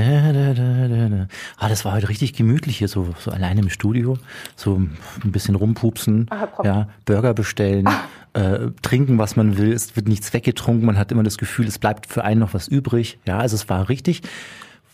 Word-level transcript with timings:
Da, 0.00 0.32
da, 0.52 1.08
da. 1.08 1.26
Ah, 1.58 1.68
das 1.68 1.84
war 1.84 1.92
heute 1.94 2.08
richtig 2.08 2.34
gemütlich 2.34 2.78
hier, 2.78 2.88
so, 2.88 3.14
so 3.18 3.30
alleine 3.30 3.60
im 3.60 3.70
Studio. 3.70 4.18
So 4.54 4.76
ein 4.76 4.96
bisschen 5.32 5.54
rumpupsen, 5.54 6.26
Ah, 6.30 6.46
komm. 6.54 6.66
ja, 6.66 6.88
Burger 7.04 7.32
bestellen, 7.34 7.88
äh, 8.34 8.68
trinken, 8.82 9.18
was 9.18 9.36
man 9.36 9.56
will. 9.56 9.72
Es 9.72 9.96
wird 9.96 10.08
nichts 10.08 10.32
weggetrunken. 10.34 10.84
Man 10.84 10.98
hat 10.98 11.12
immer 11.12 11.22
das 11.22 11.38
Gefühl, 11.38 11.66
es 11.66 11.78
bleibt 11.78 12.06
für 12.06 12.24
einen 12.24 12.40
noch 12.40 12.52
was 12.54 12.68
übrig. 12.68 13.18
Ja, 13.26 13.38
also 13.38 13.54
es 13.56 13.68
war 13.68 13.88
richtig, 13.88 14.22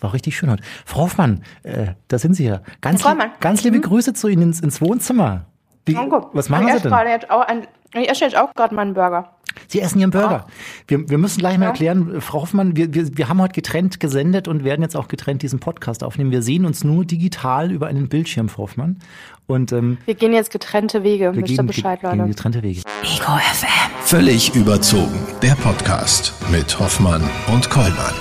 war 0.00 0.12
richtig 0.12 0.36
schön 0.36 0.50
heute. 0.50 0.62
Frau 0.84 1.02
Hoffmann, 1.02 1.42
äh, 1.64 1.88
da 2.08 2.18
sind 2.18 2.34
Sie 2.34 2.44
ja. 2.44 2.60
Ganz, 2.80 3.04
Hoffmann. 3.04 3.30
ganz 3.40 3.64
liebe 3.64 3.80
Grüße 3.80 4.14
zu 4.14 4.28
Ihnen 4.28 4.42
ins, 4.42 4.60
ins 4.60 4.80
Wohnzimmer. 4.80 5.46
Wie, 5.84 5.96
was 5.96 6.48
machen 6.48 6.68
ich 6.68 6.74
Sie 6.74 6.80
denn? 6.82 6.90
gerade 6.92 7.10
jetzt 7.10 7.28
auch 7.28 7.40
ein, 7.40 7.66
ich 7.94 8.08
esse 8.08 8.24
jetzt 8.24 8.36
auch 8.36 8.54
gerade 8.54 8.72
meinen 8.74 8.94
Burger. 8.94 9.34
Sie 9.68 9.80
essen 9.80 9.98
Ihren 10.00 10.10
Burger. 10.10 10.46
Wir, 10.86 11.08
wir 11.08 11.18
müssen 11.18 11.38
gleich 11.38 11.58
mal 11.58 11.66
erklären, 11.66 12.20
Frau 12.20 12.42
Hoffmann, 12.42 12.76
wir, 12.76 12.92
wir, 12.94 13.16
wir 13.16 13.28
haben 13.28 13.40
heute 13.40 13.52
getrennt 13.54 14.00
gesendet 14.00 14.48
und 14.48 14.64
werden 14.64 14.82
jetzt 14.82 14.96
auch 14.96 15.08
getrennt 15.08 15.42
diesen 15.42 15.58
Podcast 15.60 16.02
aufnehmen. 16.04 16.30
Wir 16.30 16.42
sehen 16.42 16.64
uns 16.64 16.84
nur 16.84 17.04
digital 17.04 17.70
über 17.70 17.86
einen 17.86 18.08
Bildschirm, 18.08 18.48
Frau 18.48 18.64
Hoffmann. 18.64 18.98
Und 19.46 19.72
ähm, 19.72 19.98
Wir 20.06 20.14
gehen 20.14 20.32
jetzt 20.32 20.50
getrennte 20.50 21.02
Wege. 21.02 21.32
wir 21.34 21.42
gehen, 21.42 21.66
Bescheid, 21.66 22.00
ge- 22.00 22.10
gehen 22.10 22.18
Leute. 22.20 22.30
getrennte 22.30 22.62
Wege. 22.62 22.82
Ego 23.02 23.38
FM. 23.52 23.68
Völlig 24.02 24.54
überzogen. 24.54 25.18
Der 25.42 25.54
Podcast 25.56 26.32
mit 26.50 26.78
Hoffmann 26.78 27.22
und 27.52 27.68
Kollmann. 27.68 28.14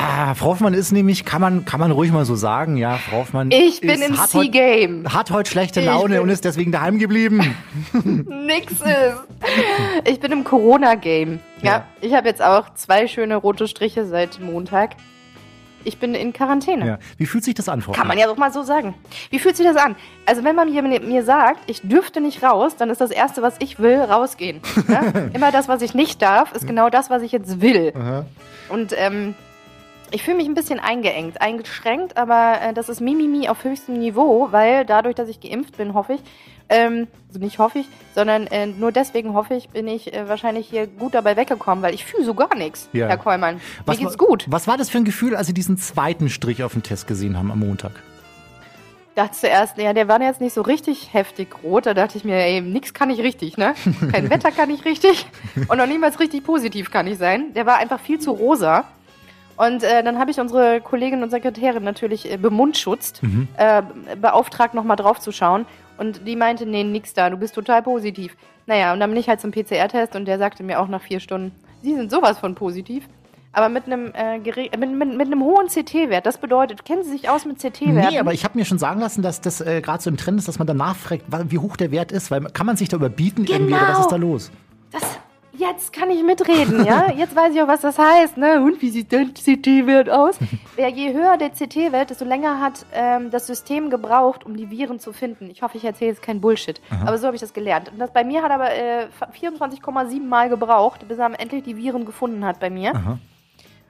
Ah, 0.00 0.34
Frau 0.34 0.50
Hoffmann 0.50 0.74
ist 0.74 0.92
nämlich, 0.92 1.24
kann 1.24 1.40
man, 1.40 1.64
kann 1.64 1.80
man 1.80 1.90
ruhig 1.90 2.12
mal 2.12 2.24
so 2.24 2.36
sagen, 2.36 2.76
ja, 2.76 2.98
Frau 2.98 3.16
Hoffmann. 3.18 3.50
Ich 3.50 3.80
bin 3.80 3.90
ist, 3.90 4.08
im 4.08 4.16
hat 4.16 4.32
heut- 4.32 4.44
C-Game. 4.44 5.12
Hat 5.12 5.32
heute 5.32 5.50
schlechte 5.50 5.80
Laune 5.80 6.22
und 6.22 6.28
ist 6.28 6.44
deswegen 6.44 6.70
daheim 6.70 7.00
geblieben. 7.00 7.56
Nix 7.94 8.74
ist. 8.74 10.04
Ich 10.04 10.20
bin 10.20 10.30
im 10.30 10.44
Corona-Game. 10.44 11.40
Ja. 11.62 11.70
Ja. 11.70 11.84
Ich 12.00 12.14
habe 12.14 12.28
jetzt 12.28 12.40
auch 12.40 12.72
zwei 12.74 13.08
schöne 13.08 13.34
rote 13.34 13.66
Striche 13.66 14.06
seit 14.06 14.38
Montag. 14.40 14.94
Ich 15.82 15.98
bin 15.98 16.14
in 16.14 16.32
Quarantäne. 16.32 16.86
Ja. 16.86 16.98
Wie 17.16 17.26
fühlt 17.26 17.42
sich 17.42 17.54
das 17.54 17.68
an, 17.68 17.82
Frau 17.82 17.90
Kann 17.90 18.06
man 18.06 18.18
ja 18.18 18.26
doch 18.26 18.36
mal 18.36 18.52
so 18.52 18.62
sagen. 18.62 18.94
Wie 19.30 19.40
fühlt 19.40 19.56
sich 19.56 19.66
das 19.66 19.76
an? 19.76 19.96
Also 20.26 20.44
wenn 20.44 20.54
man 20.54 20.70
mir, 20.72 21.00
mir 21.00 21.24
sagt, 21.24 21.68
ich 21.68 21.80
dürfte 21.82 22.20
nicht 22.20 22.44
raus, 22.44 22.76
dann 22.76 22.90
ist 22.90 23.00
das 23.00 23.10
Erste, 23.10 23.42
was 23.42 23.56
ich 23.58 23.80
will, 23.80 23.96
rausgehen. 23.98 24.60
Ja? 24.86 25.00
Immer 25.32 25.50
das, 25.50 25.66
was 25.66 25.82
ich 25.82 25.94
nicht 25.94 26.22
darf, 26.22 26.52
ist 26.52 26.68
genau 26.68 26.88
das, 26.88 27.10
was 27.10 27.22
ich 27.22 27.32
jetzt 27.32 27.60
will. 27.60 27.92
Und 28.68 28.92
ähm, 28.96 29.34
ich 30.10 30.22
fühle 30.22 30.36
mich 30.38 30.46
ein 30.46 30.54
bisschen 30.54 30.80
eingeengt, 30.80 31.40
eingeschränkt, 31.40 32.16
aber 32.16 32.60
äh, 32.60 32.72
das 32.74 32.88
ist 32.88 33.00
Mimimi 33.00 33.48
auf 33.48 33.64
höchstem 33.64 33.98
Niveau, 33.98 34.48
weil 34.50 34.84
dadurch, 34.84 35.14
dass 35.14 35.28
ich 35.28 35.40
geimpft 35.40 35.76
bin, 35.76 35.94
hoffe 35.94 36.14
ich, 36.14 36.20
ähm, 36.70 37.08
also 37.28 37.40
nicht 37.40 37.58
hoffe 37.58 37.78
ich, 37.80 37.86
sondern 38.14 38.46
äh, 38.48 38.66
nur 38.66 38.92
deswegen 38.92 39.34
hoffe 39.34 39.54
ich, 39.54 39.68
bin 39.70 39.86
ich 39.88 40.12
äh, 40.14 40.28
wahrscheinlich 40.28 40.68
hier 40.68 40.86
gut 40.86 41.14
dabei 41.14 41.36
weggekommen, 41.36 41.82
weil 41.82 41.94
ich 41.94 42.04
fühle 42.04 42.24
so 42.24 42.34
gar 42.34 42.54
nichts, 42.54 42.88
Ja. 42.92 43.06
Herr 43.08 43.16
Kollmann. 43.18 43.60
Was 43.86 43.98
Mir 43.98 44.04
geht's 44.06 44.18
war- 44.18 44.26
gut. 44.26 44.44
Was 44.48 44.66
war 44.66 44.76
das 44.76 44.90
für 44.90 44.98
ein 44.98 45.04
Gefühl, 45.04 45.34
als 45.36 45.46
Sie 45.46 45.54
diesen 45.54 45.76
zweiten 45.78 46.28
Strich 46.28 46.62
auf 46.62 46.72
dem 46.72 46.82
Test 46.82 47.06
gesehen 47.06 47.36
haben 47.38 47.50
am 47.50 47.60
Montag? 47.60 47.92
dachte 49.14 49.36
zuerst, 49.36 49.76
ja, 49.78 49.92
der 49.92 50.06
war 50.06 50.20
jetzt 50.22 50.40
nicht 50.40 50.54
so 50.54 50.62
richtig 50.62 51.12
heftig 51.12 51.48
rot. 51.64 51.86
Da 51.86 51.94
dachte 51.94 52.16
ich 52.16 52.22
mir, 52.24 52.36
ey, 52.36 52.60
nix 52.60 52.94
kann 52.94 53.10
ich 53.10 53.18
richtig, 53.20 53.56
ne? 53.56 53.74
Kein 54.12 54.30
Wetter 54.30 54.52
kann 54.52 54.70
ich 54.70 54.84
richtig 54.84 55.26
und 55.66 55.76
noch 55.76 55.86
niemals 55.88 56.20
richtig 56.20 56.44
positiv 56.44 56.92
kann 56.92 57.04
ich 57.08 57.18
sein. 57.18 57.52
Der 57.54 57.66
war 57.66 57.78
einfach 57.78 57.98
viel 57.98 58.20
zu 58.20 58.30
rosa. 58.30 58.84
Und 59.58 59.82
äh, 59.82 60.02
dann 60.02 60.18
habe 60.18 60.30
ich 60.30 60.38
unsere 60.40 60.80
Kollegin 60.80 61.22
und 61.22 61.30
Sekretärin 61.30 61.82
natürlich 61.84 62.30
äh, 62.32 62.36
bemundschutzt, 62.36 63.20
äh, 63.56 63.82
beauftragt, 64.20 64.72
nochmal 64.74 64.96
drauf 64.96 65.18
zu 65.20 65.32
schauen. 65.32 65.66
Und 65.98 66.26
die 66.26 66.36
meinte, 66.36 66.64
nee, 66.64 66.84
nix 66.84 67.12
da, 67.12 67.28
du 67.28 67.36
bist 67.36 67.54
total 67.54 67.82
positiv. 67.82 68.36
Naja, 68.66 68.92
und 68.92 69.00
dann 69.00 69.10
bin 69.10 69.18
ich 69.18 69.28
halt 69.28 69.40
zum 69.40 69.50
PCR-Test 69.50 70.14
und 70.14 70.26
der 70.26 70.38
sagte 70.38 70.62
mir 70.62 70.78
auch 70.80 70.88
nach 70.88 71.02
vier 71.02 71.20
Stunden, 71.20 71.52
Sie 71.82 71.94
sind 71.94 72.10
sowas 72.10 72.38
von 72.38 72.54
positiv. 72.54 73.08
Aber 73.52 73.68
mit 73.68 73.86
einem, 73.86 74.12
äh, 74.14 74.38
gere- 74.38 74.76
mit, 74.78 74.90
mit, 74.92 75.16
mit 75.16 75.26
einem 75.26 75.42
hohen 75.42 75.66
CT-Wert. 75.68 76.26
Das 76.26 76.38
bedeutet, 76.38 76.84
kennen 76.84 77.02
Sie 77.02 77.10
sich 77.10 77.28
aus 77.28 77.44
mit 77.44 77.58
CT-Werten? 77.58 78.10
Nee, 78.10 78.18
aber 78.18 78.32
ich 78.34 78.44
habe 78.44 78.56
mir 78.58 78.64
schon 78.64 78.78
sagen 78.78 79.00
lassen, 79.00 79.22
dass 79.22 79.40
das 79.40 79.60
äh, 79.60 79.80
gerade 79.80 80.02
so 80.02 80.10
im 80.10 80.16
Trend 80.16 80.38
ist, 80.38 80.46
dass 80.46 80.58
man 80.58 80.66
danach 80.68 80.94
fragt, 80.94 81.24
wie 81.50 81.58
hoch 81.58 81.76
der 81.76 81.90
Wert 81.90 82.12
ist, 82.12 82.30
weil 82.30 82.42
kann 82.52 82.66
man 82.66 82.76
sich 82.76 82.88
da 82.88 82.96
überbieten 82.96 83.44
irgendwie 83.46 83.72
oder 83.74 83.82
was 83.82 83.88
Genau. 83.88 84.00
ist 84.02 84.12
da 84.12 84.16
los? 84.16 84.50
Das, 84.92 85.02
jetzt 85.58 85.92
kann 85.92 86.10
ich 86.10 86.22
mitreden, 86.22 86.84
ja? 86.84 87.10
Jetzt 87.16 87.34
weiß 87.34 87.54
ich 87.54 87.60
auch, 87.60 87.68
was 87.68 87.80
das 87.80 87.98
heißt, 87.98 88.36
ne? 88.36 88.62
Und 88.62 88.80
wie 88.80 88.90
sieht 88.90 89.12
dein 89.12 89.34
CT-Wert 89.34 90.08
aus? 90.08 90.38
Wer 90.76 90.88
je 90.88 91.12
höher 91.12 91.36
der 91.36 91.50
CT-Wert, 91.50 92.10
desto 92.10 92.24
länger 92.24 92.60
hat 92.60 92.86
ähm, 92.92 93.30
das 93.30 93.46
System 93.46 93.90
gebraucht, 93.90 94.46
um 94.46 94.56
die 94.56 94.70
Viren 94.70 95.00
zu 95.00 95.12
finden. 95.12 95.50
Ich 95.50 95.62
hoffe, 95.62 95.76
ich 95.76 95.84
erzähle 95.84 96.12
jetzt 96.12 96.22
keinen 96.22 96.40
Bullshit. 96.40 96.80
Aber 97.04 97.18
so 97.18 97.26
habe 97.26 97.36
ich 97.36 97.40
das 97.40 97.52
gelernt. 97.52 97.90
Und 97.90 97.98
das 97.98 98.12
bei 98.12 98.24
mir 98.24 98.42
hat 98.42 98.50
aber 98.50 98.70
äh, 98.72 99.06
24,7 99.40 100.22
Mal 100.22 100.48
gebraucht, 100.48 101.06
bis 101.08 101.18
er 101.18 101.38
endlich 101.38 101.64
die 101.64 101.76
Viren 101.76 102.04
gefunden 102.06 102.44
hat 102.44 102.60
bei 102.60 102.70
mir. 102.70 102.94
Aha. 102.94 103.18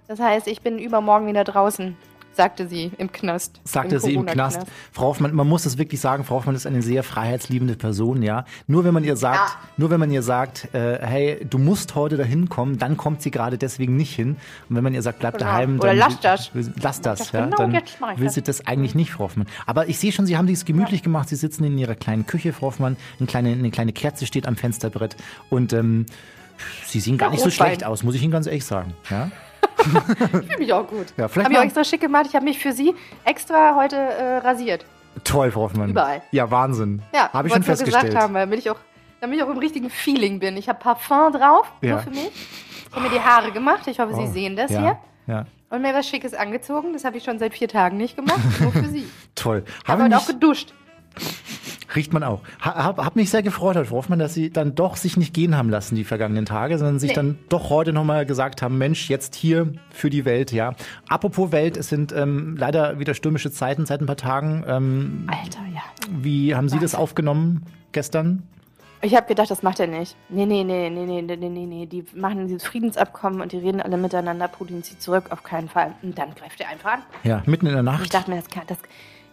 Das 0.09 0.19
heißt, 0.19 0.49
ich 0.49 0.63
bin 0.63 0.79
übermorgen 0.79 1.27
wieder 1.27 1.45
draußen, 1.45 1.97
sagte 2.39 2.69
sie 2.69 2.93
im 2.99 3.11
Knast. 3.11 3.61
Sagte 3.65 3.99
sie 3.99 4.15
im 4.15 4.25
Knast. 4.25 4.63
Frau 4.93 5.07
Hoffmann, 5.09 5.35
man 5.35 5.49
muss 5.49 5.67
es 5.67 5.77
wirklich 5.77 6.01
sagen, 6.01 6.23
Frau 6.23 6.37
Hoffmann 6.37 6.55
ist 6.55 6.67
eine 6.69 6.83
sehr 6.83 7.03
freiheitsliebende 7.03 7.75
Person, 7.75 8.23
ja. 8.23 8.45
Nur 8.69 8.85
wenn 8.85 8.95
man 8.95 9.03
ihr 9.03 9.17
sagt, 9.17 9.37
Ja. 9.51 9.69
nur 9.77 9.91
wenn 9.91 9.99
man 9.99 10.11
ihr 10.13 10.23
sagt, 10.23 10.73
äh, 10.73 11.05
hey, 11.05 11.45
du 11.51 11.59
musst 11.59 11.97
heute 11.97 12.17
dahin 12.17 12.49
kommen, 12.49 12.79
dann 12.79 12.97
kommt 12.97 13.23
sie 13.23 13.33
gerade 13.33 13.59
deswegen 13.59 13.97
nicht 13.97 14.15
hin. 14.15 14.37
Und 14.71 14.77
wenn 14.77 14.85
man 14.85 14.95
ihr 14.95 15.03
sagt, 15.03 15.19
bleib 15.19 15.37
Genau. 15.37 15.51
daheim, 15.51 15.79
Oder 15.81 15.89
dann 15.89 15.99
lass 15.99 16.21
das. 16.21 16.51
Lass 16.81 17.01
das, 17.01 17.19
das 17.19 17.33
ja. 17.33 17.45
genau, 17.45 17.57
dann 17.57 17.73
jetzt 17.75 17.97
mach 18.01 18.13
ich 18.13 18.19
will 18.19 18.27
das. 18.27 18.35
sie 18.35 18.43
das 18.43 18.65
eigentlich 18.69 18.95
nicht, 18.95 19.11
Frau 19.11 19.25
Hoffmann. 19.25 19.49
Aber 19.67 19.89
ich 19.89 19.99
sehe 19.99 20.13
schon, 20.13 20.25
Sie 20.27 20.37
haben 20.37 20.47
dies 20.47 20.65
gemütlich 20.65 21.03
gemacht. 21.03 21.29
Sie 21.29 21.37
sitzen 21.37 21.65
in 21.65 21.77
Ihrer 21.77 21.97
kleinen 21.97 22.25
Küche, 22.25 22.53
Frau 22.53 22.69
Hoffmann. 22.69 22.97
Eine 23.19 23.27
kleine, 23.27 23.51
eine 23.51 23.71
kleine 23.73 23.93
Kerze 23.93 24.27
steht 24.27 24.47
am 24.47 24.55
Fensterbrett 24.55 25.17
und 25.51 25.73
ähm, 25.73 26.07
Sie 26.87 27.01
sehen 27.01 27.19
gar 27.19 27.31
Ja, 27.31 27.33
nicht 27.33 27.43
so 27.43 27.51
schlecht 27.51 27.83
aus, 27.85 28.05
muss 28.05 28.15
ich 28.15 28.23
Ihnen 28.23 28.31
ganz 28.33 28.47
ehrlich 28.47 28.65
sagen. 28.65 28.95
Ja? 29.11 29.31
Fühle 29.79 30.59
mich 30.59 30.73
auch 30.73 30.87
gut. 30.87 31.07
Ja, 31.17 31.29
vielleicht 31.29 31.45
Habe 31.47 31.53
ich 31.55 31.59
auch 31.59 31.65
extra 31.65 31.85
schick 31.85 32.01
gemacht. 32.01 32.27
Ich 32.29 32.35
habe 32.35 32.45
mich 32.45 32.59
für 32.59 32.73
Sie 32.73 32.95
extra 33.25 33.75
heute 33.77 33.97
äh, 33.97 34.39
rasiert. 34.39 34.85
Toll, 35.25 35.51
Frau 35.51 35.63
Hoffmann. 35.63 35.91
Überall. 35.91 36.23
Ja, 36.31 36.51
Wahnsinn. 36.51 37.03
Ja, 37.13 37.33
habe 37.33 37.49
ich 37.49 37.55
schon 37.55 37.63
festgestellt. 37.63 38.07
gesagt 38.07 38.23
haben, 38.23 38.35
damit 38.35 38.59
ich 38.61 38.71
auch, 38.71 38.77
damit 39.21 39.39
ich 39.39 39.43
auch 39.45 39.49
im 39.51 39.59
richtigen 39.59 39.91
Feeling 39.91 40.39
bin. 40.41 40.57
Ich 40.57 40.69
habe 40.69 40.79
Parfum 40.79 41.33
drauf, 41.33 41.73
Ja. 41.81 41.91
nur 41.95 41.99
für 42.01 42.11
mich. 42.11 42.31
Ich 42.89 42.95
habe 42.95 43.03
mir 43.09 43.11
die 43.11 43.21
Haare 43.21 43.53
gemacht. 43.53 43.87
Ich 43.87 43.99
hoffe, 43.99 44.13
Oh, 44.15 44.21
Sie 44.27 44.33
sehen 44.33 44.57
das 44.57 44.71
ja, 44.71 44.81
hier. 44.81 44.99
Ja, 45.27 45.47
Und 45.71 45.83
mir 45.83 45.93
was 45.95 46.09
Schickes 46.09 46.35
angezogen. 46.35 46.93
Das 46.93 47.05
habe 47.05 47.17
ich 47.19 47.25
schon 47.25 47.39
seit 47.39 47.53
vier 47.55 47.69
Tagen 47.69 47.97
nicht 47.97 48.17
gemacht. 48.17 48.41
Nur 48.61 48.73
für 48.73 48.87
Sie. 48.89 49.07
toll. 49.35 49.65
Ich 49.83 49.89
habe 49.89 50.05
heute 50.05 50.17
auch 50.17 50.27
geduscht. 50.27 50.73
Riecht 51.95 52.13
man 52.13 52.23
auch. 52.23 52.41
Hab, 52.61 52.99
hab 52.99 53.17
mich 53.17 53.31
sehr 53.31 53.43
gefreut 53.43 53.77
Herr 53.77 53.91
Wolfmann, 53.91 54.19
dass 54.19 54.35
Sie 54.35 54.51
dann 54.51 54.75
doch 54.75 54.97
sich 54.97 55.17
nicht 55.17 55.33
gehen 55.33 55.57
haben 55.57 55.71
lassen 55.71 55.97
die 55.97 56.05
vergangenen 56.05 56.45
Tage, 56.45 56.79
sondern 56.79 56.99
sich 56.99 57.11
nee. 57.11 57.15
dann 57.15 57.39
doch 57.49 57.71
heute 57.71 57.93
nochmal 57.93 58.27
gesagt 58.27 58.63
haben, 58.63 58.79
Mensch, 58.79 59.09
jetzt 59.09 59.35
hier 59.35 59.73
für 59.91 60.11
die 60.11 60.25
Welt, 60.25 60.53
ja. 60.53 60.75
Apropos 61.09 61.53
Welt, 61.53 61.77
es 61.77 61.89
sind 61.89 62.13
ähm, 62.13 62.57
leider 62.59 62.99
wieder 62.99 63.15
stürmische 63.15 63.51
Zeiten 63.51 63.87
seit 63.87 64.01
ein 64.01 64.07
paar 64.07 64.17
Tagen. 64.17 64.65
Ähm, 64.67 65.27
Alter, 65.29 65.61
ja. 65.75 65.83
Wie 66.11 66.55
haben 66.55 66.69
Sie 66.69 66.75
Wahnsinn. 66.75 66.81
das 66.81 66.95
aufgenommen 66.95 67.63
gestern? 67.93 68.43
Ich 69.01 69.15
habe 69.15 69.27
gedacht, 69.27 69.51
das 69.51 69.63
macht 69.63 69.79
er 69.79 69.87
nicht. 69.87 70.17
Nee, 70.29 70.45
nee, 70.45 70.65
nee, 70.65 70.91
nee, 70.91 71.05
nee, 71.05 71.23
nee, 71.23 71.49
nee, 71.49 71.67
nee. 71.67 71.87
Die 71.87 72.05
machen 72.15 72.49
dieses 72.49 72.65
Friedensabkommen 72.65 73.41
und 73.41 73.53
die 73.53 73.59
reden 73.59 73.81
alle 73.81 73.97
miteinander. 73.97 74.49
Putin 74.49 74.83
zieht 74.83 75.01
zurück, 75.01 75.27
auf 75.31 75.45
keinen 75.45 75.69
Fall. 75.69 75.95
Und 76.03 76.19
dann 76.19 76.35
greift 76.35 76.61
er 76.61 76.69
einfach 76.69 76.95
an. 76.95 77.03
Ja, 77.23 77.43
mitten 77.47 77.67
in 77.67 77.75
der 77.75 77.85
Nacht. 77.85 78.01
Und 78.01 78.05
ich 78.07 78.11
dachte 78.11 78.31
mir, 78.31 78.37
das 78.37 78.49
kann, 78.49 78.65
das, 78.67 78.79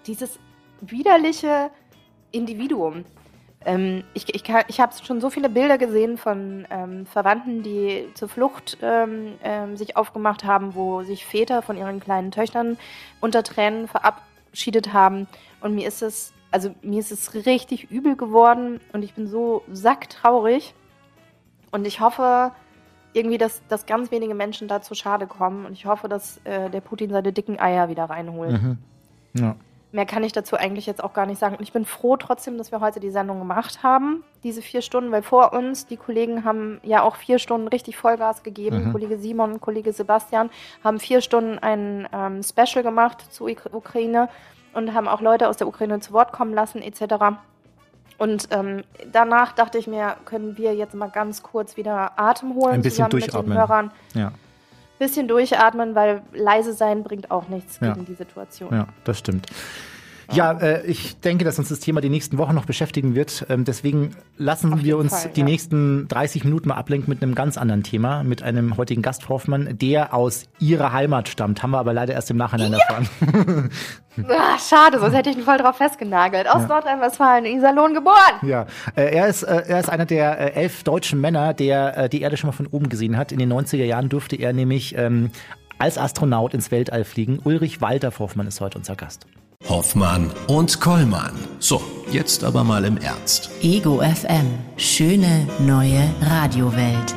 dieses 0.06 0.40
widerliche, 0.82 1.72
Individuum. 2.36 3.06
Ähm, 3.66 4.04
ich 4.14 4.34
ich, 4.34 4.44
ich 4.68 4.80
habe 4.80 4.94
schon 5.04 5.20
so 5.20 5.30
viele 5.30 5.50
Bilder 5.50 5.78
gesehen 5.78 6.18
von 6.18 6.68
ähm, 6.70 7.06
Verwandten, 7.06 7.64
die 7.64 8.08
zur 8.14 8.30
Flucht 8.30 8.78
ähm, 8.82 9.34
ähm, 9.44 9.76
sich 9.76 9.98
aufgemacht 9.98 10.44
haben, 10.44 10.76
wo 10.76 11.04
sich 11.04 11.26
Väter 11.26 11.62
von 11.62 11.78
ihren 11.78 12.00
kleinen 12.00 12.32
Töchtern 12.32 12.78
unter 13.22 13.44
Tränen 13.44 13.88
verabschiedet 13.88 14.94
haben. 14.94 15.28
Und 15.62 15.74
mir 15.74 15.88
ist 15.88 16.04
es, 16.04 16.34
also 16.52 16.76
mir 16.84 17.00
ist 17.00 17.12
es 17.12 17.34
richtig 17.34 17.90
übel 17.90 18.16
geworden 18.16 18.80
und 18.94 19.04
ich 19.04 19.16
bin 19.16 19.28
so 19.28 19.64
sacktraurig. 19.72 20.76
Und 21.72 21.88
ich 21.88 22.00
hoffe 22.00 22.52
irgendwie, 23.14 23.38
dass, 23.38 23.62
dass 23.68 23.86
ganz 23.86 24.12
wenige 24.12 24.36
Menschen 24.36 24.68
da 24.68 24.82
zu 24.82 24.94
Schade 24.94 25.26
kommen. 25.26 25.66
Und 25.66 25.74
ich 25.74 25.86
hoffe, 25.86 26.08
dass 26.08 26.38
äh, 26.44 26.70
der 26.70 26.82
Putin 26.82 27.10
seine 27.10 27.34
dicken 27.34 27.60
Eier 27.60 27.90
wieder 27.90 28.06
reinholt. 28.06 28.62
Mhm. 28.62 28.78
Ja. 29.34 29.56
Mehr 29.96 30.06
kann 30.06 30.24
ich 30.26 30.34
dazu 30.34 30.58
eigentlich 30.58 30.86
jetzt 30.86 31.02
auch 31.02 31.14
gar 31.14 31.26
nicht 31.26 31.40
sagen. 31.40 31.56
Und 31.56 31.64
ich 31.64 31.72
bin 31.72 31.86
froh 31.86 32.18
trotzdem, 32.18 32.58
dass 32.58 32.72
wir 32.74 32.82
heute 32.82 33.00
die 33.00 33.12
Sendung 33.12 33.40
gemacht 33.40 33.82
haben, 33.82 34.26
diese 34.44 34.62
vier 34.62 34.82
Stunden, 34.82 35.10
weil 35.12 35.22
vor 35.24 35.54
uns, 35.54 35.88
die 35.88 35.96
Kollegen 35.96 36.44
haben 36.44 36.82
ja 36.84 37.02
auch 37.02 37.16
vier 37.16 37.40
Stunden 37.40 37.70
richtig 37.70 37.96
Vollgas 37.96 38.44
gegeben. 38.44 38.88
Mhm. 38.88 38.92
Kollege 38.92 39.18
Simon 39.18 39.62
Kollege 39.62 39.94
Sebastian 39.94 40.50
haben 40.84 41.00
vier 41.00 41.22
Stunden 41.22 41.60
ein 41.60 42.10
ähm, 42.12 42.42
Special 42.44 42.84
gemacht 42.84 43.26
zur 43.32 43.48
Uk- 43.48 43.74
Ukraine 43.74 44.28
und 44.74 44.94
haben 44.94 45.08
auch 45.08 45.22
Leute 45.22 45.48
aus 45.48 45.56
der 45.56 45.68
Ukraine 45.68 46.02
zu 46.02 46.12
Wort 46.12 46.34
kommen 46.34 46.54
lassen, 46.54 46.82
etc. 46.82 47.38
Und 48.18 48.50
ähm, 48.52 48.84
danach 49.12 49.54
dachte 49.54 49.78
ich 49.78 49.88
mir, 49.88 50.18
können 50.26 50.58
wir 50.58 50.76
jetzt 50.76 50.94
mal 50.94 51.10
ganz 51.10 51.42
kurz 51.42 51.78
wieder 51.78 52.20
Atem 52.20 52.54
holen. 52.56 52.74
Ein 52.76 52.82
bisschen 52.82 53.10
zusammen 53.10 53.14
mit 53.16 53.24
durchatmen. 53.24 53.52
den 53.52 53.58
Hörern. 53.58 53.92
Ja, 54.14 54.32
Bisschen 55.00 55.28
durchatmen, 55.28 55.94
weil 55.96 56.22
leise 56.34 56.74
sein 56.74 57.04
bringt 57.04 57.30
auch 57.32 57.48
nichts 57.50 57.80
Ja. 57.82 57.94
gegen 57.94 58.06
die 58.06 58.14
Situation. 58.16 58.74
ja, 58.74 58.88
das 59.04 59.20
stimmt. 59.20 59.48
Ja, 60.32 60.52
äh, 60.54 60.86
ich 60.86 61.20
denke, 61.20 61.46
dass 61.46 61.60
uns 61.60 61.70
das 61.70 61.80
Thema 61.80 62.02
die 62.02 62.10
nächsten 62.10 62.38
Wochen 62.38 62.56
noch 62.56 62.66
beschäftigen 62.66 63.16
wird. 63.16 63.46
Ähm, 63.50 63.66
deswegen 63.66 64.16
lassen 64.38 64.74
Auf 64.74 64.84
wir 64.84 64.98
uns 64.98 65.22
Fall, 65.22 65.32
die 65.36 65.42
ja. 65.42 65.46
nächsten 65.46 66.08
30 66.08 66.44
Minuten 66.44 66.70
mal 66.70 66.76
ablenken 66.76 67.10
mit 67.10 67.22
einem 67.22 67.36
ganz 67.36 67.58
anderen 67.58 67.84
Thema, 67.84 68.24
mit 68.24 68.44
einem 68.44 68.78
heutigen 68.78 69.02
Gast, 69.02 69.24
Frau 69.24 69.36
Hoffmann, 69.36 69.78
der 69.78 70.14
aus 70.14 70.46
Ihrer 70.60 70.94
Heimat 70.94 71.30
stammt. 71.30 71.62
Haben 71.62 71.72
wir 71.72 71.80
aber 71.80 71.94
leider 71.94 72.14
erst 72.14 72.32
im 72.32 72.38
Nachhinein 72.38 72.72
ja. 72.72 72.80
erfahren. 72.80 73.70
Ach, 74.30 74.60
schade, 74.70 75.00
sonst 75.00 75.14
hätte 75.14 75.30
ich 75.30 75.38
ihn 75.38 75.44
voll 75.44 75.58
drauf 75.58 75.78
festgenagelt. 75.78 76.48
Aus 76.50 76.64
ja. 76.64 76.68
Nordrhein-Westfalen, 76.68 77.46
in 77.46 77.58
Iserlohn 77.58 77.94
geboren. 77.94 78.16
Ja, 78.42 78.66
äh, 78.96 79.16
er, 79.16 79.28
ist, 79.28 79.44
äh, 79.44 79.64
er 79.68 79.80
ist 79.80 79.90
einer 79.90 80.06
der 80.06 80.40
äh, 80.40 80.62
elf 80.62 80.84
deutschen 80.84 81.22
Männer, 81.22 81.54
der 81.54 82.10
die 82.10 82.22
Erde 82.22 82.38
schon 82.38 82.50
mal 82.50 82.56
von 82.56 82.68
oben 82.68 82.90
gesehen 82.90 83.18
hat. 83.18 83.32
In 83.32 83.40
den 83.40 83.52
90er 83.52 83.84
Jahren 83.84 84.10
durfte 84.10 84.36
er 84.36 84.54
nämlich 84.54 84.98
ähm, 84.98 85.32
als 85.78 85.98
Astronaut 85.98 86.54
ins 86.54 86.72
Weltall 86.72 87.04
fliegen. 87.04 87.40
Ulrich 87.44 87.82
Walter 87.82 88.12
Hoffmann 88.18 88.48
ist 88.48 88.62
heute 88.62 88.78
unser 88.78 88.96
Gast. 88.96 89.26
Hoffmann 89.70 90.32
und 90.48 90.80
Kollmann. 90.80 91.34
So, 91.60 91.82
jetzt 92.12 92.44
aber 92.44 92.64
mal 92.64 92.86
im 92.86 92.98
Ernst. 92.98 93.50
Ego 93.62 94.02
FM. 94.02 94.48
Schöne 94.78 95.48
neue 95.60 96.04
Radiowelt. 96.22 97.16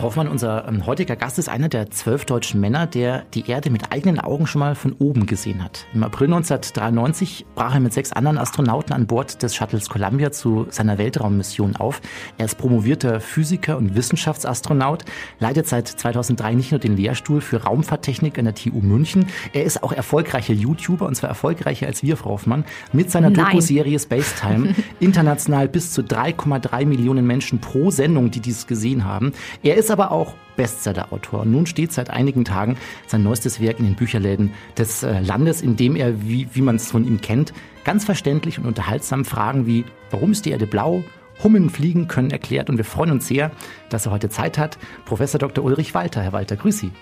Hoffmann, 0.00 0.28
unser 0.28 0.66
ähm, 0.68 0.86
heutiger 0.86 1.16
Gast 1.16 1.38
ist 1.38 1.48
einer 1.48 1.68
der 1.68 1.90
zwölf 1.90 2.24
deutschen 2.24 2.60
Männer, 2.60 2.86
der 2.86 3.24
die 3.32 3.48
Erde 3.48 3.70
mit 3.70 3.92
eigenen 3.92 4.18
Augen 4.18 4.46
schon 4.46 4.58
mal 4.58 4.74
von 4.74 4.92
oben 4.98 5.26
gesehen 5.26 5.62
hat. 5.62 5.86
Im 5.94 6.02
April 6.02 6.26
1993 6.26 7.46
brach 7.54 7.74
er 7.74 7.80
mit 7.80 7.92
sechs 7.92 8.12
anderen 8.12 8.36
Astronauten 8.38 8.92
an 8.92 9.06
Bord 9.06 9.42
des 9.42 9.54
Shuttles 9.54 9.88
Columbia 9.88 10.32
zu 10.32 10.66
seiner 10.70 10.98
Weltraummission 10.98 11.76
auf. 11.76 12.00
Er 12.38 12.46
ist 12.46 12.58
promovierter 12.58 13.20
Physiker 13.20 13.78
und 13.78 13.94
Wissenschaftsastronaut, 13.94 15.04
leitet 15.38 15.68
seit 15.68 15.88
2003 15.88 16.54
nicht 16.54 16.72
nur 16.72 16.80
den 16.80 16.96
Lehrstuhl 16.96 17.40
für 17.40 17.62
Raumfahrttechnik 17.62 18.38
an 18.38 18.46
der 18.46 18.54
TU 18.54 18.80
München, 18.80 19.26
er 19.52 19.64
ist 19.64 19.82
auch 19.82 19.92
erfolgreicher 19.92 20.54
YouTuber 20.54 21.06
und 21.06 21.14
zwar 21.14 21.30
erfolgreicher 21.30 21.86
als 21.86 22.02
wir, 22.02 22.16
Frau 22.16 22.30
Hoffmann, 22.30 22.64
mit 22.92 23.10
seiner 23.10 23.30
Doku-Serie 23.30 23.98
Spacetime. 23.98 24.74
international 25.00 25.68
bis 25.68 25.92
zu 25.92 26.02
3,3 26.02 26.84
Millionen 26.86 27.26
Menschen 27.26 27.60
pro 27.60 27.90
Sendung, 27.90 28.30
die 28.30 28.40
dies 28.40 28.66
gesehen 28.66 29.04
haben. 29.04 29.32
Er 29.62 29.76
ist 29.76 29.83
aber 29.90 30.12
auch 30.12 30.34
Bestseller-Autor. 30.56 31.40
Und 31.40 31.50
nun 31.50 31.66
steht 31.66 31.92
seit 31.92 32.10
einigen 32.10 32.44
Tagen 32.44 32.76
sein 33.06 33.22
neuestes 33.22 33.60
Werk 33.60 33.78
in 33.78 33.86
den 33.86 33.96
Bücherläden 33.96 34.52
des 34.76 35.02
äh, 35.02 35.20
Landes, 35.20 35.62
in 35.62 35.76
dem 35.76 35.96
er, 35.96 36.22
wie, 36.22 36.48
wie 36.52 36.62
man 36.62 36.76
es 36.76 36.90
von 36.90 37.06
ihm 37.06 37.20
kennt, 37.20 37.52
ganz 37.84 38.04
verständlich 38.04 38.58
und 38.58 38.66
unterhaltsam 38.66 39.24
Fragen 39.24 39.66
wie, 39.66 39.84
warum 40.10 40.32
ist 40.32 40.46
die 40.46 40.50
Erde 40.50 40.66
blau? 40.66 41.02
Hummeln 41.42 41.68
fliegen 41.68 42.06
können 42.06 42.30
erklärt 42.30 42.70
und 42.70 42.76
wir 42.76 42.84
freuen 42.84 43.10
uns 43.10 43.26
sehr, 43.26 43.50
dass 43.88 44.06
er 44.06 44.12
heute 44.12 44.28
Zeit 44.28 44.56
hat. 44.56 44.78
Professor 45.04 45.38
Dr. 45.38 45.64
Ulrich 45.64 45.94
Walter. 45.94 46.22
Herr 46.22 46.32
Walter, 46.32 46.56
grüß 46.56 46.78
Sie. 46.78 46.92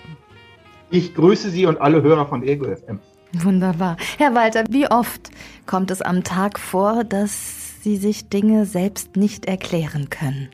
Ich 0.89 1.13
grüße 1.13 1.49
Sie 1.49 1.65
und 1.65 1.79
alle 1.79 2.01
Hörer 2.01 2.27
von 2.27 2.43
Ego 2.43 2.65
FM. 2.65 2.99
Wunderbar. 3.33 3.97
Herr 4.17 4.35
Walter, 4.35 4.63
wie 4.69 4.89
oft 4.89 5.31
kommt 5.65 5.91
es 5.91 6.01
am 6.01 6.23
Tag 6.23 6.59
vor, 6.59 7.03
dass 7.03 7.81
Sie 7.81 7.97
sich 7.97 8.29
Dinge 8.29 8.65
selbst 8.65 9.15
nicht 9.15 9.45
erklären 9.45 10.09
können? 10.09 10.49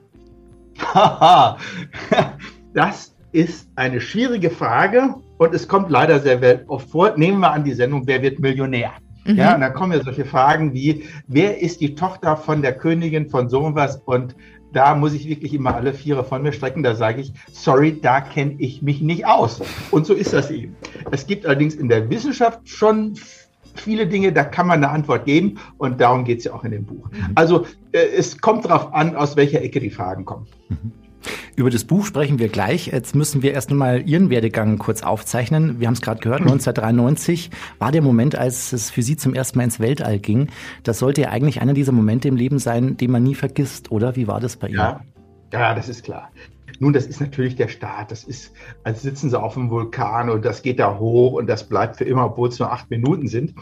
Haha, 0.79 1.57
das 2.73 3.15
ist 3.31 3.69
eine 3.75 4.01
schwierige 4.01 4.49
Frage 4.49 5.15
und 5.37 5.53
es 5.53 5.67
kommt 5.67 5.89
leider 5.89 6.19
sehr 6.19 6.63
oft 6.67 6.89
vor. 6.89 7.17
Nehmen 7.17 7.39
wir 7.39 7.51
an 7.51 7.63
die 7.63 7.73
Sendung 7.73 8.07
Wer 8.07 8.21
wird 8.21 8.39
Millionär? 8.39 8.91
Mhm. 9.25 9.35
Ja, 9.35 9.55
und 9.55 9.61
dann 9.61 9.73
kommen 9.73 9.93
ja 9.93 10.03
solche 10.03 10.25
Fragen 10.25 10.73
wie, 10.73 11.03
wer 11.27 11.61
ist 11.61 11.81
die 11.81 11.95
Tochter 11.95 12.37
von 12.37 12.61
der 12.61 12.73
Königin 12.73 13.29
von 13.29 13.49
so 13.49 13.75
was? 13.75 13.97
Und 13.97 14.35
da 14.73 14.95
muss 14.95 15.13
ich 15.13 15.27
wirklich 15.27 15.53
immer 15.53 15.75
alle 15.75 15.93
Viere 15.93 16.23
von 16.23 16.41
mir 16.41 16.53
strecken. 16.53 16.83
Da 16.83 16.95
sage 16.95 17.21
ich, 17.21 17.33
sorry, 17.51 17.99
da 17.99 18.21
kenne 18.21 18.55
ich 18.59 18.81
mich 18.81 19.01
nicht 19.01 19.25
aus. 19.25 19.61
Und 19.91 20.05
so 20.05 20.13
ist 20.13 20.33
das 20.33 20.51
eben. 20.51 20.75
Es 21.11 21.27
gibt 21.27 21.45
allerdings 21.45 21.75
in 21.75 21.89
der 21.89 22.09
Wissenschaft 22.09 22.67
schon 22.67 23.15
viele 23.81 24.07
Dinge, 24.07 24.31
da 24.31 24.43
kann 24.43 24.67
man 24.67 24.83
eine 24.83 24.89
Antwort 24.89 25.25
geben 25.25 25.57
und 25.77 25.99
darum 26.01 26.25
geht 26.25 26.39
es 26.39 26.45
ja 26.45 26.53
auch 26.53 26.63
in 26.63 26.71
dem 26.71 26.85
Buch. 26.85 27.09
Mhm. 27.11 27.31
Also 27.35 27.65
äh, 27.91 27.99
es 28.17 28.39
kommt 28.39 28.65
darauf 28.65 28.93
an, 28.93 29.15
aus 29.15 29.35
welcher 29.35 29.61
Ecke 29.61 29.79
die 29.79 29.89
Fragen 29.89 30.25
kommen. 30.25 30.47
Mhm. 30.69 30.91
Über 31.55 31.69
das 31.69 31.83
Buch 31.83 32.05
sprechen 32.05 32.39
wir 32.39 32.47
gleich. 32.47 32.87
Jetzt 32.87 33.15
müssen 33.15 33.41
wir 33.41 33.53
erst 33.53 33.69
einmal 33.71 34.07
Ihren 34.07 34.29
Werdegang 34.29 34.77
kurz 34.77 35.03
aufzeichnen. 35.03 35.79
Wir 35.79 35.87
haben 35.87 35.93
es 35.93 36.01
gerade 36.01 36.21
gehört, 36.21 36.41
1993 36.41 37.49
war 37.79 37.91
der 37.91 38.01
Moment, 38.01 38.37
als 38.37 38.71
es 38.71 38.89
für 38.89 39.01
Sie 39.01 39.17
zum 39.17 39.33
ersten 39.33 39.57
Mal 39.57 39.65
ins 39.65 39.79
Weltall 39.79 40.19
ging. 40.19 40.47
Das 40.83 40.99
sollte 40.99 41.21
ja 41.21 41.29
eigentlich 41.29 41.61
einer 41.61 41.73
dieser 41.73 41.91
Momente 41.91 42.29
im 42.29 42.37
Leben 42.37 42.59
sein, 42.59 42.95
den 42.95 43.11
man 43.11 43.23
nie 43.23 43.35
vergisst, 43.35 43.91
oder? 43.91 44.15
Wie 44.15 44.27
war 44.27 44.39
das 44.39 44.55
bei 44.55 44.67
Ihnen? 44.67 44.77
Ja, 44.77 45.01
ja 45.51 45.75
das 45.75 45.89
ist 45.89 46.03
klar. 46.03 46.31
Nun, 46.79 46.93
das 46.93 47.05
ist 47.05 47.19
natürlich 47.19 47.55
der 47.55 47.67
Start. 47.67 48.11
Das 48.11 48.23
ist, 48.23 48.53
als 48.83 49.01
sitzen 49.01 49.29
sie 49.29 49.39
auf 49.39 49.53
dem 49.53 49.69
Vulkan 49.69 50.29
und 50.29 50.45
das 50.45 50.61
geht 50.61 50.79
da 50.79 50.97
hoch 50.97 51.33
und 51.33 51.47
das 51.47 51.67
bleibt 51.67 51.97
für 51.97 52.05
immer, 52.05 52.25
obwohl 52.25 52.49
es 52.49 52.59
nur 52.59 52.71
acht 52.71 52.89
Minuten 52.89 53.27
sind. 53.27 53.53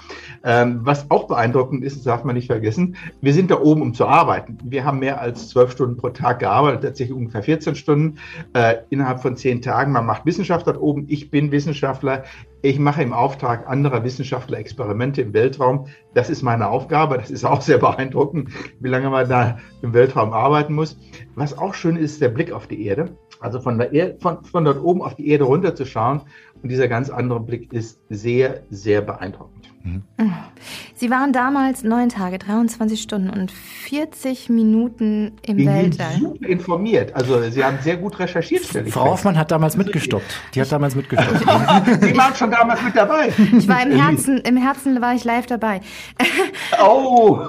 Ähm, 0.43 0.79
was 0.83 1.09
auch 1.09 1.27
beeindruckend 1.27 1.83
ist, 1.83 1.97
das 1.97 2.03
darf 2.03 2.23
man 2.23 2.35
nicht 2.35 2.47
vergessen, 2.47 2.95
wir 3.21 3.33
sind 3.33 3.51
da 3.51 3.59
oben, 3.59 3.81
um 3.81 3.93
zu 3.93 4.05
arbeiten. 4.05 4.57
Wir 4.63 4.85
haben 4.85 4.99
mehr 4.99 5.19
als 5.19 5.49
zwölf 5.49 5.71
Stunden 5.71 5.97
pro 5.97 6.09
Tag 6.09 6.39
gearbeitet, 6.39 6.83
tatsächlich 6.83 7.17
ungefähr 7.17 7.43
14 7.43 7.75
Stunden 7.75 8.19
äh, 8.53 8.75
innerhalb 8.89 9.21
von 9.21 9.35
zehn 9.35 9.61
Tagen. 9.61 9.91
Man 9.91 10.05
macht 10.05 10.25
Wissenschaft 10.25 10.67
dort 10.67 10.79
oben. 10.79 11.05
Ich 11.07 11.31
bin 11.31 11.51
Wissenschaftler. 11.51 12.23
Ich 12.63 12.79
mache 12.79 13.03
im 13.03 13.13
Auftrag 13.13 13.67
anderer 13.67 14.03
Wissenschaftler 14.03 14.57
Experimente 14.57 15.21
im 15.21 15.33
Weltraum. 15.33 15.85
Das 16.15 16.29
ist 16.29 16.41
meine 16.41 16.67
Aufgabe. 16.67 17.17
Das 17.17 17.29
ist 17.29 17.45
auch 17.45 17.61
sehr 17.61 17.77
beeindruckend, 17.77 18.49
wie 18.79 18.89
lange 18.89 19.09
man 19.11 19.29
da 19.29 19.59
im 19.83 19.93
Weltraum 19.93 20.33
arbeiten 20.33 20.73
muss. 20.73 20.97
Was 21.35 21.55
auch 21.55 21.75
schön 21.75 21.95
ist, 21.95 22.19
der 22.19 22.29
Blick 22.29 22.51
auf 22.51 22.65
die 22.65 22.83
Erde. 22.85 23.15
Also 23.39 23.59
von, 23.59 23.79
Erde, 23.79 24.17
von, 24.19 24.43
von 24.43 24.65
dort 24.65 24.81
oben 24.81 25.03
auf 25.03 25.15
die 25.15 25.29
Erde 25.29 25.43
runterzuschauen. 25.43 26.21
Und 26.63 26.69
dieser 26.69 26.87
ganz 26.87 27.11
andere 27.11 27.39
Blick 27.39 27.71
ist 27.71 28.01
sehr, 28.09 28.63
sehr 28.71 29.01
beeindruckend. 29.01 29.69
Mhm. 29.87 30.33
Sie 30.95 31.09
waren 31.09 31.31
damals 31.31 31.83
neun 31.83 32.09
Tage, 32.09 32.39
23 32.39 33.01
Stunden 33.01 33.29
und 33.29 33.51
40 33.51 34.49
Minuten 34.49 35.33
im 35.43 35.59
ich 35.59 35.65
Weltall. 35.65 36.15
Super 36.19 36.47
informiert. 36.47 37.15
Also 37.15 37.49
Sie 37.49 37.63
haben 37.63 37.77
sehr 37.81 37.97
gut 37.97 38.19
recherchiert, 38.19 38.63
stelle 38.65 38.87
ich 38.87 38.93
Frau 38.93 39.05
Hoffmann 39.11 39.37
hat 39.37 39.51
damals 39.51 39.77
mitgestoppt. 39.77 40.25
Die 40.53 40.61
hat 40.61 40.71
damals 40.71 40.95
mitgestoppt. 40.95 41.39
Sie 42.01 42.17
waren 42.17 42.35
schon 42.35 42.51
damals 42.51 42.81
mit 42.81 42.95
dabei. 42.95 43.31
Ich 43.57 43.67
war 43.67 43.81
im 43.83 43.91
Herzen, 43.91 44.39
im 44.39 44.57
Herzen 44.57 45.01
war 45.01 45.13
ich 45.13 45.23
live 45.23 45.45
dabei. 45.45 45.81
Oh, 46.81 47.37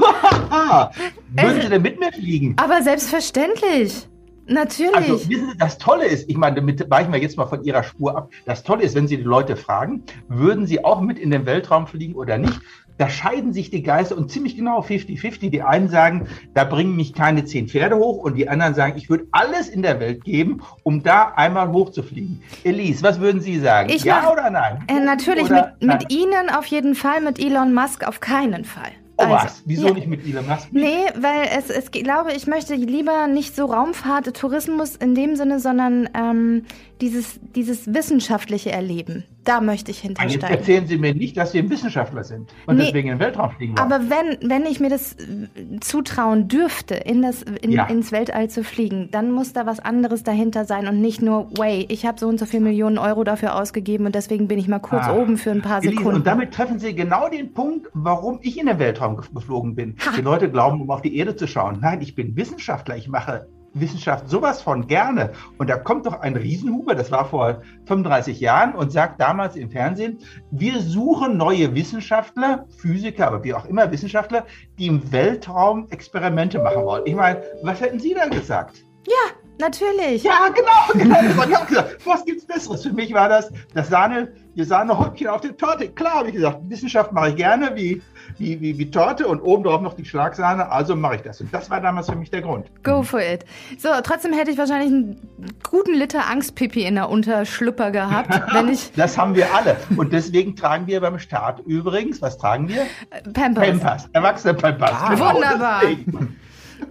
würden 1.31 1.62
Sie 1.62 1.69
denn 1.69 1.82
mit 1.82 1.99
mir 1.99 2.12
fliegen? 2.12 2.55
Aber 2.58 2.82
selbstverständlich. 2.82 4.08
Natürlich. 4.49 4.95
Also 4.95 5.29
wissen 5.29 5.50
Sie, 5.50 5.59
das 5.59 5.79
Tolle 5.79 6.06
ist, 6.06 6.29
ich 6.29 6.37
meine, 6.37 6.56
damit 6.56 6.91
weichen 6.91 7.12
wir 7.12 7.21
jetzt 7.21 7.37
mal 7.37 7.47
von 7.47 7.62
Ihrer 7.65 7.83
Spur 7.83 8.17
ab. 8.17 8.31
Das 8.47 8.62
Tolle 8.62 8.83
ist, 8.83 8.95
wenn 8.95 9.06
Sie 9.06 9.19
die 9.19 9.23
Leute 9.23 9.56
fragen, 9.56 10.05
würden 10.29 10.67
Sie 10.67 10.85
auch 10.85 11.00
mit 11.00 11.19
in 11.19 11.31
den 11.31 11.45
Weltraum 11.47 11.87
fliegen 11.87 12.15
oder 12.15 12.39
nicht? 12.39 12.61
Da 12.97 13.09
scheiden 13.09 13.53
sich 13.53 13.71
die 13.71 13.83
Geister 13.83 14.17
und 14.17 14.31
ziemlich 14.31 14.56
genau 14.56 14.81
50-50. 14.81 15.50
Die 15.50 15.62
einen 15.62 15.89
sagen, 15.89 16.27
da 16.55 16.65
bringen 16.65 16.97
mich 16.97 17.12
keine 17.12 17.45
zehn 17.45 17.69
Pferde 17.69 17.97
hoch 17.97 18.19
und 18.25 18.35
die 18.35 18.49
anderen 18.49 18.75
sagen, 18.75 18.95
ich 18.97 19.09
würde 19.09 19.27
alles 19.31 19.69
in 19.69 19.83
der 19.83 20.00
Welt 20.00 20.25
geben, 20.25 20.62
um 20.83 21.05
da 21.05 21.33
einmal 21.37 21.71
hochzufliegen. 21.71 22.43
Elise, 22.65 23.05
was 23.05 23.21
würden 23.21 23.41
Sie 23.41 23.61
sagen? 23.61 23.91
Ich 23.91 24.03
ja 24.03 24.23
mach, 24.23 24.33
oder 24.33 24.50
nein? 24.50 24.83
Äh, 24.89 24.99
natürlich, 24.99 25.45
oder 25.45 25.75
mit, 25.79 25.89
nein? 25.89 25.99
mit 25.99 26.12
Ihnen 26.12 26.50
auf 26.50 26.67
jeden 26.67 26.97
Fall, 26.97 27.21
mit 27.21 27.39
Elon 27.39 27.73
Musk 27.73 28.07
auf 28.07 28.19
keinen 28.19 28.64
Fall. 28.64 28.90
Oh 29.18 29.25
also, 29.25 29.34
was? 29.34 29.62
Wieso 29.66 29.88
ja. 29.88 29.94
nicht 29.94 30.06
mit 30.06 30.25
Elon 30.25 30.46
Musk? 30.46 30.68
Nee, 30.70 31.06
weil 31.16 31.48
es, 31.58 31.70
es 31.70 31.90
glaube, 31.90 32.32
ich 32.34 32.46
möchte 32.46 32.75
lieber 32.76 33.26
nicht 33.26 33.56
so 33.56 33.66
Raumfahrt, 33.66 34.37
Tourismus 34.37 34.94
in 34.94 35.16
dem 35.16 35.34
Sinne, 35.34 35.58
sondern 35.58 36.08
ähm, 36.14 36.64
dieses, 37.00 37.40
dieses 37.54 37.92
wissenschaftliche 37.92 38.70
Erleben. 38.70 39.25
Da 39.49 39.62
möchte 39.62 39.90
ich 39.90 40.00
hintersteigen. 40.00 40.43
Jetzt 40.43 40.50
erzählen 40.50 40.87
Sie 40.87 40.99
mir 40.99 41.14
nicht, 41.14 41.38
dass 41.38 41.52
Sie 41.52 41.59
ein 41.59 41.71
Wissenschaftler 41.71 42.23
sind 42.23 42.52
und 42.67 42.76
nee, 42.76 42.85
deswegen 42.85 43.09
in 43.09 43.14
den 43.14 43.21
Weltraum 43.21 43.50
fliegen 43.50 43.78
wollen. 43.78 43.93
Aber 43.93 44.11
wenn, 44.11 44.50
wenn 44.50 44.67
ich 44.67 44.78
mir 44.78 44.90
das 44.90 45.14
äh, 45.14 45.81
zutrauen 45.81 46.49
dürfte, 46.49 46.97
in 46.97 47.23
das, 47.23 47.45
in, 47.45 47.73
ja. 47.73 47.87
ins 47.87 48.12
Weltall 48.12 48.50
zu 48.50 48.62
fliegen, 48.62 49.09
dann 49.11 49.33
muss 49.33 49.55
da 49.55 49.64
was 49.64 49.81
anderes 49.81 50.23
dahinter 50.23 50.67
sein 50.67 50.87
und 50.87 51.00
nicht 51.00 51.23
nur, 51.23 51.50
way, 51.57 51.87
ich 51.88 52.05
habe 52.05 52.21
so 52.21 52.28
und 52.28 52.38
so 52.38 52.45
viele 52.45 52.62
Millionen 52.62 52.99
Euro 52.99 53.25
dafür 53.25 53.55
ausgegeben 53.55 54.05
und 54.05 54.14
deswegen 54.14 54.49
bin 54.49 54.59
ich 54.59 54.69
mal 54.69 54.81
kurz 54.81 55.05
ah. 55.07 55.17
oben 55.17 55.38
für 55.38 55.50
ein 55.50 55.62
paar 55.62 55.81
Sekunden. 55.81 56.17
Und 56.17 56.26
damit 56.26 56.52
treffen 56.52 56.78
Sie 56.78 56.95
genau 56.95 57.31
den 57.31 57.55
Punkt, 57.55 57.88
warum 57.95 58.40
ich 58.43 58.61
in 58.61 58.67
den 58.67 58.78
Weltraum 58.78 59.17
geflogen 59.17 59.75
bin. 59.75 59.97
Ha. 60.05 60.11
Die 60.14 60.21
Leute 60.21 60.50
glauben, 60.50 60.83
um 60.83 60.90
auf 60.90 61.00
die 61.00 61.17
Erde 61.17 61.37
zu 61.37 61.47
schauen. 61.47 61.78
Nein, 61.81 62.02
ich 62.02 62.14
bin 62.14 62.37
Wissenschaftler, 62.37 62.99
ich 62.99 63.09
mache 63.09 63.47
Wissenschaft 63.75 64.28
sowas 64.28 64.62
von 64.62 64.87
gerne. 64.87 65.32
Und 65.58 65.70
da 65.70 65.76
kommt 65.76 66.06
doch 66.06 66.20
ein 66.20 66.37
Riesenhuber, 66.37 66.94
das 66.94 67.10
war 67.10 67.25
vor 67.25 67.62
35 67.87 68.40
Jahren, 68.40 68.75
und 68.75 68.92
sagt 68.92 69.20
damals 69.20 69.56
im 69.56 69.70
Fernsehen, 69.70 70.18
wir 70.50 70.80
suchen 70.80 71.37
neue 71.37 71.75
Wissenschaftler, 71.75 72.66
Physiker, 72.76 73.28
aber 73.28 73.44
wie 73.44 73.54
auch 73.54 73.66
immer 73.66 73.90
Wissenschaftler, 73.90 74.46
die 74.78 74.87
im 74.87 75.12
Weltraum 75.12 75.87
Experimente 75.90 76.58
machen 76.58 76.84
wollen. 76.84 77.02
Ich 77.06 77.14
meine, 77.14 77.42
was 77.62 77.80
hätten 77.80 78.00
Sie 78.00 78.14
da 78.14 78.28
gesagt? 78.28 78.84
Ja, 79.06 79.38
Natürlich. 79.59 80.23
Ja, 80.23 80.49
genau, 80.55 81.05
genau. 81.05 81.17
Habe 81.41 81.50
ich 81.50 81.57
auch 81.57 81.67
gesagt. 81.67 82.07
Was 82.07 82.25
gibt's 82.25 82.47
Besseres? 82.47 82.83
Für 82.83 82.93
mich 82.93 83.12
war 83.12 83.29
das 83.29 83.50
das 83.75 83.88
Sahne, 83.88 84.33
die 84.55 84.65
Sahnehäubchen 84.65 85.27
auf 85.29 85.41
der 85.41 85.57
Torte. 85.57 85.88
Klar, 85.88 86.15
habe 86.15 86.29
ich 86.29 86.35
gesagt, 86.35 86.59
Wissenschaft 86.69 87.12
mache 87.12 87.31
ich 87.31 87.37
gerne, 87.37 87.73
wie, 87.75 88.00
wie, 88.38 88.61
wie, 88.61 88.79
wie 88.79 88.91
Torte 88.91 89.27
und 89.27 89.41
obendrauf 89.41 89.81
noch 89.81 89.95
die 89.95 90.05
Schlagsahne. 90.05 90.71
Also 90.71 90.95
mache 90.97 91.17
ich 91.17 91.23
das. 91.23 91.41
Und 91.41 91.53
das 91.53 91.71
war 91.71 91.81
damals 91.81 92.09
für 92.09 92.17
mich 92.17 92.31
der 92.31 92.43
Grund. 92.43 92.67
Go 92.85 93.03
for 93.03 93.21
it. 93.21 93.45
So, 93.79 93.88
trotzdem 94.03 94.33
hätte 94.33 94.50
ich 94.50 94.59
wahrscheinlich 94.59 94.93
einen 94.93 95.29
guten 95.69 95.95
Liter 95.95 96.29
Angstpipi 96.29 96.85
in 96.85 96.95
der 96.95 97.09
Unterschlüpper 97.09 97.91
gehabt, 97.91 98.31
wenn 98.53 98.69
ich. 98.69 98.93
das 98.93 99.19
haben 99.19 99.35
wir 99.35 99.53
alle. 99.55 99.77
Und 99.97 100.12
deswegen 100.12 100.55
tragen 100.55 100.87
wir 100.87 101.00
beim 101.00 101.19
Start 101.19 101.61
übrigens, 101.67 102.23
was 102.23 102.38
tragen 102.38 102.69
wir? 102.69 102.87
Pampers. 103.33 103.67
Pampers. 103.67 104.09
Erwachsene 104.12 104.55
Pampers. 104.55 104.91
Ah, 104.93 105.15
genau 105.15 105.35
wunderbar. 105.35 105.81
Deswegen. 105.83 106.37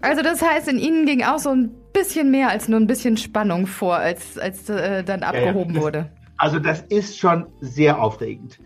Also 0.02 0.22
das 0.22 0.42
heißt, 0.42 0.68
in 0.68 0.80
Ihnen 0.80 1.06
ging 1.06 1.24
auch 1.24 1.40
so 1.40 1.50
ein 1.50 1.72
bisschen 1.98 2.32
mehr 2.32 2.50
als 2.50 2.68
nur 2.68 2.80
ein 2.80 2.88
bisschen 2.88 3.18
Spannung 3.18 3.66
vor, 3.66 3.96
als, 3.96 4.38
als 4.38 4.70
äh, 4.70 5.04
dann 5.04 5.24
abgehoben 5.24 5.74
ja, 5.74 5.78
ja. 5.78 5.82
wurde. 5.82 6.12
Also 6.38 6.60
das 6.60 6.82
ist 6.82 7.18
schon 7.18 7.48
sehr 7.62 8.00
aufregend. 8.02 8.60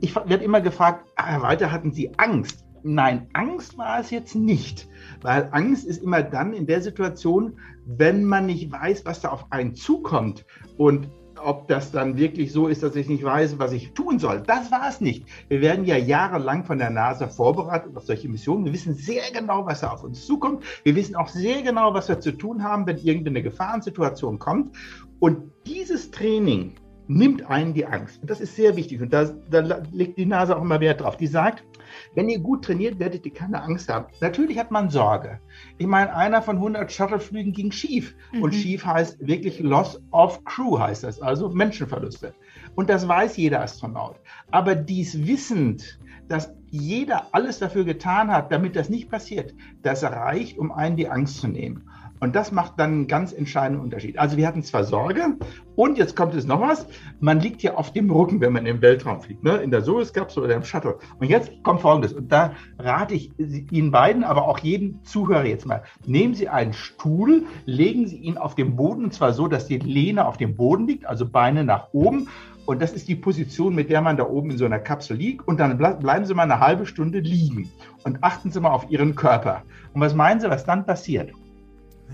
Ich 0.00 0.14
werde 0.14 0.44
immer 0.44 0.60
gefragt, 0.60 1.06
Herr 1.16 1.42
Walter, 1.42 1.72
hatten 1.72 1.92
Sie 1.92 2.10
Angst? 2.18 2.64
Nein, 2.82 3.28
Angst 3.32 3.78
war 3.78 4.00
es 4.00 4.10
jetzt 4.10 4.34
nicht, 4.34 4.86
weil 5.22 5.48
Angst 5.52 5.86
ist 5.86 6.02
immer 6.02 6.22
dann 6.22 6.52
in 6.52 6.66
der 6.66 6.82
Situation, 6.82 7.58
wenn 7.86 8.24
man 8.24 8.46
nicht 8.46 8.70
weiß, 8.70 9.06
was 9.06 9.22
da 9.22 9.30
auf 9.30 9.46
einen 9.50 9.74
zukommt. 9.74 10.44
Und 10.76 11.08
ob 11.44 11.68
das 11.68 11.92
dann 11.92 12.16
wirklich 12.16 12.52
so 12.52 12.66
ist, 12.68 12.82
dass 12.82 12.96
ich 12.96 13.08
nicht 13.08 13.22
weiß, 13.22 13.58
was 13.58 13.72
ich 13.72 13.92
tun 13.92 14.18
soll. 14.18 14.42
Das 14.46 14.70
war 14.70 14.88
es 14.88 15.00
nicht. 15.00 15.26
Wir 15.48 15.60
werden 15.60 15.84
ja 15.84 15.96
jahrelang 15.96 16.64
von 16.64 16.78
der 16.78 16.90
NASA 16.90 17.28
vorbereitet 17.28 17.96
auf 17.96 18.04
solche 18.04 18.28
Missionen. 18.28 18.64
Wir 18.64 18.72
wissen 18.72 18.94
sehr 18.94 19.30
genau, 19.32 19.66
was 19.66 19.80
da 19.80 19.90
auf 19.90 20.02
uns 20.02 20.26
zukommt. 20.26 20.64
Wir 20.82 20.96
wissen 20.96 21.16
auch 21.16 21.28
sehr 21.28 21.62
genau, 21.62 21.94
was 21.94 22.08
wir 22.08 22.20
zu 22.20 22.32
tun 22.32 22.62
haben, 22.62 22.86
wenn 22.86 22.98
irgendeine 22.98 23.42
Gefahrensituation 23.42 24.38
kommt. 24.38 24.76
Und 25.20 25.52
dieses 25.66 26.10
Training 26.10 26.74
nimmt 27.06 27.48
einen 27.48 27.74
die 27.74 27.86
Angst. 27.86 28.20
Das 28.22 28.40
ist 28.40 28.56
sehr 28.56 28.76
wichtig. 28.76 29.02
Und 29.02 29.12
da, 29.12 29.24
da 29.50 29.82
legt 29.92 30.18
die 30.18 30.26
NASA 30.26 30.56
auch 30.56 30.62
immer 30.62 30.80
Wert 30.80 31.02
drauf. 31.02 31.16
Die 31.16 31.26
sagt, 31.26 31.64
wenn 32.14 32.28
ihr 32.28 32.38
gut 32.38 32.64
trainiert, 32.64 32.98
werdet 32.98 33.26
ihr 33.26 33.32
keine 33.32 33.62
Angst 33.62 33.88
haben. 33.88 34.06
Natürlich 34.20 34.58
hat 34.58 34.70
man 34.70 34.90
Sorge. 34.90 35.40
Ich 35.78 35.86
meine, 35.86 36.14
einer 36.14 36.42
von 36.42 36.56
100 36.56 36.90
Shuttleflügen 36.90 37.52
ging 37.52 37.72
schief. 37.72 38.14
Mhm. 38.32 38.42
Und 38.42 38.54
schief 38.54 38.84
heißt 38.84 39.26
wirklich 39.26 39.60
Loss 39.60 40.00
of 40.12 40.44
Crew, 40.44 40.78
heißt 40.78 41.04
das, 41.04 41.20
also 41.20 41.48
Menschenverluste. 41.48 42.34
Und 42.74 42.90
das 42.90 43.06
weiß 43.06 43.36
jeder 43.36 43.62
Astronaut. 43.62 44.16
Aber 44.50 44.74
dies 44.74 45.26
wissend, 45.26 45.98
dass 46.28 46.54
jeder 46.70 47.28
alles 47.32 47.58
dafür 47.58 47.84
getan 47.84 48.30
hat, 48.30 48.50
damit 48.50 48.76
das 48.76 48.88
nicht 48.88 49.10
passiert, 49.10 49.54
das 49.82 50.02
reicht, 50.02 50.58
um 50.58 50.72
einen 50.72 50.96
die 50.96 51.08
Angst 51.08 51.40
zu 51.40 51.48
nehmen. 51.48 51.88
Und 52.24 52.34
das 52.34 52.52
macht 52.52 52.80
dann 52.80 52.90
einen 52.90 53.06
ganz 53.06 53.34
entscheidenden 53.34 53.82
Unterschied. 53.82 54.18
Also 54.18 54.38
wir 54.38 54.46
hatten 54.46 54.62
zwar 54.62 54.84
Sorge 54.84 55.36
und 55.76 55.98
jetzt 55.98 56.16
kommt 56.16 56.34
es 56.34 56.46
noch 56.46 56.58
was, 56.58 56.86
man 57.20 57.38
liegt 57.38 57.62
ja 57.62 57.74
auf 57.74 57.92
dem 57.92 58.10
Rücken, 58.10 58.40
wenn 58.40 58.54
man 58.54 58.64
im 58.64 58.80
Weltraum 58.80 59.20
fliegt, 59.20 59.44
ne? 59.44 59.56
in 59.58 59.70
der 59.70 59.82
Soyuz-Kapsel 59.82 60.42
oder 60.42 60.54
im 60.54 60.64
Shuttle. 60.64 60.96
Und 61.20 61.28
jetzt 61.28 61.52
kommt 61.62 61.82
Folgendes, 61.82 62.14
und 62.14 62.32
da 62.32 62.52
rate 62.78 63.12
ich 63.12 63.30
Ihnen 63.38 63.90
beiden, 63.90 64.24
aber 64.24 64.48
auch 64.48 64.58
jedem 64.58 65.04
Zuhörer 65.04 65.44
jetzt 65.44 65.66
mal, 65.66 65.82
nehmen 66.06 66.32
Sie 66.32 66.48
einen 66.48 66.72
Stuhl, 66.72 67.44
legen 67.66 68.06
Sie 68.06 68.16
ihn 68.16 68.38
auf 68.38 68.54
den 68.54 68.74
Boden, 68.74 69.04
und 69.04 69.12
zwar 69.12 69.34
so, 69.34 69.46
dass 69.46 69.66
die 69.66 69.76
Lehne 69.76 70.26
auf 70.26 70.38
dem 70.38 70.56
Boden 70.56 70.86
liegt, 70.86 71.04
also 71.04 71.28
Beine 71.28 71.62
nach 71.62 71.88
oben. 71.92 72.30
Und 72.64 72.80
das 72.80 72.94
ist 72.94 73.06
die 73.06 73.16
Position, 73.16 73.74
mit 73.74 73.90
der 73.90 74.00
man 74.00 74.16
da 74.16 74.24
oben 74.24 74.52
in 74.52 74.56
so 74.56 74.64
einer 74.64 74.78
Kapsel 74.78 75.18
liegt. 75.18 75.46
Und 75.46 75.60
dann 75.60 75.76
bleiben 75.76 76.24
Sie 76.24 76.32
mal 76.32 76.44
eine 76.44 76.60
halbe 76.60 76.86
Stunde 76.86 77.18
liegen 77.18 77.68
und 78.04 78.24
achten 78.24 78.50
Sie 78.50 78.60
mal 78.60 78.70
auf 78.70 78.90
Ihren 78.90 79.14
Körper. 79.14 79.64
Und 79.92 80.00
was 80.00 80.14
meinen 80.14 80.40
Sie, 80.40 80.48
was 80.48 80.64
dann 80.64 80.86
passiert? 80.86 81.30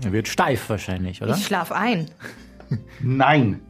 Er 0.03 0.11
wird 0.11 0.27
steif 0.27 0.69
wahrscheinlich, 0.69 1.21
oder? 1.21 1.35
Ich 1.35 1.45
schlaf 1.45 1.71
ein. 1.71 2.09
Nein. 3.01 3.61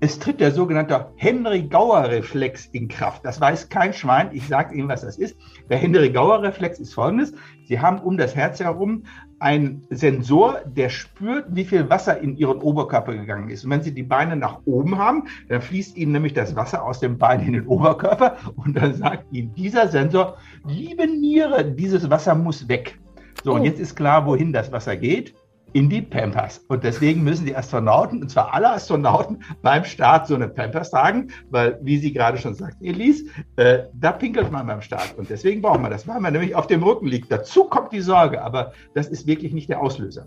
Es 0.00 0.18
tritt 0.18 0.38
der 0.38 0.50
sogenannte 0.50 1.06
Henry-Gauer-Reflex 1.16 2.66
in 2.72 2.88
Kraft. 2.88 3.24
Das 3.24 3.40
weiß 3.40 3.70
kein 3.70 3.94
Schwein. 3.94 4.28
Ich 4.32 4.46
sage 4.48 4.74
Ihnen, 4.74 4.88
was 4.88 5.00
das 5.00 5.16
ist. 5.16 5.34
Der 5.70 5.78
Henry-Gauer-Reflex 5.78 6.78
ist 6.78 6.92
folgendes. 6.92 7.32
Sie 7.64 7.80
haben 7.80 8.00
um 8.00 8.18
das 8.18 8.36
Herz 8.36 8.60
herum 8.60 9.04
einen 9.38 9.86
Sensor, 9.88 10.60
der 10.66 10.90
spürt, 10.90 11.46
wie 11.48 11.64
viel 11.64 11.88
Wasser 11.88 12.20
in 12.20 12.36
Ihren 12.36 12.58
Oberkörper 12.58 13.14
gegangen 13.14 13.48
ist. 13.48 13.64
Und 13.64 13.70
wenn 13.70 13.82
Sie 13.82 13.94
die 13.94 14.02
Beine 14.02 14.36
nach 14.36 14.60
oben 14.66 14.98
haben, 14.98 15.24
dann 15.48 15.62
fließt 15.62 15.96
Ihnen 15.96 16.12
nämlich 16.12 16.34
das 16.34 16.54
Wasser 16.54 16.84
aus 16.84 17.00
dem 17.00 17.16
Bein 17.16 17.40
in 17.40 17.54
den 17.54 17.66
Oberkörper. 17.66 18.36
Und 18.56 18.76
dann 18.76 18.94
sagt 18.94 19.32
Ihnen 19.32 19.54
dieser 19.54 19.88
Sensor, 19.88 20.36
liebe 20.66 21.06
Niere, 21.06 21.64
dieses 21.64 22.10
Wasser 22.10 22.34
muss 22.34 22.68
weg. 22.68 22.98
So, 23.42 23.52
oh. 23.52 23.54
und 23.54 23.64
jetzt 23.64 23.80
ist 23.80 23.96
klar, 23.96 24.26
wohin 24.26 24.52
das 24.52 24.70
Wasser 24.70 24.96
geht 24.96 25.34
in 25.74 25.90
die 25.90 26.00
Pampers. 26.00 26.64
Und 26.68 26.84
deswegen 26.84 27.22
müssen 27.24 27.44
die 27.44 27.54
Astronauten, 27.54 28.22
und 28.22 28.30
zwar 28.30 28.54
alle 28.54 28.70
Astronauten, 28.70 29.42
beim 29.60 29.84
Start 29.84 30.28
so 30.28 30.36
eine 30.36 30.48
Pampers 30.48 30.90
tragen, 30.90 31.28
weil, 31.50 31.78
wie 31.82 31.98
Sie 31.98 32.12
gerade 32.12 32.38
schon 32.38 32.54
sagten, 32.54 32.84
Elise, 32.84 33.26
äh, 33.56 33.80
da 33.92 34.12
pinkelt 34.12 34.50
man 34.50 34.66
beim 34.66 34.80
Start. 34.80 35.14
Und 35.18 35.28
deswegen 35.28 35.60
brauchen 35.60 35.82
wir 35.82 35.90
das, 35.90 36.06
weil 36.06 36.20
man 36.20 36.32
nämlich 36.32 36.54
auf 36.54 36.68
dem 36.68 36.82
Rücken 36.82 37.08
liegt. 37.08 37.30
Dazu 37.30 37.64
kommt 37.64 37.92
die 37.92 38.00
Sorge, 38.00 38.42
aber 38.42 38.72
das 38.94 39.08
ist 39.08 39.26
wirklich 39.26 39.52
nicht 39.52 39.68
der 39.68 39.80
Auslöser. 39.80 40.26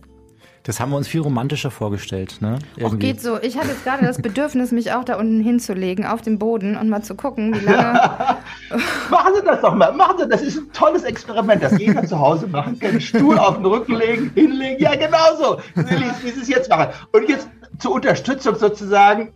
Das 0.64 0.82
haben 0.82 0.90
wir 0.90 0.98
uns 0.98 1.08
viel 1.08 1.22
romantischer 1.22 1.72
vorgestellt, 1.72 2.40
ne? 2.42 2.60
Auch 2.84 3.00
geht 3.00 3.22
so. 3.22 3.42
Ich 3.42 3.58
hatte 3.58 3.70
jetzt 3.70 3.86
gerade 3.86 4.06
das 4.06 4.18
Bedürfnis, 4.22 4.74
mich 4.74 4.92
auch 4.92 5.06
da 5.06 5.16
unten 5.16 5.40
hinzulegen, 5.40 6.06
auf 6.06 6.22
dem 6.22 6.40
Boden 6.40 6.76
und 6.76 6.90
mal 6.90 7.04
zu 7.04 7.16
gucken, 7.16 7.56
wie 7.56 7.66
lange. 7.66 8.02
machen 9.48 9.60
Sie 9.60 9.62
das 9.62 9.62
doch 9.62 9.76
mal. 9.76 9.92
Machen 9.94 10.18
Sie 10.20 10.28
das. 10.28 10.42
ist 10.42 10.58
ein 10.58 10.72
tolles 10.74 11.04
Experiment, 11.04 11.64
das 11.64 11.78
jeder 11.78 12.06
zu 12.06 12.20
Hause 12.20 12.48
machen 12.48 12.80
kann. 12.80 13.00
Stuhl 13.00 13.38
auf 13.38 13.56
den 13.56 13.66
Rücken 13.66 13.96
legen, 13.96 14.32
hinlegen. 14.36 14.82
Ja, 14.82 14.96
genau 14.96 15.36
so. 15.38 15.58
Wie 15.76 16.30
Sie 16.32 16.42
es 16.42 16.48
jetzt 16.48 16.70
machen. 16.70 16.94
Und 17.12 17.30
jetzt 17.30 17.48
zur 17.80 17.94
Unterstützung 17.94 18.56
sozusagen 18.56 19.34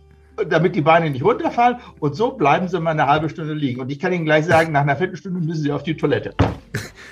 damit 0.48 0.74
die 0.74 0.80
Beine 0.80 1.10
nicht 1.10 1.22
runterfallen. 1.22 1.76
Und 2.00 2.16
so 2.16 2.32
bleiben 2.32 2.66
sie 2.66 2.80
mal 2.80 2.92
eine 2.92 3.06
halbe 3.06 3.28
Stunde 3.28 3.52
liegen. 3.52 3.82
Und 3.82 3.92
ich 3.92 3.98
kann 3.98 4.14
Ihnen 4.14 4.24
gleich 4.24 4.46
sagen, 4.46 4.72
nach 4.72 4.80
einer 4.80 4.96
Viertelstunde 4.96 5.40
müssen 5.40 5.62
Sie 5.62 5.70
auf 5.70 5.82
die 5.82 5.94
Toilette. 5.94 6.34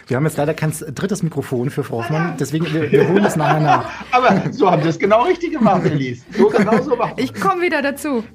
Wir 0.07 0.17
haben 0.17 0.25
jetzt 0.25 0.39
leider 0.39 0.55
kein 0.55 0.73
drittes 0.73 1.23
Mikrofon 1.23 1.69
für 1.71 1.85
Frau 1.85 1.99
Hoffmann, 1.99 2.37
deswegen 2.41 2.73
wir, 2.73 2.91
wir 2.91 3.09
holen 3.09 3.25
es 3.25 3.37
nachher 3.37 3.61
nach. 3.61 3.85
Aber 4.11 4.43
so 4.51 4.71
haben 4.71 4.83
Sie 4.83 4.89
es 4.89 4.99
genau 4.99 5.25
richtig 5.25 5.53
gemacht, 5.53 5.85
Elise. 5.85 6.25
So 6.37 6.49
genau 6.49 6.81
so 6.83 6.97
machen 6.97 7.13
Ich 7.17 7.35
komme 7.35 7.63
wieder 7.63 7.83
dazu. 7.83 8.25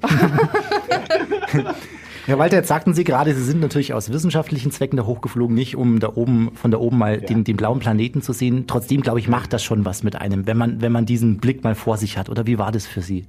Herr 2.26 2.40
Walter, 2.40 2.56
jetzt 2.56 2.66
sagten 2.66 2.92
Sie 2.92 3.04
gerade, 3.04 3.32
Sie 3.36 3.44
sind 3.44 3.60
natürlich 3.60 3.94
aus 3.94 4.12
wissenschaftlichen 4.12 4.72
Zwecken 4.72 4.96
da 4.96 5.06
hochgeflogen, 5.06 5.54
nicht 5.54 5.76
um 5.76 6.00
da 6.00 6.16
oben, 6.16 6.50
von 6.56 6.72
da 6.72 6.78
oben 6.78 6.98
mal 6.98 7.20
ja. 7.20 7.24
den, 7.24 7.44
den 7.44 7.56
blauen 7.56 7.78
Planeten 7.78 8.20
zu 8.20 8.32
sehen. 8.32 8.64
Trotzdem, 8.66 9.02
glaube 9.02 9.20
ich, 9.20 9.28
macht 9.28 9.52
das 9.52 9.62
schon 9.62 9.84
was 9.84 10.02
mit 10.02 10.16
einem, 10.16 10.44
wenn 10.48 10.56
man, 10.56 10.80
wenn 10.80 10.90
man 10.90 11.06
diesen 11.06 11.38
Blick 11.38 11.62
mal 11.62 11.76
vor 11.76 11.98
sich 11.98 12.18
hat. 12.18 12.28
Oder 12.28 12.44
wie 12.48 12.58
war 12.58 12.72
das 12.72 12.84
für 12.84 13.00
Sie? 13.00 13.28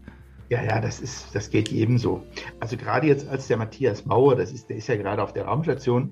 Ja, 0.49 0.63
ja, 0.63 0.81
das 0.81 0.99
ist, 0.99 1.27
das 1.35 1.51
geht 1.51 1.69
jedem 1.69 1.99
so. 1.99 2.23
Also 2.59 2.75
gerade 2.75 3.05
jetzt 3.05 3.29
als 3.29 3.45
der 3.45 3.57
Matthias 3.57 4.03
Mauer, 4.07 4.35
das 4.35 4.51
ist, 4.51 4.67
der 4.67 4.77
ist 4.77 4.87
ja 4.87 4.95
gerade 4.95 5.21
auf 5.21 5.31
der 5.31 5.45
Raumstation, 5.45 6.09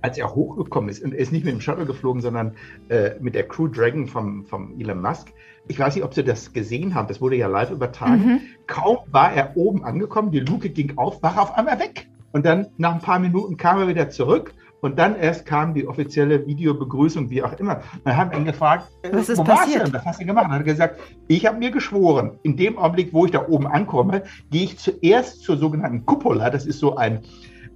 als 0.00 0.16
er 0.16 0.32
hochgekommen 0.32 0.88
ist, 0.88 1.02
und 1.02 1.12
er 1.12 1.18
ist 1.18 1.32
nicht 1.32 1.44
mit 1.44 1.52
dem 1.52 1.60
Shuttle 1.60 1.84
geflogen, 1.84 2.22
sondern 2.22 2.52
äh, 2.90 3.10
mit 3.18 3.34
der 3.34 3.48
Crew 3.48 3.66
Dragon 3.66 4.06
vom, 4.06 4.44
vom 4.44 4.78
Elon 4.78 5.02
Musk. 5.02 5.32
Ich 5.66 5.80
weiß 5.80 5.96
nicht, 5.96 6.04
ob 6.04 6.14
Sie 6.14 6.22
das 6.22 6.52
gesehen 6.52 6.94
haben, 6.94 7.08
das 7.08 7.20
wurde 7.20 7.34
ja 7.34 7.48
live 7.48 7.72
übertragen. 7.72 8.24
Mhm. 8.24 8.40
Kaum 8.68 8.98
war 9.10 9.32
er 9.32 9.56
oben 9.56 9.84
angekommen, 9.84 10.30
die 10.30 10.38
Luke 10.38 10.70
ging 10.70 10.96
auf, 10.96 11.20
war 11.24 11.34
er 11.34 11.42
auf 11.42 11.58
einmal 11.58 11.80
weg. 11.80 12.06
Und 12.32 12.46
dann 12.46 12.68
nach 12.76 12.94
ein 12.94 13.00
paar 13.00 13.18
Minuten 13.18 13.56
kam 13.56 13.78
er 13.78 13.88
wieder 13.88 14.10
zurück 14.10 14.54
und 14.80 14.98
dann 14.98 15.16
erst 15.16 15.46
kam 15.46 15.74
die 15.74 15.86
offizielle 15.86 16.46
Videobegrüßung, 16.46 17.28
wie 17.30 17.42
auch 17.42 17.52
immer. 17.58 17.80
Wir 18.04 18.16
haben 18.16 18.32
ihn 18.32 18.44
gefragt, 18.44 18.88
was 19.10 19.28
ist 19.28 19.38
wo 19.38 19.44
passiert? 19.44 19.58
warst 19.58 19.74
du 19.74 19.78
denn? 19.84 19.92
Was 19.92 20.06
hast 20.06 20.20
du 20.20 20.26
gemacht? 20.26 20.46
Er 20.48 20.54
hat 20.56 20.64
gesagt, 20.64 21.00
ich 21.28 21.46
habe 21.46 21.58
mir 21.58 21.70
geschworen, 21.70 22.38
in 22.42 22.56
dem 22.56 22.78
Augenblick, 22.78 23.12
wo 23.12 23.26
ich 23.26 23.32
da 23.32 23.46
oben 23.46 23.66
ankomme, 23.66 24.22
gehe 24.50 24.64
ich 24.64 24.78
zuerst 24.78 25.42
zur 25.42 25.58
sogenannten 25.58 26.06
Cupola. 26.06 26.50
Das 26.50 26.66
ist 26.66 26.78
so 26.78 26.96
ein, 26.96 27.20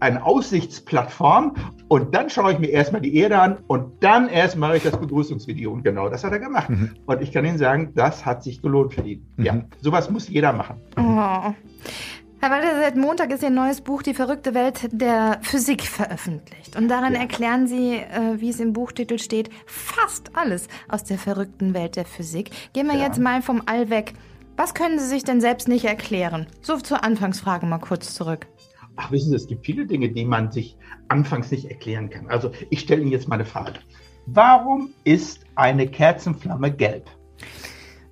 eine 0.00 0.25
Aussichtsplattform. 0.25 1.54
Und 1.88 2.14
dann 2.14 2.30
schaue 2.30 2.52
ich 2.54 2.58
mir 2.58 2.68
erstmal 2.70 3.02
die 3.02 3.14
Erde 3.16 3.38
an 3.38 3.58
und 3.66 4.02
dann 4.02 4.28
erst 4.28 4.56
mache 4.56 4.78
ich 4.78 4.82
das 4.82 4.99
Begrüßungsvideo. 4.99 5.70
Und 5.70 5.84
genau 5.84 6.08
das 6.08 6.25
hat 6.25 6.32
er 6.32 6.38
gemacht. 6.38 6.70
Mhm. 6.70 6.90
Und 7.04 7.20
ich 7.20 7.32
kann 7.32 7.44
Ihnen 7.44 7.58
sagen, 7.58 7.92
das 7.94 8.25
hat 8.25 8.42
sich 8.42 8.62
gelohnt 8.62 8.94
für 8.94 9.02
ihn. 9.02 9.26
Mhm. 9.37 9.44
Ja, 9.44 9.61
sowas 9.82 10.11
muss 10.11 10.28
jeder 10.28 10.54
machen. 10.54 10.76
Oh. 10.96 11.52
Herr 12.44 12.50
Walter, 12.50 12.78
seit 12.78 12.94
Montag 12.94 13.32
ist 13.32 13.42
Ihr 13.42 13.48
neues 13.48 13.80
Buch 13.80 14.02
Die 14.02 14.12
verrückte 14.12 14.52
Welt 14.52 14.90
der 14.92 15.38
Physik 15.40 15.80
veröffentlicht. 15.80 16.76
Und 16.76 16.88
darin 16.88 17.14
ja. 17.14 17.20
erklären 17.20 17.66
Sie, 17.66 17.94
äh, 17.94 18.38
wie 18.38 18.50
es 18.50 18.60
im 18.60 18.74
Buchtitel 18.74 19.18
steht, 19.18 19.48
fast 19.64 20.36
alles 20.36 20.68
aus 20.86 21.04
der 21.04 21.16
verrückten 21.16 21.72
Welt 21.72 21.96
der 21.96 22.04
Physik. 22.04 22.50
Gehen 22.74 22.86
wir 22.86 22.98
ja. 22.98 23.06
jetzt 23.06 23.18
mal 23.18 23.40
vom 23.40 23.62
All 23.64 23.88
weg. 23.88 24.12
Was 24.58 24.74
können 24.74 24.98
Sie 24.98 25.06
sich 25.06 25.24
denn 25.24 25.40
selbst 25.40 25.68
nicht 25.68 25.86
erklären? 25.86 26.46
So 26.60 26.76
zur 26.76 27.02
Anfangsfrage 27.02 27.64
mal 27.64 27.78
kurz 27.78 28.12
zurück. 28.12 28.46
Ach, 28.96 29.10
wissen 29.10 29.30
Sie, 29.30 29.36
es 29.36 29.46
gibt 29.46 29.64
viele 29.64 29.86
Dinge, 29.86 30.10
die 30.10 30.26
man 30.26 30.52
sich 30.52 30.76
anfangs 31.08 31.50
nicht 31.50 31.70
erklären 31.70 32.10
kann. 32.10 32.28
Also 32.28 32.50
ich 32.68 32.80
stelle 32.80 33.00
Ihnen 33.00 33.10
jetzt 33.10 33.26
mal 33.26 33.36
eine 33.36 33.46
Frage. 33.46 33.80
Warum 34.26 34.90
ist 35.04 35.46
eine 35.54 35.86
Kerzenflamme 35.86 36.72
gelb? 36.72 37.08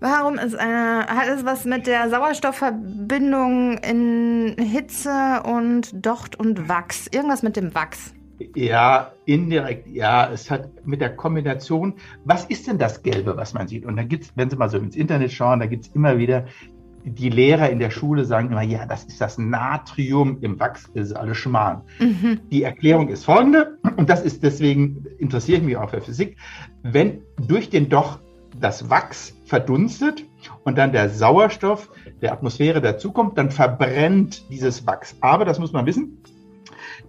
Warum 0.02 0.35
ist 0.35 0.56
eine, 0.56 1.06
hat 1.06 1.28
es 1.28 1.44
was 1.44 1.64
mit 1.64 1.87
der 1.87 2.11
Sauerstoffverbindung 2.11 3.78
in 3.78 4.56
Hitze 4.59 5.44
und 5.44 6.04
Docht 6.04 6.35
und 6.40 6.68
Wachs? 6.68 7.06
Irgendwas 7.06 7.44
mit 7.44 7.54
dem 7.54 7.73
Wachs. 7.73 8.12
Ja, 8.56 9.12
indirekt, 9.26 9.87
ja. 9.87 10.28
Es 10.28 10.50
hat 10.50 10.71
mit 10.85 11.00
der 11.00 11.14
Kombination, 11.14 11.94
was 12.25 12.47
ist 12.47 12.66
denn 12.66 12.78
das 12.78 13.04
Gelbe, 13.04 13.37
was 13.37 13.54
man 13.54 13.68
sieht? 13.68 13.87
Und 13.87 13.97
da 13.97 14.02
gibt's, 14.02 14.32
wenn 14.35 14.50
Sie 14.50 14.56
mal 14.56 14.68
so 14.68 14.76
ins 14.76 14.97
Internet 14.97 15.30
schauen, 15.30 15.61
da 15.61 15.66
gibt's 15.66 15.88
immer 15.94 16.18
wieder, 16.18 16.47
die 17.04 17.28
Lehrer 17.28 17.71
in 17.71 17.78
der 17.78 17.90
Schule 17.90 18.25
sagen 18.25 18.50
immer, 18.50 18.62
ja, 18.62 18.87
das 18.87 19.04
ist 19.04 19.21
das 19.21 19.38
Natrium 19.38 20.38
im 20.40 20.59
Wachs, 20.59 20.90
das 20.94 21.11
ist 21.11 21.12
alles 21.12 21.37
Schmarrn. 21.37 21.82
Mhm. 22.00 22.40
Die 22.50 22.64
Erklärung 22.64 23.06
ist 23.06 23.25
folgende, 23.25 23.78
und 23.97 24.11
das 24.11 24.25
ist 24.25 24.42
deswegen, 24.42 25.06
interessiere 25.18 25.59
ich 25.59 25.64
mich 25.64 25.76
auch 25.76 25.90
für 25.90 26.00
Physik, 26.00 26.38
wenn 26.82 27.23
durch 27.47 27.71
den 27.71 27.88
Doch 27.88 28.18
das 28.62 28.88
Wachs 28.88 29.35
verdunstet 29.45 30.25
und 30.64 30.78
dann 30.78 30.92
der 30.92 31.11
Sauerstoff 31.11 31.90
der 32.21 32.33
Atmosphäre 32.33 32.81
dazukommt, 32.81 33.37
dann 33.37 33.50
verbrennt 33.50 34.49
dieses 34.50 34.87
Wachs. 34.87 35.16
Aber, 35.21 35.45
das 35.45 35.59
muss 35.59 35.73
man 35.73 35.85
wissen, 35.87 36.23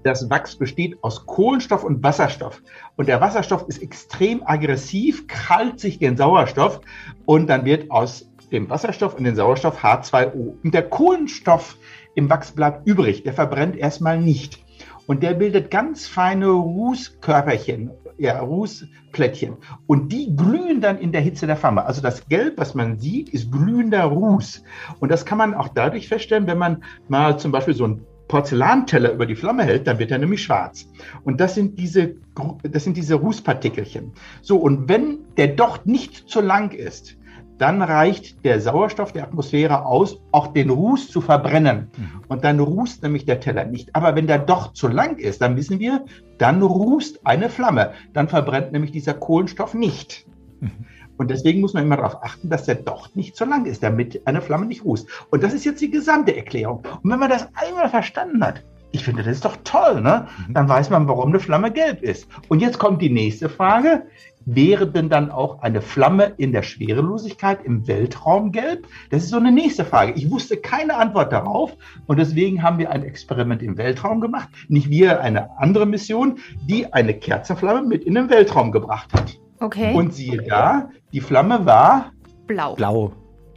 das 0.04 0.30
Wachs 0.30 0.58
besteht 0.58 1.02
aus 1.04 1.26
Kohlenstoff 1.26 1.84
und 1.84 2.04
Wasserstoff. 2.04 2.62
Und 2.98 3.08
der 3.08 3.22
Wasserstoff 3.22 3.66
ist 3.68 3.82
extrem 3.82 4.46
aggressiv, 4.46 5.28
krallt 5.28 5.80
sich 5.80 6.00
den 6.00 6.18
Sauerstoff 6.18 6.82
und 7.26 7.48
dann 7.48 7.66
wird 7.66 7.90
aus 7.92 8.30
dem 8.52 8.70
Wasserstoff 8.70 9.16
und 9.16 9.24
dem 9.24 9.36
Sauerstoff 9.36 9.84
H2O. 9.84 10.58
Und 10.64 10.74
der 10.74 10.90
Kohlenstoff 10.90 11.78
im 12.16 12.30
Wachs 12.30 12.52
bleibt 12.52 12.88
übrig, 12.88 13.24
der 13.24 13.34
verbrennt 13.34 13.76
erstmal 13.76 14.20
nicht. 14.20 14.64
Und 15.08 15.24
der 15.24 15.34
bildet 15.34 15.70
ganz 15.70 16.08
feine 16.08 16.48
Rußkörperchen, 16.48 17.92
ja, 18.24 18.39
Rußplättchen. 18.39 19.58
Und 19.86 20.13
die 20.13 20.34
glühen 20.34 20.80
dann 20.80 20.98
in 20.98 21.12
der 21.12 21.20
Hitze 21.20 21.46
der 21.46 21.58
Flamme. 21.58 21.86
Also 21.86 22.01
das 22.01 22.25
Gelb, 22.30 22.58
was 22.58 22.74
man 22.74 22.98
sieht, 22.98 23.27
ist 23.30 23.51
glühender 23.51 24.06
Ruß. 24.06 24.63
Und 25.01 25.12
das 25.12 25.25
kann 25.25 25.38
man 25.38 25.53
auch 25.53 25.68
dadurch 25.68 26.08
feststellen, 26.08 26.48
wenn 26.48 26.58
man 26.58 26.86
mal 27.10 27.38
zum 27.38 27.51
Beispiel 27.51 27.74
so 27.74 27.86
ein 27.86 28.06
Porzellanteller 28.30 29.12
über 29.12 29.25
die 29.25 29.36
Flamme 29.36 29.65
hält, 29.65 29.88
dann 29.88 30.00
wird 30.00 30.10
er 30.10 30.20
nämlich 30.20 30.42
schwarz. 30.42 30.88
Und 31.25 31.42
das 31.42 31.56
sind 31.56 31.77
diese, 31.77 32.15
das 32.63 32.86
sind 32.86 32.96
diese 32.96 33.15
Rußpartikelchen. 33.15 34.13
So, 34.42 34.56
und 34.58 34.88
wenn 34.88 35.20
der 35.36 35.50
Docht 35.50 35.86
nicht 35.86 36.30
zu 36.30 36.39
lang 36.39 36.72
ist, 36.72 37.18
dann 37.58 37.82
reicht 37.82 38.44
der 38.44 38.60
Sauerstoff 38.60 39.12
der 39.12 39.24
Atmosphäre 39.24 39.86
aus, 39.86 40.20
auch 40.32 40.48
den 40.48 40.70
Ruß 40.70 41.10
zu 41.10 41.22
verbrennen. 41.22 41.92
Mhm. 41.96 42.24
Und 42.28 42.44
dann 42.44 42.60
rußt 42.60 43.04
nämlich 43.04 43.26
der 43.26 43.40
Teller 43.40 43.66
nicht. 43.66 43.96
Aber 43.96 44.16
wenn 44.16 44.28
der 44.28 44.40
Docht 44.40 44.76
zu 44.76 44.88
lang 44.88 45.18
ist, 45.18 45.42
dann 45.42 45.56
wissen 45.56 45.80
wir, 45.80 46.06
dann 46.38 46.62
rußt 46.62 47.26
eine 47.26 47.50
Flamme. 47.50 47.92
Dann 48.14 48.28
verbrennt 48.28 48.72
nämlich 48.72 48.92
dieser 48.92 49.14
Kohlenstoff 49.14 49.74
nicht. 49.74 50.26
Mhm. 50.60 50.72
Und 51.18 51.30
deswegen 51.30 51.62
muss 51.62 51.74
man 51.74 51.84
immer 51.84 51.98
darauf 51.98 52.24
achten, 52.24 52.50
dass 52.50 52.66
der 52.66 52.76
Docht 52.76 53.16
nicht 53.16 53.36
zu 53.36 53.46
lang 53.46 53.66
ist, 53.66 53.84
damit 53.84 54.26
eine 54.26 54.42
Flamme 54.42 54.66
nicht 54.66 54.84
rußt. 54.84 55.08
Und 55.30 55.44
das 55.44 55.54
ist 55.54 55.64
jetzt 55.64 55.82
die 55.82 55.92
gesamte 55.92 56.36
Erklärung. 56.36 56.84
Und 57.04 57.12
wenn 57.12 57.20
man 57.20 57.30
das 57.30 57.48
einmal 57.54 57.88
verstanden 57.90 58.44
hat, 58.44 58.64
ich 58.92 59.04
finde, 59.04 59.24
das 59.24 59.34
ist 59.34 59.46
doch 59.46 59.58
toll, 59.64 60.02
ne? 60.02 60.28
Mhm. 60.48 60.54
Dann 60.54 60.70
weiß 60.70 60.92
man, 60.92 61.08
warum 61.08 61.30
eine 61.30 61.40
Flamme 61.40 61.72
gelb 61.72 62.02
ist. 62.04 62.28
Und 62.48 62.62
jetzt 62.62 62.78
kommt 62.78 63.02
die 63.02 63.10
nächste 63.10 63.50
Frage. 63.50 64.04
Wäre 64.46 64.88
denn 64.88 65.10
dann 65.10 65.32
auch 65.32 65.62
eine 65.62 65.82
Flamme 65.82 66.34
in 66.38 66.52
der 66.52 66.64
Schwerelosigkeit 66.64 67.64
im 67.64 67.88
Weltraum 67.88 68.52
gelb? 68.52 68.88
Das 69.10 69.24
ist 69.24 69.30
so 69.30 69.38
eine 69.38 69.52
nächste 69.52 69.86
Frage. 69.86 70.14
Ich 70.14 70.30
wusste 70.30 70.58
keine 70.58 70.98
Antwort 70.98 71.32
darauf 71.32 71.76
und 72.08 72.18
deswegen 72.20 72.62
haben 72.62 72.78
wir 72.78 72.92
ein 72.92 73.04
Experiment 73.04 73.62
im 73.62 73.78
Weltraum 73.78 74.20
gemacht. 74.20 74.50
Nicht 74.68 74.90
wir, 74.90 75.22
eine 75.22 75.58
andere 75.60 75.86
Mission, 75.86 76.40
die 76.68 76.92
eine 76.92 77.14
Kerzenflamme 77.14 77.88
mit 77.88 78.04
in 78.04 78.16
den 78.16 78.30
Weltraum 78.30 78.72
gebracht 78.72 79.14
hat. 79.14 79.40
Okay. 79.60 79.94
Und 79.94 80.14
siehe 80.14 80.42
da, 80.42 80.90
die 81.14 81.22
Flamme 81.22 81.66
war 81.66 82.12
blau. 82.48 82.76
Blau. 82.76 83.14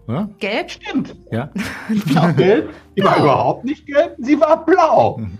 Ja? 0.06 0.28
Gelb? 0.38 0.70
Stimmt. 0.70 1.16
Ja. 1.32 1.50
blau. 2.06 2.32
Gelb? 2.32 2.70
Die 2.96 3.02
war 3.02 3.18
überhaupt 3.18 3.64
nicht 3.64 3.86
gelb, 3.86 4.14
sie 4.18 4.40
war 4.40 4.64
blau. 4.64 5.18
Mhm. 5.18 5.38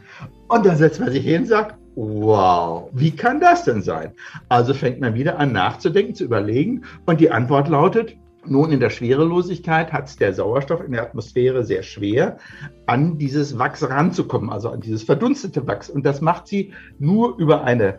Und 0.48 0.66
dann 0.66 0.76
setzt 0.76 1.00
man 1.00 1.10
sich 1.10 1.24
hin 1.24 1.42
und 1.42 1.48
sagt, 1.48 1.76
wow, 1.96 2.88
wie 2.92 3.10
kann 3.10 3.40
das 3.40 3.64
denn 3.64 3.82
sein? 3.82 4.12
Also 4.48 4.74
fängt 4.74 5.00
man 5.00 5.14
wieder 5.14 5.38
an 5.38 5.52
nachzudenken, 5.52 6.14
zu 6.14 6.24
überlegen 6.24 6.82
und 7.06 7.20
die 7.20 7.30
Antwort 7.30 7.68
lautet, 7.68 8.16
nun, 8.48 8.70
in 8.70 8.78
der 8.78 8.90
Schwerelosigkeit 8.90 9.92
hat 9.92 10.06
es 10.06 10.16
der 10.16 10.32
Sauerstoff 10.32 10.80
in 10.80 10.92
der 10.92 11.02
Atmosphäre 11.02 11.64
sehr 11.64 11.82
schwer, 11.82 12.36
an 12.86 13.18
dieses 13.18 13.58
Wachs 13.58 13.88
ranzukommen, 13.88 14.50
also 14.50 14.70
an 14.70 14.80
dieses 14.80 15.02
verdunstete 15.02 15.66
Wachs. 15.66 15.90
Und 15.90 16.06
das 16.06 16.20
macht 16.20 16.46
sie 16.46 16.72
nur 17.00 17.36
über 17.38 17.64
eine 17.64 17.98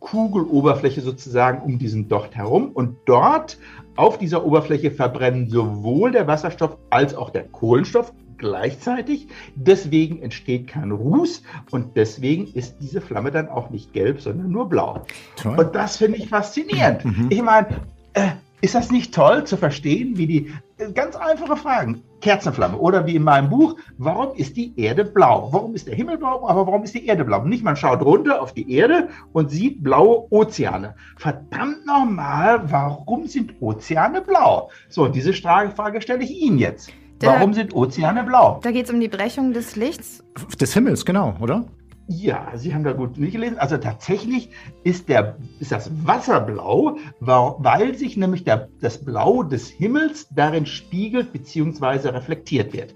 Kugeloberfläche 0.00 1.02
sozusagen 1.02 1.62
um 1.62 1.78
diesen 1.78 2.08
Docht 2.08 2.34
herum. 2.34 2.70
Und 2.72 2.96
dort 3.04 3.58
auf 3.96 4.16
dieser 4.16 4.46
Oberfläche 4.46 4.90
verbrennen 4.90 5.50
sowohl 5.50 6.10
der 6.10 6.26
Wasserstoff 6.26 6.78
als 6.88 7.14
auch 7.14 7.28
der 7.28 7.44
Kohlenstoff 7.48 8.14
gleichzeitig. 8.42 9.28
Deswegen 9.54 10.20
entsteht 10.20 10.66
kein 10.68 10.90
Ruß 10.90 11.42
und 11.70 11.96
deswegen 11.96 12.52
ist 12.52 12.76
diese 12.80 13.00
Flamme 13.00 13.30
dann 13.30 13.48
auch 13.48 13.70
nicht 13.70 13.94
gelb, 13.94 14.20
sondern 14.20 14.50
nur 14.50 14.68
blau. 14.68 15.06
Toll. 15.36 15.58
Und 15.58 15.74
das 15.74 15.96
finde 15.96 16.18
ich 16.18 16.28
faszinierend. 16.28 17.04
Mhm. 17.04 17.28
Ich 17.30 17.42
meine, 17.42 17.68
äh, 18.12 18.32
ist 18.60 18.74
das 18.74 18.90
nicht 18.90 19.14
toll 19.14 19.44
zu 19.44 19.56
verstehen, 19.56 20.16
wie 20.16 20.26
die 20.26 20.52
äh, 20.78 20.92
ganz 20.92 21.16
einfache 21.16 21.56
Fragen, 21.56 22.02
Kerzenflamme 22.20 22.78
oder 22.78 23.06
wie 23.06 23.16
in 23.16 23.24
meinem 23.24 23.50
Buch, 23.50 23.76
warum 23.98 24.36
ist 24.36 24.56
die 24.56 24.78
Erde 24.78 25.04
blau? 25.04 25.48
Warum 25.50 25.74
ist 25.74 25.88
der 25.88 25.94
Himmel 25.94 26.18
blau, 26.18 26.46
aber 26.46 26.66
warum 26.66 26.84
ist 26.84 26.94
die 26.94 27.06
Erde 27.06 27.24
blau? 27.24 27.44
Nicht 27.44 27.64
man 27.64 27.76
schaut 27.76 28.02
runter 28.02 28.40
auf 28.40 28.52
die 28.52 28.72
Erde 28.72 29.08
und 29.32 29.50
sieht 29.50 29.82
blaue 29.82 30.26
Ozeane. 30.30 30.94
Verdammt 31.16 31.86
nochmal, 31.86 32.62
warum 32.70 33.26
sind 33.26 33.60
Ozeane 33.60 34.20
blau? 34.20 34.70
So, 34.88 35.08
diese 35.08 35.32
Frage 35.32 36.00
stelle 36.00 36.22
ich 36.22 36.30
Ihnen 36.30 36.58
jetzt. 36.58 36.92
Warum 37.28 37.54
sind 37.54 37.74
Ozeane 37.74 38.24
blau? 38.24 38.60
Da 38.62 38.70
geht 38.70 38.86
es 38.86 38.92
um 38.92 39.00
die 39.00 39.08
Brechung 39.08 39.52
des 39.52 39.76
Lichts. 39.76 40.24
Des 40.60 40.74
Himmels, 40.74 41.04
genau, 41.04 41.34
oder? 41.40 41.64
Ja, 42.08 42.50
Sie 42.54 42.74
haben 42.74 42.84
da 42.84 42.92
gut 42.92 43.16
nicht 43.16 43.32
gelesen. 43.32 43.58
Also 43.58 43.78
tatsächlich 43.78 44.50
ist, 44.82 45.08
der, 45.08 45.36
ist 45.60 45.72
das 45.72 45.90
Wasser 46.06 46.40
blau, 46.40 46.96
weil 47.20 47.94
sich 47.96 48.16
nämlich 48.16 48.44
der, 48.44 48.68
das 48.80 49.02
Blau 49.02 49.42
des 49.42 49.68
Himmels 49.68 50.28
darin 50.30 50.66
spiegelt 50.66 51.32
bzw. 51.32 52.08
reflektiert 52.08 52.72
wird. 52.72 52.94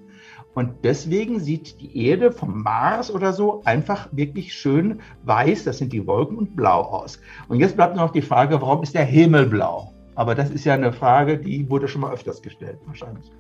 Und 0.55 0.85
deswegen 0.85 1.39
sieht 1.39 1.81
die 1.81 2.07
Erde 2.07 2.33
vom 2.33 2.63
Mars 2.63 3.11
oder 3.11 3.33
so 3.33 3.63
einfach 3.65 4.09
wirklich 4.13 4.55
schön 4.55 5.01
weiß, 5.25 5.65
das 5.65 5.79
sind 5.79 5.93
die 5.93 6.07
Wolken, 6.07 6.39
und 6.39 6.57
blau 6.57 6.81
aus. 6.81 7.21
Und 7.49 7.61
jetzt 7.61 7.77
bleibt 7.77 7.95
noch 7.95 8.11
die 8.11 8.23
Frage, 8.23 8.61
warum 8.61 8.83
ist 8.83 8.95
der 8.95 9.05
Himmel 9.05 9.47
blau? 9.47 9.93
Aber 10.15 10.35
das 10.35 10.49
ist 10.49 10.65
ja 10.65 10.73
eine 10.73 10.95
Frage, 10.95 11.37
die 11.37 11.69
wurde 11.69 11.89
schon 11.89 12.01
mal 12.01 12.13
öfters 12.13 12.41
gestellt, 12.41 12.79
wahrscheinlich. 12.87 13.31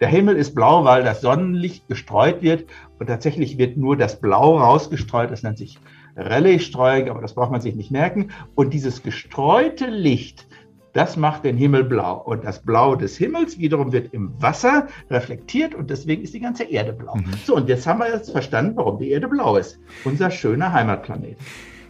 Der 0.00 0.08
Himmel 0.08 0.36
ist 0.36 0.54
blau, 0.54 0.84
weil 0.84 1.02
das 1.02 1.20
Sonnenlicht 1.20 1.88
gestreut 1.88 2.42
wird 2.42 2.66
und 2.98 3.06
tatsächlich 3.06 3.58
wird 3.58 3.76
nur 3.76 3.96
das 3.96 4.20
Blau 4.20 4.58
rausgestreut. 4.58 5.30
Das 5.30 5.42
nennt 5.42 5.58
sich 5.58 5.78
Rallye-Streuung, 6.16 7.08
aber 7.08 7.20
das 7.20 7.34
braucht 7.34 7.50
man 7.50 7.60
sich 7.60 7.74
nicht 7.74 7.90
merken. 7.90 8.30
Und 8.54 8.74
dieses 8.74 9.02
gestreute 9.02 9.86
Licht, 9.86 10.46
das 10.92 11.16
macht 11.16 11.44
den 11.44 11.56
Himmel 11.56 11.84
blau. 11.84 12.22
Und 12.24 12.44
das 12.44 12.62
Blau 12.62 12.96
des 12.96 13.16
Himmels 13.16 13.58
wiederum 13.58 13.92
wird 13.92 14.12
im 14.14 14.40
Wasser 14.40 14.88
reflektiert 15.10 15.74
und 15.74 15.90
deswegen 15.90 16.22
ist 16.22 16.34
die 16.34 16.40
ganze 16.40 16.64
Erde 16.64 16.92
blau. 16.92 17.16
Mhm. 17.16 17.32
So, 17.44 17.56
und 17.56 17.68
jetzt 17.68 17.86
haben 17.86 18.00
wir 18.00 18.08
jetzt 18.12 18.30
verstanden, 18.30 18.76
warum 18.76 18.98
die 18.98 19.10
Erde 19.10 19.28
blau 19.28 19.56
ist. 19.56 19.78
Unser 20.04 20.30
schöner 20.30 20.72
Heimatplanet. 20.72 21.36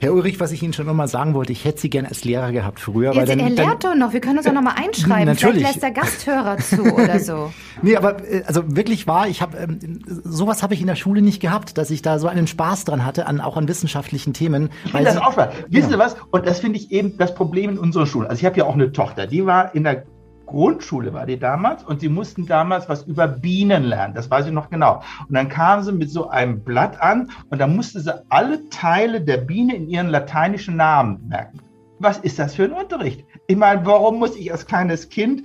Herr 0.00 0.12
Ulrich, 0.12 0.38
was 0.38 0.52
ich 0.52 0.62
Ihnen 0.62 0.72
schon 0.72 0.87
nochmal 0.87 1.08
sagen 1.08 1.34
wollte, 1.34 1.52
ich 1.52 1.64
hätte 1.64 1.80
Sie 1.80 1.90
gerne 1.90 2.08
als 2.08 2.24
Lehrer 2.24 2.52
gehabt 2.52 2.78
früher. 2.78 3.12
Jetzt, 3.12 3.28
dann, 3.28 3.40
er 3.40 3.50
lehrt 3.50 3.84
doch 3.84 3.96
noch, 3.96 4.12
wir 4.12 4.20
können 4.20 4.38
uns 4.38 4.46
auch 4.46 4.52
nochmal 4.52 4.74
einschreiben. 4.76 5.24
Natürlich. 5.24 5.66
Vielleicht 5.66 5.82
lässt 5.82 5.82
der 5.82 5.90
Gasthörer 5.90 6.56
zu 6.58 6.82
oder 6.94 7.18
so. 7.18 7.52
nee, 7.82 7.96
aber 7.96 8.24
äh, 8.30 8.44
also 8.46 8.76
wirklich 8.76 9.08
wahr, 9.08 9.28
ich 9.28 9.42
habe 9.42 9.56
ähm, 9.58 10.00
sowas 10.24 10.62
habe 10.62 10.74
ich 10.74 10.80
in 10.80 10.87
der 10.87 10.94
Schule 10.94 11.20
nicht 11.20 11.40
gehabt, 11.40 11.78
dass 11.78 11.90
ich 11.90 12.02
da 12.02 12.20
so 12.20 12.28
einen 12.28 12.46
Spaß 12.46 12.84
dran 12.84 13.04
hatte, 13.04 13.26
an, 13.26 13.40
auch 13.40 13.56
an 13.56 13.66
wissenschaftlichen 13.66 14.34
Themen. 14.34 14.70
Ich 14.84 14.92
finde 14.92 15.06
das 15.06 15.16
auch. 15.16 15.37
Wissen 15.68 15.90
Sie 15.90 15.98
was? 15.98 16.16
Und 16.30 16.46
das 16.46 16.61
finde 16.61 16.78
ich 16.78 16.92
eben 16.92 17.16
das 17.16 17.34
Problem 17.34 17.70
in 17.70 17.78
unserer 17.78 18.06
Schule. 18.06 18.30
Also 18.30 18.38
ich 18.38 18.46
habe 18.46 18.56
ja 18.56 18.66
auch 18.66 18.74
eine 18.74 18.92
Tochter, 18.92 19.26
die 19.26 19.46
war 19.46 19.74
in 19.74 19.82
der 19.82 20.04
Grundschule 20.48 21.12
war 21.12 21.26
die 21.26 21.38
damals 21.38 21.84
und 21.84 22.00
sie 22.00 22.08
mussten 22.08 22.46
damals 22.46 22.88
was 22.88 23.04
über 23.04 23.28
Bienen 23.28 23.84
lernen. 23.84 24.14
Das 24.14 24.30
weiß 24.30 24.46
ich 24.46 24.52
noch 24.52 24.70
genau. 24.70 25.02
Und 25.28 25.34
dann 25.34 25.48
kamen 25.48 25.84
sie 25.84 25.92
mit 25.92 26.11
so 26.11 26.28
einem 26.28 26.64
Blatt 26.64 27.00
an 27.00 27.30
und 27.50 27.61
da 27.61 27.66
musste 27.66 28.00
sie 28.00 28.24
alle 28.30 28.68
Teile 28.70 29.20
der 29.20 29.38
Biene 29.38 29.76
in 29.76 29.88
ihren 29.88 30.08
lateinischen 30.08 30.76
Namen 30.76 31.28
merken. 31.28 31.61
Was 32.00 32.18
ist 32.18 32.38
das 32.38 32.54
für 32.54 32.64
ein 32.64 32.72
Unterricht? 32.72 33.24
Ich 33.48 33.56
meine, 33.56 33.84
warum 33.84 34.18
muss 34.18 34.37
ich 34.37 34.52
als 34.52 34.66
kleines 34.66 35.08
Kind 35.08 35.42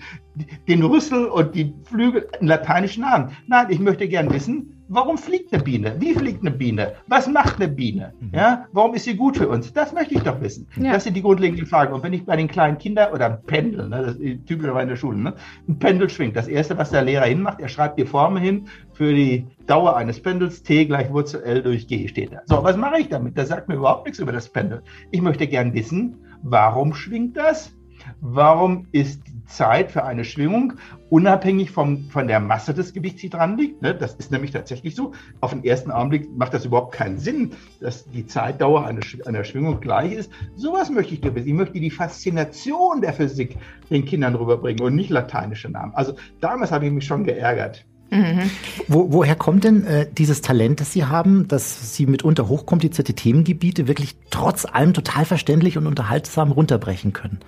den 0.68 0.84
Rüssel 0.84 1.26
und 1.26 1.56
die 1.56 1.74
Flügel 1.84 2.28
in 2.39 2.48
lateinischen 2.48 3.02
Namen? 3.02 3.36
Nein, 3.48 3.68
ich 3.70 3.80
möchte 3.80 4.08
gern 4.08 4.32
wissen, 4.32 4.73
Warum 4.89 5.17
fliegt 5.17 5.54
eine 5.54 5.63
Biene? 5.63 5.96
Wie 6.00 6.13
fliegt 6.13 6.41
eine 6.41 6.52
Biene? 6.52 6.93
Was 7.08 7.28
macht 7.28 7.56
eine 7.56 7.69
Biene? 7.69 8.13
Mhm. 8.19 8.32
Ja, 8.34 8.65
warum 8.74 8.93
ist 8.93 9.06
sie 9.06 9.15
gut 9.15 9.38
für 9.38 9.48
uns? 9.48 9.72
Das 9.74 9.93
möchte 9.93 10.15
ich 10.15 10.22
doch 10.22 10.41
wissen. 10.41 10.67
Ja. 10.76 10.93
Das 10.93 11.06
sind 11.06 11.15
die 11.15 11.22
grundlegenden 11.22 11.65
Fragen. 11.65 11.93
Und 11.93 12.04
wenn 12.04 12.13
ich 12.13 12.26
bei 12.26 12.36
den 12.36 12.48
kleinen 12.48 12.78
Kindern 12.78 13.13
oder 13.13 13.26
ein 13.26 13.43
Pendel, 13.43 13.88
ne, 13.89 14.04
das 14.04 14.15
ist 14.15 14.46
typischerweise 14.46 14.84
in 14.84 14.89
der 14.89 14.96
Schule, 14.96 15.17
ne, 15.17 15.34
ein 15.67 15.80
Pendel 15.80 16.10
schwingt, 16.10 16.36
das 16.36 16.48
erste, 16.48 16.78
was 16.78 16.91
der 16.91 17.04
Lehrer 17.04 17.26
hinmacht, 17.26 17.60
er 17.62 17.69
schreibt 17.69 17.98
die 17.98 18.06
Formel 18.06 18.41
hin 18.41 18.67
für 18.93 19.13
die 19.13 19.48
Dauer 19.67 19.96
eines 19.96 20.22
Pendels, 20.22 20.63
T 20.63 20.86
gleich 20.86 21.12
Wurzel 21.12 21.43
L 21.43 21.63
durch 21.63 21.88
G 21.88 22.08
steht 22.08 22.34
da. 22.34 22.41
So, 22.46 22.63
was 22.63 22.76
mache 22.76 23.00
ich 23.00 23.10
damit? 23.10 23.38
Das 23.38 23.48
sagt 23.48 23.69
mir 23.69 23.76
überhaupt 23.76 24.06
nichts 24.06 24.19
über 24.19 24.32
das 24.32 24.50
Pendel. 24.50 24.84
Ich 25.12 25.22
möchte 25.22 25.48
gern 25.48 25.74
wissen, 25.74 26.17
warum 26.41 26.93
schwingt 26.93 27.38
das? 27.38 27.74
warum 28.22 28.88
ist 28.91 29.22
Zeit 29.46 29.92
für 29.92 30.04
eine 30.04 30.24
Schwingung 30.24 30.74
unabhängig 31.10 31.72
vom, 31.72 32.10
von 32.10 32.28
der 32.28 32.40
Masse 32.40 32.74
des 32.74 32.94
Gewichts, 32.94 33.22
die 33.22 33.30
dran 33.30 33.58
liegt. 33.58 33.82
Ne? 33.82 33.94
Das 33.94 34.16
ist 34.16 34.32
nämlich 34.32 34.52
tatsächlich 34.52 34.96
so. 34.96 35.12
Auf 35.42 35.52
den 35.52 35.64
ersten 35.64 35.92
Augenblick 35.92 36.28
macht 36.36 36.54
das 36.54 36.66
überhaupt 36.66 36.94
keinen 36.94 37.20
Sinn, 37.20 37.52
dass 37.80 38.10
die 38.10 38.26
Zeitdauer 38.26 38.86
einer, 38.86 39.02
einer 39.26 39.44
Schwingung 39.44 39.80
gleich 39.80 40.14
ist. 40.14 40.32
Sowas 40.56 40.90
möchte 40.90 41.14
ich 41.14 41.22
dir 41.22 41.36
wissen. 41.36 41.48
Ich 41.48 41.54
möchte 41.54 41.80
die 41.80 41.92
Faszination 41.92 43.02
der 43.02 43.14
Physik 43.14 43.58
den 43.90 44.06
Kindern 44.06 44.36
rüberbringen 44.36 44.84
und 44.84 44.96
nicht 44.96 45.10
lateinische 45.10 45.70
Namen. 45.70 45.94
Also 45.94 46.16
damals 46.42 46.72
habe 46.72 46.86
ich 46.88 46.92
mich 46.92 47.06
schon 47.06 47.24
geärgert. 47.24 47.86
Mhm. 48.14 48.50
Wo, 48.88 49.12
woher 49.12 49.36
kommt 49.36 49.64
denn 49.64 49.86
äh, 49.86 50.08
dieses 50.12 50.42
Talent, 50.42 50.80
das 50.80 50.94
Sie 50.94 51.06
haben, 51.06 51.48
dass 51.48 51.96
Sie 51.96 52.06
mitunter 52.06 52.48
hochkomplizierte 52.48 53.14
Themengebiete 53.14 53.88
wirklich 53.88 54.16
trotz 54.30 54.66
allem 54.66 54.94
total 54.94 55.26
verständlich 55.26 55.78
und 55.78 55.88
unterhaltsam 55.88 56.52
runterbrechen 56.52 57.14
können? 57.14 57.40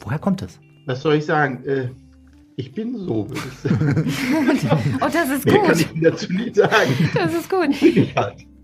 Woher 0.00 0.18
kommt 0.18 0.40
das? 0.40 0.58
Was 0.90 1.02
soll 1.02 1.14
ich 1.14 1.26
sagen? 1.26 1.64
Äh, 1.66 1.90
ich 2.56 2.72
bin 2.72 2.96
so, 2.96 3.28
würde 3.28 3.40
ich 3.46 3.70
sagen. 3.70 4.12
oh, 5.00 5.06
das 5.12 5.30
ist 5.30 5.46
Mehr 5.46 5.54
gut. 5.54 5.66
kann 5.66 5.78
ich 5.78 5.88
dazu 6.02 6.32
nicht 6.32 6.56
sagen. 6.56 7.10
Das 7.14 7.32
ist 7.32 7.48
gut. 7.48 7.80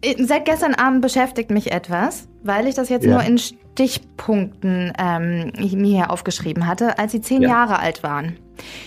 Äh, 0.03 0.25
seit 0.25 0.45
gestern 0.45 0.75
Abend 0.75 1.03
beschäftigt 1.03 1.53
mich 1.53 1.71
etwas, 1.71 2.27
weil 2.43 2.67
ich 2.67 2.75
das 2.75 2.89
jetzt 2.89 3.07
ja. 3.07 3.13
nur 3.13 3.23
in 3.23 3.39
Stichpunkten 3.39 4.93
ähm, 4.99 5.53
mir 5.57 5.97
hier 5.97 6.11
aufgeschrieben 6.11 6.67
hatte, 6.67 6.99
als 6.99 7.13
Sie 7.13 7.21
zehn 7.21 7.43
ja. 7.43 7.49
Jahre 7.49 7.79
alt 7.79 8.03
waren. 8.03 8.37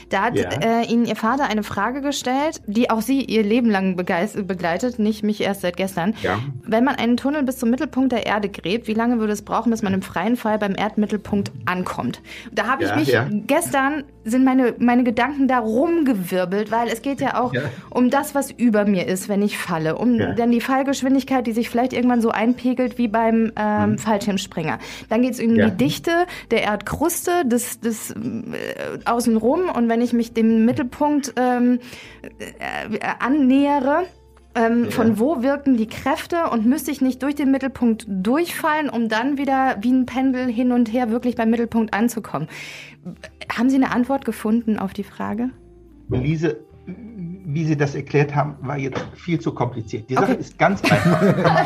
Da 0.09 0.23
hat 0.23 0.37
ja. 0.37 0.49
äh, 0.49 0.85
Ihnen 0.85 1.05
Ihr 1.05 1.15
Vater 1.15 1.45
eine 1.45 1.63
Frage 1.63 2.01
gestellt, 2.01 2.61
die 2.67 2.89
auch 2.89 3.01
Sie 3.01 3.23
Ihr 3.23 3.43
Leben 3.43 3.69
lang 3.69 3.95
begleitet, 3.95 4.99
nicht 4.99 5.23
mich 5.23 5.41
erst 5.41 5.61
seit 5.61 5.77
gestern. 5.77 6.15
Ja. 6.21 6.39
Wenn 6.63 6.83
man 6.83 6.95
einen 6.95 7.17
Tunnel 7.17 7.43
bis 7.43 7.57
zum 7.57 7.69
Mittelpunkt 7.69 8.11
der 8.11 8.25
Erde 8.25 8.49
gräbt, 8.49 8.87
wie 8.87 8.93
lange 8.93 9.19
würde 9.19 9.33
es 9.33 9.41
brauchen, 9.41 9.71
bis 9.71 9.81
man 9.81 9.93
im 9.93 10.01
freien 10.01 10.35
Fall 10.35 10.57
beim 10.57 10.75
Erdmittelpunkt 10.75 11.51
ankommt? 11.65 12.21
Da 12.51 12.67
habe 12.67 12.83
ich 12.83 12.89
ja, 12.89 13.25
mich 13.25 13.47
gestern 13.47 14.03
sind 14.23 14.43
meine, 14.43 14.75
meine 14.77 15.03
Gedanken 15.03 15.47
da 15.47 15.59
rumgewirbelt, 15.59 16.71
weil 16.71 16.87
es 16.87 17.01
geht 17.01 17.21
ja 17.21 17.41
auch 17.41 17.53
um 17.89 18.09
das, 18.09 18.35
was 18.35 18.51
über 18.51 18.85
mir 18.85 19.07
ist, 19.07 19.29
wenn 19.29 19.41
ich 19.41 19.57
falle. 19.57 19.97
Um 19.97 20.17
dann 20.17 20.51
die 20.51 20.61
Fallgeschwindigkeit, 20.61 21.47
die 21.47 21.51
sich 21.51 21.69
vielleicht 21.69 21.93
irgendwann 21.93 22.21
so 22.21 22.29
einpegelt 22.29 22.97
wie 22.97 23.07
beim 23.07 23.51
ähm, 23.55 23.91
mhm. 23.91 23.97
Fallschirmspringer. 23.97 24.79
Dann 25.09 25.21
geht 25.21 25.33
es 25.33 25.39
um 25.39 25.55
die 25.55 25.71
Dichte 25.71 26.11
der 26.51 26.63
Erdkruste, 26.63 27.45
des, 27.45 27.79
des 27.79 28.11
äh, 28.11 28.15
außenrum 29.05 29.58
und 29.67 29.89
wenn 29.89 30.01
ich 30.01 30.13
mich 30.13 30.33
dem 30.33 30.65
Mittelpunkt 30.65 31.33
ähm, 31.35 31.79
äh, 32.21 32.99
annähere, 33.19 34.05
ähm, 34.55 34.85
ja. 34.85 34.91
von 34.91 35.19
wo 35.19 35.43
wirken 35.43 35.77
die 35.77 35.87
Kräfte 35.87 36.49
und 36.51 36.65
müsste 36.65 36.91
ich 36.91 37.01
nicht 37.01 37.21
durch 37.23 37.35
den 37.35 37.51
Mittelpunkt 37.51 38.05
durchfallen, 38.07 38.89
um 38.89 39.09
dann 39.09 39.37
wieder 39.37 39.77
wie 39.81 39.91
ein 39.91 40.05
Pendel 40.05 40.47
hin 40.47 40.71
und 40.71 40.91
her 40.91 41.11
wirklich 41.11 41.35
beim 41.35 41.49
Mittelpunkt 41.49 41.93
anzukommen. 41.93 42.47
Haben 43.55 43.69
Sie 43.69 43.75
eine 43.75 43.91
Antwort 43.91 44.25
gefunden 44.25 44.79
auf 44.79 44.93
die 44.93 45.03
Frage? 45.03 45.51
Elise, 46.11 46.57
wie 46.85 47.65
Sie 47.65 47.77
das 47.77 47.95
erklärt 47.95 48.35
haben, 48.35 48.55
war 48.61 48.77
jetzt 48.77 49.03
viel 49.15 49.39
zu 49.39 49.53
kompliziert. 49.53 50.09
Die 50.09 50.17
okay. 50.17 50.27
Sache 50.27 50.39
ist 50.39 50.57
ganz 50.57 50.81
einfach. 50.83 51.21
Kann 51.21 51.43
man 51.53 51.65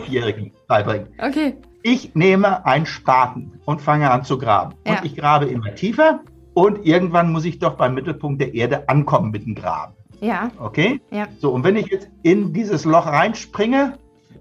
Fünfjährigen 0.00 0.52
beibringen. 0.68 1.08
Okay. 1.18 1.56
Ich 1.82 2.14
nehme 2.14 2.64
einen 2.64 2.86
Spaten 2.86 3.60
und 3.64 3.82
fange 3.82 4.10
an 4.10 4.24
zu 4.24 4.38
graben. 4.38 4.74
Ja. 4.86 4.98
Und 4.98 5.04
ich 5.04 5.16
grabe 5.16 5.46
immer 5.46 5.74
tiefer 5.74 6.20
und 6.54 6.86
irgendwann 6.86 7.32
muss 7.32 7.44
ich 7.44 7.58
doch 7.58 7.74
beim 7.74 7.94
Mittelpunkt 7.94 8.40
der 8.40 8.54
Erde 8.54 8.88
ankommen 8.88 9.30
mit 9.30 9.44
dem 9.44 9.54
Graben. 9.54 9.94
Ja. 10.20 10.50
Okay? 10.58 11.00
Ja. 11.10 11.26
So, 11.38 11.52
und 11.52 11.64
wenn 11.64 11.76
ich 11.76 11.86
jetzt 11.88 12.08
in 12.22 12.52
dieses 12.52 12.84
Loch 12.84 13.06
reinspringe, 13.06 13.98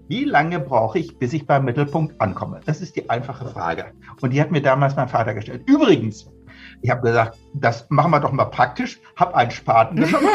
wie 0.08 0.24
lange 0.26 0.60
brauche 0.60 1.00
ich, 1.00 1.18
bis 1.18 1.34
ich 1.34 1.48
beim 1.48 1.66
Mittelpunkt 1.66 2.20
ankomme? 2.22 2.62
Das 2.66 2.82
ist 2.82 2.96
die 2.96 3.10
einfache 3.10 3.48
Frage. 3.48 3.86
Und 4.22 4.32
die 4.32 4.42
hat 4.42 4.52
mir 4.52 4.62
damals 4.62 4.96
mein 4.96 5.08
Vater 5.08 5.34
gestellt. 5.34 5.64
Übrigens, 5.66 6.32
ich 6.84 6.90
habe 6.90 7.02
gesagt, 7.02 7.38
das 7.54 7.90
machen 7.90 8.12
wir 8.12 8.20
doch 8.20 8.34
mal 8.34 8.46
praktisch. 8.46 9.00
Hab 9.16 9.34
einen 9.36 9.52
Spaten 9.52 9.96
genommen 9.96 10.28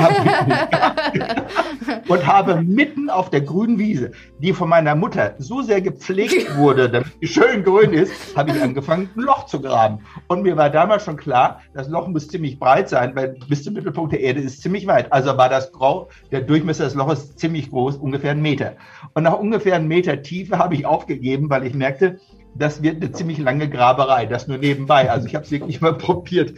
und 2.09 2.27
habe 2.27 2.63
mitten 2.63 3.11
auf 3.11 3.29
der 3.29 3.43
grünen 3.43 3.79
Wiese, 3.79 4.13
die 4.39 4.55
von 4.55 4.71
meiner 4.71 4.95
Mutter 4.95 5.35
so 5.39 5.61
sehr 5.61 5.83
gepflegt 5.83 6.57
wurde, 6.57 6.89
damit 6.89 7.13
sie 7.21 7.27
schön 7.29 7.65
grün 7.65 7.93
ist, 7.93 8.35
habe 8.35 8.53
ich 8.53 8.63
angefangen, 8.63 9.11
ein 9.15 9.21
Loch 9.21 9.45
zu 9.45 9.61
graben. 9.61 9.99
Und 10.29 10.43
mir 10.43 10.57
war 10.57 10.71
damals 10.71 11.05
schon 11.05 11.19
klar, 11.19 11.61
das 11.75 11.89
Loch 11.89 12.09
muss 12.09 12.29
ziemlich 12.29 12.59
breit 12.59 12.89
sein, 12.89 13.15
weil 13.15 13.37
bis 13.47 13.63
zum 13.63 13.75
Mittelpunkt 13.75 14.13
der 14.13 14.21
Erde 14.21 14.41
ist 14.41 14.63
ziemlich 14.63 14.87
weit. 14.87 15.13
Also 15.13 15.37
war 15.37 15.51
das 15.51 15.71
Grau, 15.71 16.09
der 16.33 16.41
Durchmesser 16.41 16.85
des 16.85 16.95
Loches 16.95 17.37
ziemlich 17.37 17.69
groß, 17.69 17.97
ungefähr 17.97 18.31
einen 18.31 18.41
Meter. 18.41 18.73
Und 19.13 19.25
nach 19.25 19.39
ungefähr 19.39 19.77
einen 19.77 19.89
Meter 19.89 20.23
Tiefe 20.23 20.57
habe 20.57 20.75
ich 20.75 20.87
aufgegeben, 20.87 21.51
weil 21.51 21.67
ich 21.67 21.75
merkte, 21.75 22.19
das 22.55 22.83
wird 22.83 23.03
eine 23.03 23.13
ziemlich 23.13 23.39
lange 23.39 23.69
Graberei, 23.69 24.27
das 24.27 24.49
nur 24.49 24.59
nebenbei. 24.59 25.11
Also 25.11 25.27
ich 25.27 25.35
habe 25.35 25.45
es 25.45 25.51
wirklich 25.51 25.81
mal 25.81 25.95
probiert, 25.99 26.55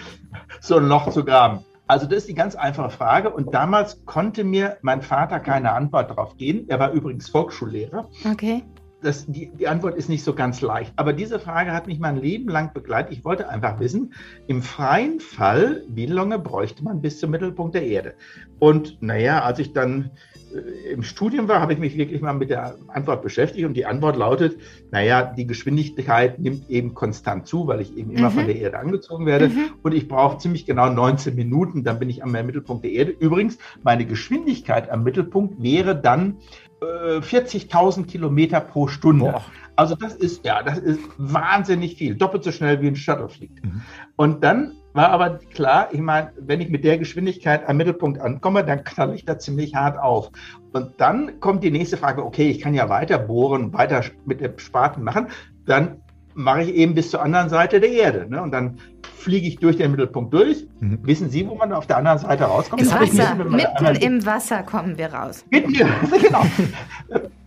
so 0.60 0.76
ein 0.76 0.86
Loch 0.86 1.10
zu 1.10 1.24
graben. 1.24 1.64
Also 1.86 2.06
das 2.06 2.18
ist 2.18 2.28
die 2.28 2.34
ganz 2.34 2.54
einfache 2.54 2.90
Frage. 2.90 3.30
Und 3.30 3.52
damals 3.52 4.04
konnte 4.04 4.44
mir 4.44 4.76
mein 4.82 5.02
Vater 5.02 5.40
keine 5.40 5.72
Antwort 5.72 6.10
darauf 6.10 6.36
geben. 6.36 6.66
Er 6.68 6.78
war 6.78 6.92
übrigens 6.92 7.28
Volksschullehrer. 7.28 8.08
Okay. 8.30 8.62
Das, 9.02 9.26
die, 9.26 9.50
die 9.58 9.66
Antwort 9.66 9.96
ist 9.96 10.08
nicht 10.08 10.24
so 10.24 10.34
ganz 10.34 10.60
leicht. 10.60 10.92
Aber 10.96 11.12
diese 11.12 11.38
Frage 11.38 11.72
hat 11.72 11.86
mich 11.86 11.98
mein 11.98 12.16
Leben 12.16 12.48
lang 12.48 12.72
begleitet. 12.74 13.12
Ich 13.12 13.24
wollte 13.24 13.48
einfach 13.48 13.80
wissen, 13.80 14.12
im 14.46 14.62
freien 14.62 15.20
Fall, 15.20 15.82
wie 15.88 16.06
lange 16.06 16.38
bräuchte 16.38 16.84
man 16.84 17.00
bis 17.00 17.18
zum 17.18 17.30
Mittelpunkt 17.30 17.74
der 17.74 17.86
Erde? 17.86 18.14
Und 18.58 18.98
naja, 19.00 19.42
als 19.42 19.58
ich 19.58 19.72
dann 19.72 20.10
äh, 20.54 20.92
im 20.92 21.02
Studium 21.02 21.48
war, 21.48 21.60
habe 21.60 21.72
ich 21.72 21.78
mich 21.78 21.96
wirklich 21.96 22.20
mal 22.20 22.34
mit 22.34 22.50
der 22.50 22.76
Antwort 22.88 23.22
beschäftigt 23.22 23.64
und 23.64 23.74
die 23.74 23.86
Antwort 23.86 24.16
lautet, 24.16 24.58
naja, 24.90 25.22
die 25.22 25.46
Geschwindigkeit 25.46 26.38
nimmt 26.38 26.68
eben 26.68 26.94
konstant 26.94 27.46
zu, 27.46 27.66
weil 27.66 27.80
ich 27.80 27.96
eben 27.96 28.10
immer 28.10 28.30
mhm. 28.30 28.34
von 28.34 28.46
der 28.46 28.56
Erde 28.56 28.78
angezogen 28.78 29.26
werde 29.26 29.48
mhm. 29.48 29.70
und 29.82 29.94
ich 29.94 30.08
brauche 30.08 30.38
ziemlich 30.38 30.66
genau 30.66 30.90
19 30.90 31.34
Minuten, 31.34 31.84
dann 31.84 31.98
bin 31.98 32.10
ich 32.10 32.22
am 32.22 32.32
Mittelpunkt 32.32 32.84
der 32.84 32.92
Erde. 32.92 33.12
Übrigens, 33.12 33.58
meine 33.82 34.04
Geschwindigkeit 34.04 34.90
am 34.90 35.04
Mittelpunkt 35.04 35.62
wäre 35.62 35.96
dann 35.96 36.36
40.000 36.80 38.06
Kilometer 38.06 38.60
pro 38.60 38.88
Stunde. 38.88 39.26
Boah. 39.32 39.44
Also 39.76 39.94
das 39.94 40.14
ist, 40.14 40.44
ja, 40.44 40.62
das 40.62 40.78
ist 40.78 41.00
wahnsinnig 41.16 41.96
viel, 41.96 42.14
doppelt 42.14 42.44
so 42.44 42.52
schnell 42.52 42.80
wie 42.82 42.88
ein 42.88 42.96
Shuttle 42.96 43.28
fliegt. 43.28 43.64
Mhm. 43.64 43.82
Und 44.16 44.44
dann 44.44 44.72
war 44.92 45.10
aber 45.10 45.38
klar, 45.54 45.88
ich 45.92 46.00
meine, 46.00 46.32
wenn 46.38 46.60
ich 46.60 46.68
mit 46.68 46.84
der 46.84 46.98
Geschwindigkeit 46.98 47.68
am 47.68 47.76
Mittelpunkt 47.76 48.20
ankomme, 48.20 48.64
dann 48.64 48.84
knall 48.84 49.14
ich 49.14 49.24
da 49.24 49.38
ziemlich 49.38 49.74
hart 49.74 49.98
auf. 49.98 50.30
Und 50.72 50.92
dann 50.98 51.38
kommt 51.40 51.62
die 51.64 51.70
nächste 51.70 51.96
Frage, 51.96 52.24
okay, 52.24 52.50
ich 52.50 52.60
kann 52.60 52.74
ja 52.74 52.88
weiter 52.88 53.18
bohren, 53.18 53.72
weiter 53.72 54.02
mit 54.26 54.40
dem 54.40 54.58
Spaten 54.58 55.02
machen. 55.02 55.28
Dann 55.64 56.02
mache 56.34 56.62
ich 56.62 56.74
eben 56.74 56.94
bis 56.94 57.10
zur 57.10 57.22
anderen 57.22 57.48
Seite 57.48 57.80
der 57.80 57.90
Erde. 57.90 58.26
Ne? 58.28 58.42
Und 58.42 58.52
dann 58.52 58.78
fliege 59.18 59.46
ich 59.46 59.56
durch 59.58 59.76
den 59.76 59.90
Mittelpunkt 59.90 60.32
durch. 60.32 60.66
Mhm. 60.80 60.98
Wissen 61.02 61.30
Sie, 61.30 61.46
wo 61.48 61.54
man 61.54 61.72
auf 61.72 61.86
der 61.86 61.98
anderen 61.98 62.18
Seite 62.18 62.44
rauskommt? 62.44 62.82
Im 62.82 62.90
Wasser. 62.90 63.34
Mitten 63.34 64.02
im 64.02 64.26
Wasser 64.26 64.62
kommen 64.62 64.96
wir 64.96 65.12
raus. 65.12 65.44
Mitten 65.50 65.74
im 65.74 65.88
Wasser, 65.88 66.18
genau 66.22 66.44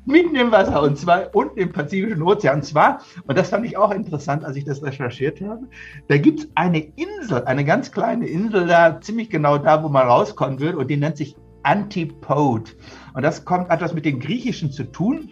mitten 0.06 0.36
im 0.36 0.52
Wasser 0.52 0.82
und 0.82 0.98
zwar 0.98 1.34
unten 1.34 1.60
im 1.60 1.72
Pazifischen 1.72 2.22
Ozean. 2.22 2.58
Und 2.58 2.64
zwar, 2.64 3.02
und 3.26 3.38
das 3.38 3.50
fand 3.50 3.66
ich 3.66 3.78
auch 3.78 3.92
interessant, 3.92 4.44
als 4.44 4.56
ich 4.56 4.66
das 4.66 4.84
recherchiert 4.84 5.42
habe, 5.42 5.68
da 6.08 6.18
gibt 6.18 6.40
es 6.42 6.48
eine 6.56 6.80
Insel, 6.80 7.44
eine 7.46 7.66
ganz 7.66 7.92
kleine 7.92 8.28
Insel 8.28 8.68
da, 8.68 9.00
ziemlich 9.00 9.30
genau 9.30 9.58
da, 9.58 9.84
wo 9.84 9.90
man 9.90 10.08
rauskommen 10.08 10.60
will 10.60 10.76
und 10.76 10.90
die 10.90 10.98
nennt 10.98 11.18
sich 11.18 11.36
Antipode. 11.64 12.72
Und 13.14 13.24
das 13.24 13.46
kommt, 13.46 13.70
hat 13.70 13.82
was 13.82 13.94
mit 13.94 14.06
dem 14.06 14.20
Griechischen 14.20 14.72
zu 14.72 14.84
tun, 14.84 15.30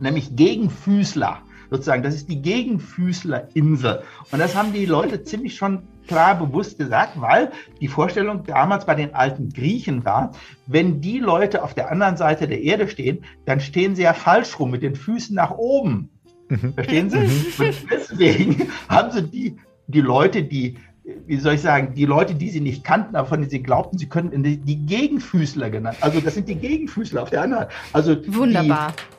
nämlich 0.00 0.34
Gegenfüßler 0.34 1.42
sozusagen. 1.70 2.02
Das 2.02 2.14
ist 2.14 2.28
die 2.28 2.40
Gegenfüßlerinsel. 2.40 4.02
Und 4.30 4.38
das 4.38 4.56
haben 4.56 4.72
die 4.72 4.86
Leute 4.86 5.24
ziemlich 5.24 5.56
schon 5.56 5.82
klar 6.06 6.38
bewusst 6.38 6.78
gesagt, 6.78 7.20
weil 7.20 7.50
die 7.80 7.88
Vorstellung 7.88 8.44
damals 8.44 8.86
bei 8.86 8.94
den 8.94 9.14
alten 9.14 9.50
Griechen 9.50 10.04
war, 10.04 10.32
wenn 10.66 11.00
die 11.00 11.18
Leute 11.18 11.62
auf 11.62 11.74
der 11.74 11.90
anderen 11.90 12.16
Seite 12.16 12.48
der 12.48 12.62
Erde 12.62 12.88
stehen, 12.88 13.24
dann 13.44 13.60
stehen 13.60 13.94
sie 13.94 14.02
ja 14.02 14.14
falsch 14.14 14.58
rum 14.58 14.70
mit 14.70 14.82
den 14.82 14.96
Füßen 14.96 15.34
nach 15.34 15.50
oben. 15.50 16.10
Mhm. 16.48 16.72
Verstehen 16.74 17.10
Sie? 17.10 17.18
Mhm. 17.18 17.46
Und 17.58 17.74
deswegen 17.90 18.68
haben 18.88 19.10
sie 19.10 19.22
die, 19.22 19.56
die 19.86 20.00
Leute, 20.00 20.42
die 20.42 20.78
wie 21.26 21.38
soll 21.38 21.54
ich 21.54 21.62
sagen, 21.62 21.94
die 21.94 22.04
Leute, 22.04 22.34
die 22.34 22.50
sie 22.50 22.60
nicht 22.60 22.84
kannten, 22.84 23.16
aber 23.16 23.28
von 23.28 23.40
denen 23.40 23.50
sie 23.50 23.62
glaubten, 23.62 23.98
sie 23.98 24.08
könnten 24.08 24.42
die 24.42 24.86
Gegenfüßler 24.86 25.70
genannt. 25.70 25.98
Also 26.00 26.20
das 26.20 26.34
sind 26.34 26.48
die 26.48 26.56
Gegenfüßler 26.56 27.22
auf 27.22 27.30
der 27.30 27.42
anderen. 27.42 27.66
Also 27.92 28.16
Wunderbar. 28.26 28.92
Die, 28.92 29.17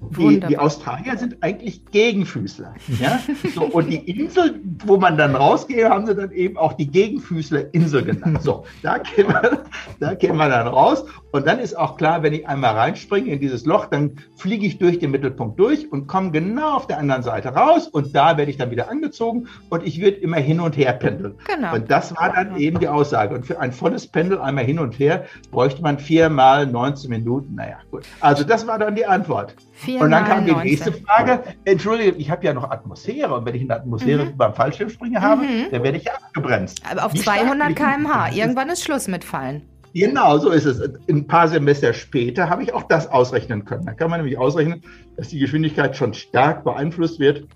die, 0.00 0.40
die, 0.40 0.58
Australier 0.58 1.16
sind 1.18 1.42
eigentlich 1.42 1.84
Gegenfüßler. 1.86 2.74
Ja? 2.98 3.20
So, 3.54 3.64
und 3.64 3.90
die 3.90 3.98
Insel, 4.10 4.60
wo 4.84 4.96
man 4.96 5.18
dann 5.18 5.34
rausgeht, 5.34 5.88
haben 5.88 6.06
sie 6.06 6.14
dann 6.14 6.32
eben 6.32 6.56
auch 6.56 6.72
die 6.72 6.90
Gegenfüßler-Insel 6.90 8.04
genannt. 8.04 8.42
So, 8.42 8.64
da 8.82 8.98
gehen, 8.98 9.28
wir, 9.28 9.64
da 9.98 10.14
gehen 10.14 10.36
wir 10.36 10.48
dann 10.48 10.66
raus. 10.66 11.04
Und 11.32 11.46
dann 11.46 11.58
ist 11.58 11.76
auch 11.76 11.96
klar, 11.96 12.22
wenn 12.22 12.32
ich 12.32 12.48
einmal 12.48 12.74
reinspringe 12.74 13.30
in 13.30 13.40
dieses 13.40 13.64
Loch, 13.64 13.86
dann 13.86 14.16
fliege 14.36 14.66
ich 14.66 14.78
durch 14.78 14.98
den 14.98 15.10
Mittelpunkt 15.10 15.60
durch 15.60 15.90
und 15.92 16.06
komme 16.06 16.30
genau 16.32 16.74
auf 16.76 16.86
der 16.86 16.98
anderen 16.98 17.22
Seite 17.22 17.50
raus. 17.50 17.86
Und 17.86 18.14
da 18.16 18.36
werde 18.36 18.50
ich 18.50 18.56
dann 18.56 18.70
wieder 18.70 18.90
angezogen 18.90 19.48
und 19.68 19.86
ich 19.86 20.00
würde 20.00 20.16
immer 20.16 20.38
hin 20.38 20.60
und 20.60 20.76
her 20.76 20.92
pendeln. 20.94 21.34
Genau. 21.46 21.74
Und 21.74 21.90
das 21.90 22.16
war 22.16 22.32
dann 22.32 22.56
eben 22.56 22.80
die 22.80 22.88
Aussage. 22.88 23.34
Und 23.34 23.46
für 23.46 23.60
ein 23.60 23.72
volles 23.72 24.06
Pendel 24.06 24.40
einmal 24.40 24.64
hin 24.64 24.78
und 24.78 24.98
her 24.98 25.26
bräuchte 25.50 25.82
man 25.82 25.98
viermal 25.98 26.66
19 26.66 27.10
Minuten. 27.10 27.54
Naja, 27.54 27.76
gut. 27.90 28.04
Also 28.20 28.44
das 28.44 28.66
war 28.66 28.78
dann 28.78 28.96
die 28.96 29.06
Antwort. 29.06 29.54
4 29.92 30.00
und 30.00 30.10
dann 30.10 30.24
kam 30.24 30.44
die 30.44 30.52
19. 30.52 30.70
nächste 30.70 30.92
Frage. 30.92 31.42
Entschuldige, 31.64 32.16
ich 32.16 32.30
habe 32.30 32.44
ja 32.44 32.52
noch 32.52 32.70
Atmosphäre 32.70 33.34
und 33.34 33.44
wenn 33.44 33.54
ich 33.54 33.62
in 33.62 33.68
der 33.68 33.78
Atmosphäre 33.78 34.24
mhm. 34.26 34.36
beim 34.36 34.54
Fallschirmspringen 34.54 35.20
habe, 35.20 35.42
mhm. 35.42 35.66
dann 35.70 35.82
werde 35.82 35.98
ich 35.98 36.04
ja 36.04 36.12
abgebremst. 36.14 36.82
Aber 36.90 37.06
auf 37.06 37.14
Wie 37.14 37.20
200 37.20 37.74
km/h. 37.74 38.30
Irgendwann 38.32 38.68
ist 38.68 38.84
Schluss 38.84 39.08
mit 39.08 39.24
Fallen. 39.24 39.62
Genau, 39.92 40.38
so 40.38 40.50
ist 40.50 40.66
es. 40.66 40.80
Ein 41.08 41.26
paar 41.26 41.48
Semester 41.48 41.92
später 41.92 42.48
habe 42.48 42.62
ich 42.62 42.72
auch 42.72 42.84
das 42.84 43.08
ausrechnen 43.08 43.64
können. 43.64 43.86
Da 43.86 43.92
kann 43.92 44.08
man 44.08 44.20
nämlich 44.20 44.38
ausrechnen, 44.38 44.82
dass 45.16 45.28
die 45.28 45.38
Geschwindigkeit 45.38 45.96
schon 45.96 46.14
stark 46.14 46.62
beeinflusst 46.62 47.18
wird 47.18 47.48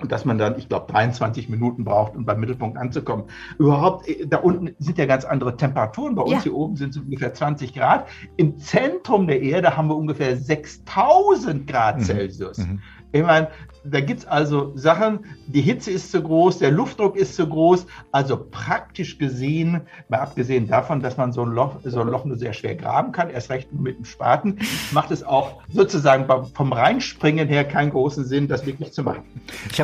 und 0.00 0.12
dass 0.12 0.24
man 0.24 0.38
dann, 0.38 0.58
ich 0.58 0.68
glaube, 0.68 0.90
23 0.90 1.48
Minuten 1.48 1.84
braucht, 1.84 2.16
um 2.16 2.24
beim 2.24 2.40
Mittelpunkt 2.40 2.78
anzukommen. 2.78 3.26
Überhaupt, 3.58 4.08
äh, 4.08 4.26
da 4.26 4.38
unten 4.38 4.74
sind 4.78 4.98
ja 4.98 5.06
ganz 5.06 5.24
andere 5.24 5.56
Temperaturen. 5.56 6.14
Bei 6.14 6.22
uns 6.22 6.32
ja. 6.32 6.42
hier 6.42 6.54
oben 6.54 6.76
sind 6.76 6.90
es 6.90 7.02
ungefähr 7.02 7.32
20 7.32 7.74
Grad. 7.74 8.08
Im 8.36 8.58
Zentrum 8.58 9.26
der 9.26 9.40
Erde 9.42 9.76
haben 9.76 9.88
wir 9.88 9.96
ungefähr 9.96 10.36
6000 10.36 11.66
Grad 11.66 11.98
mhm. 11.98 12.04
Celsius. 12.04 12.58
Mhm. 12.58 12.80
Ich 13.12 13.22
meine, 13.22 13.48
da 13.84 14.00
gibt 14.00 14.20
es 14.20 14.26
also 14.26 14.72
Sachen, 14.74 15.20
die 15.46 15.60
Hitze 15.60 15.90
ist 15.90 16.10
zu 16.10 16.22
groß, 16.22 16.58
der 16.58 16.70
Luftdruck 16.70 17.16
ist 17.16 17.36
zu 17.36 17.46
groß. 17.46 17.86
Also 18.12 18.36
praktisch 18.50 19.18
gesehen, 19.18 19.82
mal 20.08 20.20
abgesehen 20.20 20.66
davon, 20.66 21.00
dass 21.00 21.16
man 21.16 21.32
so 21.32 21.42
ein 21.42 21.50
Loch, 21.50 21.76
so 21.84 22.00
ein 22.00 22.08
Loch 22.08 22.24
nur 22.24 22.36
sehr 22.36 22.54
schwer 22.54 22.74
graben 22.74 23.12
kann, 23.12 23.28
erst 23.28 23.50
recht 23.50 23.72
mit 23.72 23.98
dem 23.98 24.04
Spaten, 24.04 24.58
macht 24.92 25.10
es 25.10 25.22
auch 25.22 25.60
sozusagen 25.72 26.26
vom 26.54 26.72
Reinspringen 26.72 27.46
her 27.48 27.64
keinen 27.64 27.90
großen 27.90 28.24
Sinn, 28.24 28.48
das 28.48 28.64
wirklich 28.64 28.92
zu 28.92 29.02
machen. 29.02 29.22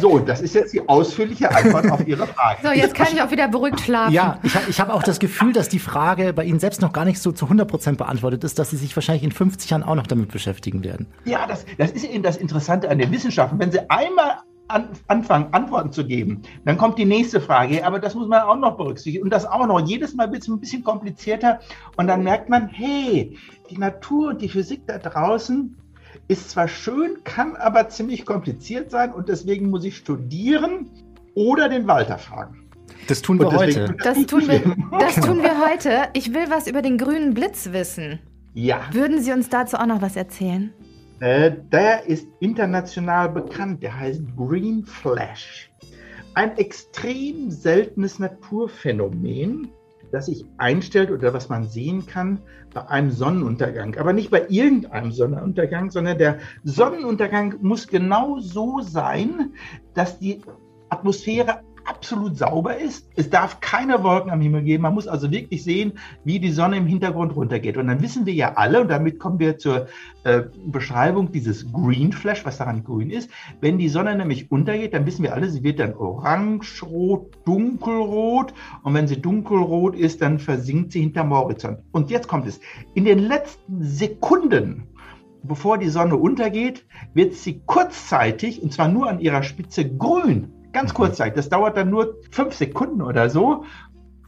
So, 0.01 0.19
das 0.19 0.41
ist 0.41 0.55
jetzt 0.55 0.73
die 0.73 0.89
ausführliche 0.89 1.55
Antwort 1.55 1.91
auf 1.91 2.07
Ihre 2.07 2.27
Frage. 2.27 2.61
So, 2.63 2.73
jetzt 2.73 2.95
kann 2.95 3.09
ich 3.13 3.21
auch 3.21 3.31
wieder 3.31 3.49
beruhigt 3.49 3.81
schlafen. 3.81 4.15
Ja, 4.15 4.39
ich, 4.43 4.55
ich 4.69 4.81
habe 4.81 4.95
auch 4.95 5.03
das 5.03 5.19
Gefühl, 5.19 5.53
dass 5.53 5.69
die 5.69 5.79
Frage 5.79 6.33
bei 6.33 6.45
Ihnen 6.45 6.61
selbst 6.61 6.81
noch 6.81 6.93
gar 6.93 7.05
nicht 7.05 7.21
so 7.21 7.33
zu 7.33 7.45
100 7.45 7.69
Prozent 7.69 7.99
beantwortet 7.99 8.45
ist, 8.45 8.59
dass 8.59 8.71
Sie 8.71 8.77
sich 8.77 8.97
wahrscheinlich 8.97 9.25
in 9.25 9.33
50 9.33 9.71
Jahren 9.71 9.83
auch 9.83 9.95
noch 9.95 10.07
damit 10.07 10.33
beschäftigen 10.33 10.83
werden. 10.85 11.07
Ja, 11.25 11.47
das, 11.47 11.67
das 11.77 11.91
ist 11.91 12.05
eben 12.05 12.23
das 12.23 12.37
Interessante 12.37 12.89
an 12.89 12.99
den 12.99 13.11
Wissenschaften. 13.11 13.59
Wenn 13.59 13.71
Sie 13.71 13.90
einmal 13.91 14.39
an, 14.69 14.89
anfangen, 15.09 15.53
Antworten 15.53 15.93
zu 15.93 16.07
geben, 16.07 16.43
dann 16.65 16.79
kommt 16.79 16.99
die 16.99 17.05
nächste 17.05 17.41
Frage, 17.41 17.85
aber 17.85 17.99
das 17.99 18.15
muss 18.15 18.29
man 18.29 18.43
auch 18.43 18.57
noch 18.57 18.77
berücksichtigen. 18.77 19.25
Und 19.25 19.31
das 19.31 19.45
auch 19.45 19.67
noch. 19.67 19.81
Jedes 19.81 20.15
Mal 20.15 20.31
wird 20.33 20.43
es 20.43 20.49
ein 20.49 20.61
bisschen 20.61 20.85
komplizierter. 20.85 21.61
Und 21.97 22.07
dann 22.07 22.23
merkt 22.23 22.49
man, 22.49 22.69
hey, 22.69 23.37
die 23.69 23.79
Natur 23.79 24.31
und 24.31 24.41
die 24.41 24.49
Physik 24.49 24.83
da 24.87 24.99
draußen 24.99 25.77
ist 26.29 26.51
zwar 26.51 26.69
schön, 26.69 27.23
kann 27.25 27.57
aber 27.57 27.89
ziemlich 27.89 28.25
kompliziert 28.25 28.91
sein 28.91 29.13
und 29.13 29.29
deswegen 29.29 29.69
muss 29.71 29.85
ich 29.85 29.97
studieren 29.97 30.89
oder 31.35 31.69
den 31.69 31.87
Walter 31.89 32.19
fragen. 32.19 32.69
Das 33.09 33.23
tun 33.23 33.41
wir 33.41 33.51
heute. 33.51 33.97
Das 34.03 34.27
tun 34.27 34.47
wir, 34.47 34.77
das 34.99 35.17
tun 35.17 35.43
wir 35.43 35.67
heute. 35.67 36.09
Ich 36.13 36.33
will 36.33 36.45
was 36.49 36.69
über 36.69 36.83
den 36.83 36.99
grünen 36.99 37.35
Blitz 37.35 37.73
wissen. 37.73 38.21
Ja. 38.55 38.83
Würden 38.93 39.21
Sie 39.21 39.33
uns 39.33 39.49
dazu 39.49 39.77
auch 39.77 39.87
noch 39.87 40.03
was 40.03 40.17
erzählen? 40.17 40.73
Äh, 41.21 41.53
der 41.71 42.07
ist 42.07 42.27
international 42.41 43.29
bekannt. 43.29 43.83
Der 43.83 43.99
heißt 43.99 44.23
Green 44.37 44.85
Flash. 44.85 45.71
Ein 46.35 46.57
extrem 46.57 47.51
seltenes 47.51 48.19
Naturphänomen, 48.19 49.71
das 50.13 50.27
sich 50.27 50.45
einstellt 50.57 51.11
oder 51.11 51.35
was 51.35 51.49
man 51.49 51.65
sehen 51.65 52.07
kann 52.07 52.41
bei 52.73 52.87
einem 52.89 53.11
Sonnenuntergang. 53.11 53.97
Aber 53.99 54.13
nicht 54.13 54.31
bei 54.31 54.47
irgendeinem 54.49 55.13
Sonnenuntergang, 55.13 55.91
sondern 55.91 56.19
der 56.19 56.39
Sonnenuntergang 56.65 57.57
muss 57.61 57.87
genau 57.87 58.39
so 58.39 58.81
sein, 58.81 59.53
dass 59.95 60.19
die 60.19 60.41
Atmosphäre 60.89 61.61
absolut 61.85 62.37
sauber 62.37 62.77
ist. 62.77 63.09
Es 63.17 63.31
darf 63.31 63.61
keine 63.61 64.03
Wolken 64.03 64.31
am 64.31 64.41
Himmel 64.41 64.63
geben. 64.63 64.83
Man 64.83 64.95
muss 64.95 65.09
also 65.09 65.31
wirklich 65.31 65.65
sehen, 65.65 65.95
wie 66.25 66.39
die 66.39 66.53
Sonne 66.53 66.77
im 66.77 66.87
Hintergrund 66.87 67.35
runtergeht. 67.35 67.77
Und 67.77 67.89
dann 67.89 68.03
wissen 68.03 68.27
wir 68.27 68.35
ja 68.35 68.55
alle, 68.55 68.81
und 68.81 68.89
damit 68.89 69.19
kommen 69.19 69.39
wir 69.39 69.59
zur 69.59 69.87
äh, 70.25 70.43
Beschreibung 70.67 71.33
dieses 71.33 71.73
Green 71.73 72.13
Flash, 72.13 72.45
was 72.45 72.59
daran 72.59 72.85
grün 72.85 73.11
ist. 73.11 73.31
Wenn 73.61 73.79
die 73.79 73.89
Sonne 73.89 74.17
nämlich 74.17 74.51
untergeht, 74.51 74.95
dann 74.95 75.07
wissen 75.07 75.23
wir 75.23 75.35
alle, 75.35 75.49
sie 75.49 75.63
wird 75.63 75.81
dann 75.81 75.95
orange-rot, 75.95 77.39
dunkelrot. 77.45 78.55
Und 78.83 78.95
wenn 78.95 79.09
sie 79.09 79.21
dunkelrot 79.21 79.95
ist, 79.95 80.23
dann 80.23 80.39
versinkt 80.39 80.93
sie 80.93 81.01
hinterm 81.01 81.31
Horizont. 81.31 81.79
Und 81.93 82.11
jetzt 82.11 82.29
kommt 82.29 82.47
es. 82.47 82.61
In 82.95 83.05
den 83.05 83.19
letzten 83.19 83.83
Sekunden 83.83 84.87
bevor 85.43 85.79
die 85.79 85.89
Sonne 85.89 86.17
untergeht, 86.17 86.85
wird 87.15 87.35
sie 87.35 87.63
kurzzeitig, 87.67 88.63
und 88.63 88.73
zwar 88.73 88.89
nur 88.89 89.09
an 89.09 89.21
ihrer 89.21 89.43
Spitze 89.43 89.89
grün. 89.89 90.53
Ganz 90.73 90.95
kurzzeitig. 90.95 91.35
Das 91.35 91.49
dauert 91.49 91.77
dann 91.77 91.91
nur 91.91 92.17
fünf 92.31 92.55
Sekunden 92.55 93.03
oder 93.03 93.29
so. 93.31 93.65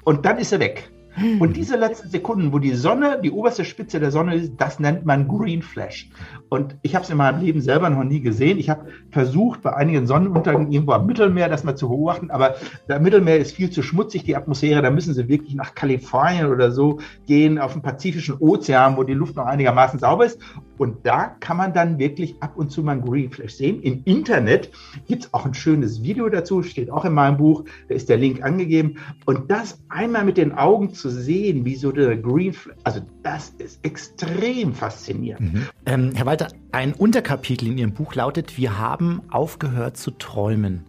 Und 0.05 0.25
dann 0.27 0.39
ist 0.39 0.53
er 0.53 0.61
weg. 0.61 0.93
Und 1.41 1.57
diese 1.59 1.77
letzten 1.77 2.09
Sekunden, 2.09 2.53
wo 2.55 2.59
die 2.59 2.75
Sonne, 2.75 3.21
die 3.23 3.31
oberste 3.31 3.67
Spitze 3.67 4.01
der 4.01 4.11
Sonne 4.11 4.35
ist, 4.37 4.53
das 4.57 4.81
nennt 4.81 5.05
man 5.05 5.29
Green 5.29 5.61
Flash. 5.61 6.09
Und 6.49 6.77
ich 6.81 6.95
habe 6.95 7.05
es 7.05 7.11
in 7.11 7.19
meinem 7.19 7.43
Leben 7.43 7.61
selber 7.61 7.91
noch 7.91 8.03
nie 8.03 8.21
gesehen. 8.21 8.59
Ich 8.59 8.71
habe 8.71 8.87
versucht, 9.11 9.61
bei 9.61 9.75
einigen 9.75 10.07
Sonnenuntergängen 10.07 10.73
irgendwo 10.73 10.93
am 10.93 11.05
Mittelmeer 11.05 11.51
das 11.51 11.65
mal 11.65 11.77
zu 11.77 11.91
beobachten, 11.91 12.31
aber 12.31 12.55
der 12.89 12.99
Mittelmeer 12.99 13.39
ist 13.39 13.55
viel 13.55 13.69
zu 13.69 13.83
schmutzig, 13.83 14.25
die 14.25 14.37
Atmosphäre. 14.37 14.81
Da 14.81 14.91
müssen 14.91 15.13
sie 15.13 15.29
wirklich 15.29 15.55
nach 15.55 15.75
Kalifornien 15.75 16.47
oder 16.47 16.71
so 16.71 17.01
gehen, 17.27 17.59
auf 17.59 17.75
den 17.75 17.83
Pazifischen 17.83 18.37
Ozean, 18.39 18.97
wo 18.97 19.03
die 19.03 19.13
Luft 19.13 19.37
noch 19.37 19.45
einigermaßen 19.45 19.99
sauber 19.99 20.25
ist. 20.25 20.41
Und 20.83 21.07
da 21.07 21.29
kann 21.39 21.57
man 21.57 21.73
dann 21.73 22.01
wirklich 22.01 22.35
ab 22.43 22.57
und 22.57 22.73
zu 22.73 22.83
mal 22.83 22.93
einen 22.93 23.03
Green 23.03 23.31
Flash 23.31 23.55
sehen. 23.55 23.81
Im 23.83 24.03
Internet 24.05 24.69
gibt 25.07 25.27
es 25.27 25.33
auch 25.33 25.47
ein 25.47 25.55
schönes 25.55 26.03
Video 26.03 26.29
dazu, 26.29 26.65
steht 26.65 26.91
auch 26.91 27.05
in 27.05 27.13
meinem 27.13 27.37
Buch, 27.37 27.63
da 27.89 27.95
ist 27.95 28.09
der 28.09 28.17
Link 28.17 28.43
angegeben. 28.43 28.97
Und 29.25 29.49
das 29.49 29.79
einmal 29.89 30.25
mit 30.25 30.39
den 30.39 30.51
Augen 30.51 30.93
zu 30.93 31.09
sehen, 31.09 31.65
wie 31.65 31.77
so 31.77 31.93
der 31.93 32.17
Green, 32.17 32.57
also 32.83 33.01
das 33.23 33.51
ist 33.59 33.79
extrem 33.85 34.75
faszinierend. 34.75 35.55
Mhm. 35.55 35.67
Ähm, 35.87 36.11
Herr 36.17 36.27
Walter, 36.27 36.49
ein 36.73 36.95
Unterkapitel 36.95 37.69
in 37.69 37.79
Ihrem 37.79 37.95
Buch 37.95 38.17
lautet, 38.17 38.59
wir 38.59 38.77
haben 38.77 39.23
aufgehört 39.31 39.97
zu 39.97 40.11
träumen. 40.11 40.83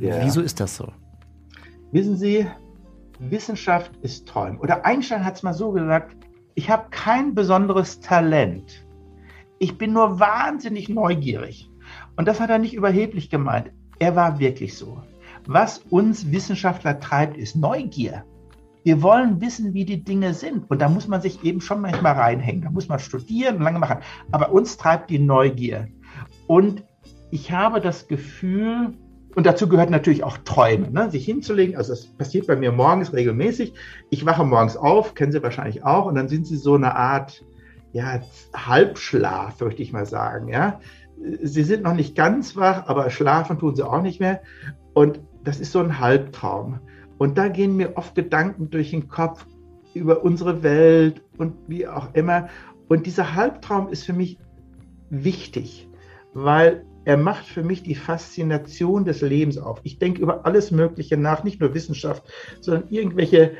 Ja. 0.00 0.24
Wieso 0.24 0.40
ist 0.40 0.60
das 0.60 0.76
so? 0.76 0.88
Wissen 1.92 2.16
Sie, 2.16 2.46
Wissenschaft 3.18 3.90
ist 4.00 4.26
Träumen. 4.26 4.58
Oder 4.60 4.86
Einstein 4.86 5.26
hat 5.26 5.36
es 5.36 5.42
mal 5.42 5.52
so 5.52 5.72
gesagt, 5.72 6.16
ich 6.54 6.70
habe 6.70 6.86
kein 6.90 7.34
besonderes 7.34 8.00
Talent. 8.00 8.85
Ich 9.58 9.78
bin 9.78 9.92
nur 9.92 10.20
wahnsinnig 10.20 10.88
neugierig. 10.88 11.70
Und 12.16 12.28
das 12.28 12.40
hat 12.40 12.50
er 12.50 12.58
nicht 12.58 12.74
überheblich 12.74 13.30
gemeint. 13.30 13.70
Er 13.98 14.16
war 14.16 14.38
wirklich 14.38 14.76
so. 14.76 15.02
Was 15.46 15.78
uns 15.90 16.30
Wissenschaftler 16.32 17.00
treibt, 17.00 17.36
ist 17.36 17.56
Neugier. 17.56 18.24
Wir 18.82 19.02
wollen 19.02 19.40
wissen, 19.40 19.74
wie 19.74 19.84
die 19.84 20.04
Dinge 20.04 20.34
sind. 20.34 20.70
Und 20.70 20.80
da 20.80 20.88
muss 20.88 21.08
man 21.08 21.20
sich 21.20 21.42
eben 21.42 21.60
schon 21.60 21.80
manchmal 21.80 22.12
reinhängen. 22.12 22.62
Da 22.62 22.70
muss 22.70 22.88
man 22.88 22.98
studieren 22.98 23.60
lange 23.60 23.78
machen. 23.78 23.98
Aber 24.30 24.52
uns 24.52 24.76
treibt 24.76 25.10
die 25.10 25.18
Neugier. 25.18 25.88
Und 26.46 26.84
ich 27.30 27.50
habe 27.52 27.80
das 27.80 28.08
Gefühl, 28.08 28.94
und 29.34 29.46
dazu 29.46 29.68
gehört 29.68 29.90
natürlich 29.90 30.24
auch 30.24 30.38
Träume, 30.38 30.90
ne? 30.90 31.10
sich 31.10 31.24
hinzulegen. 31.24 31.76
Also 31.76 31.92
das 31.92 32.06
passiert 32.06 32.46
bei 32.46 32.56
mir 32.56 32.72
morgens 32.72 33.12
regelmäßig. 33.12 33.74
Ich 34.10 34.24
wache 34.24 34.44
morgens 34.44 34.76
auf, 34.76 35.14
kennen 35.14 35.32
Sie 35.32 35.42
wahrscheinlich 35.42 35.84
auch, 35.84 36.06
und 36.06 36.14
dann 36.14 36.28
sind 36.28 36.46
Sie 36.46 36.56
so 36.56 36.74
eine 36.74 36.94
Art 36.94 37.44
ja, 37.96 38.20
Halbschlaf, 38.54 39.58
möchte 39.62 39.82
ich 39.82 39.90
mal 39.90 40.04
sagen. 40.04 40.48
Ja? 40.48 40.80
Sie 41.42 41.62
sind 41.62 41.82
noch 41.82 41.94
nicht 41.94 42.14
ganz 42.14 42.54
wach, 42.54 42.86
aber 42.88 43.08
schlafen 43.08 43.58
tun 43.58 43.74
Sie 43.74 43.82
auch 43.82 44.02
nicht 44.02 44.20
mehr. 44.20 44.42
Und 44.92 45.20
das 45.44 45.60
ist 45.60 45.72
so 45.72 45.80
ein 45.80 45.98
Halbtraum. 45.98 46.80
Und 47.16 47.38
da 47.38 47.48
gehen 47.48 47.74
mir 47.74 47.96
oft 47.96 48.14
Gedanken 48.14 48.68
durch 48.68 48.90
den 48.90 49.08
Kopf 49.08 49.46
über 49.94 50.22
unsere 50.22 50.62
Welt 50.62 51.22
und 51.38 51.54
wie 51.68 51.86
auch 51.86 52.12
immer. 52.12 52.48
Und 52.86 53.06
dieser 53.06 53.34
Halbtraum 53.34 53.88
ist 53.88 54.04
für 54.04 54.12
mich 54.12 54.38
wichtig, 55.08 55.88
weil 56.34 56.84
er 57.06 57.16
macht 57.16 57.46
für 57.46 57.62
mich 57.62 57.82
die 57.82 57.94
Faszination 57.94 59.06
des 59.06 59.22
Lebens 59.22 59.56
auf. 59.56 59.80
Ich 59.84 59.98
denke 59.98 60.20
über 60.20 60.44
alles 60.44 60.70
Mögliche 60.70 61.16
nach, 61.16 61.44
nicht 61.44 61.62
nur 61.62 61.72
Wissenschaft, 61.72 62.24
sondern 62.60 62.90
irgendwelche 62.90 63.52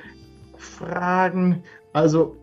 Fragen. 0.59 1.62
Also 1.94 2.37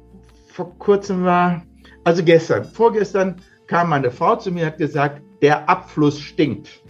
vor 0.48 0.76
kurzem 0.80 1.24
war, 1.24 1.64
also 2.04 2.24
gestern, 2.24 2.66
vorgestern 2.66 3.42
kam 3.68 3.90
meine 3.90 4.12
Frau 4.12 4.36
zu 4.36 4.52
mir 4.52 4.62
und 4.62 4.68
hat 4.68 4.78
gesagt, 4.78 5.22
der 5.42 5.70
Abfluss 5.70 6.20
stinkt. 6.20 6.84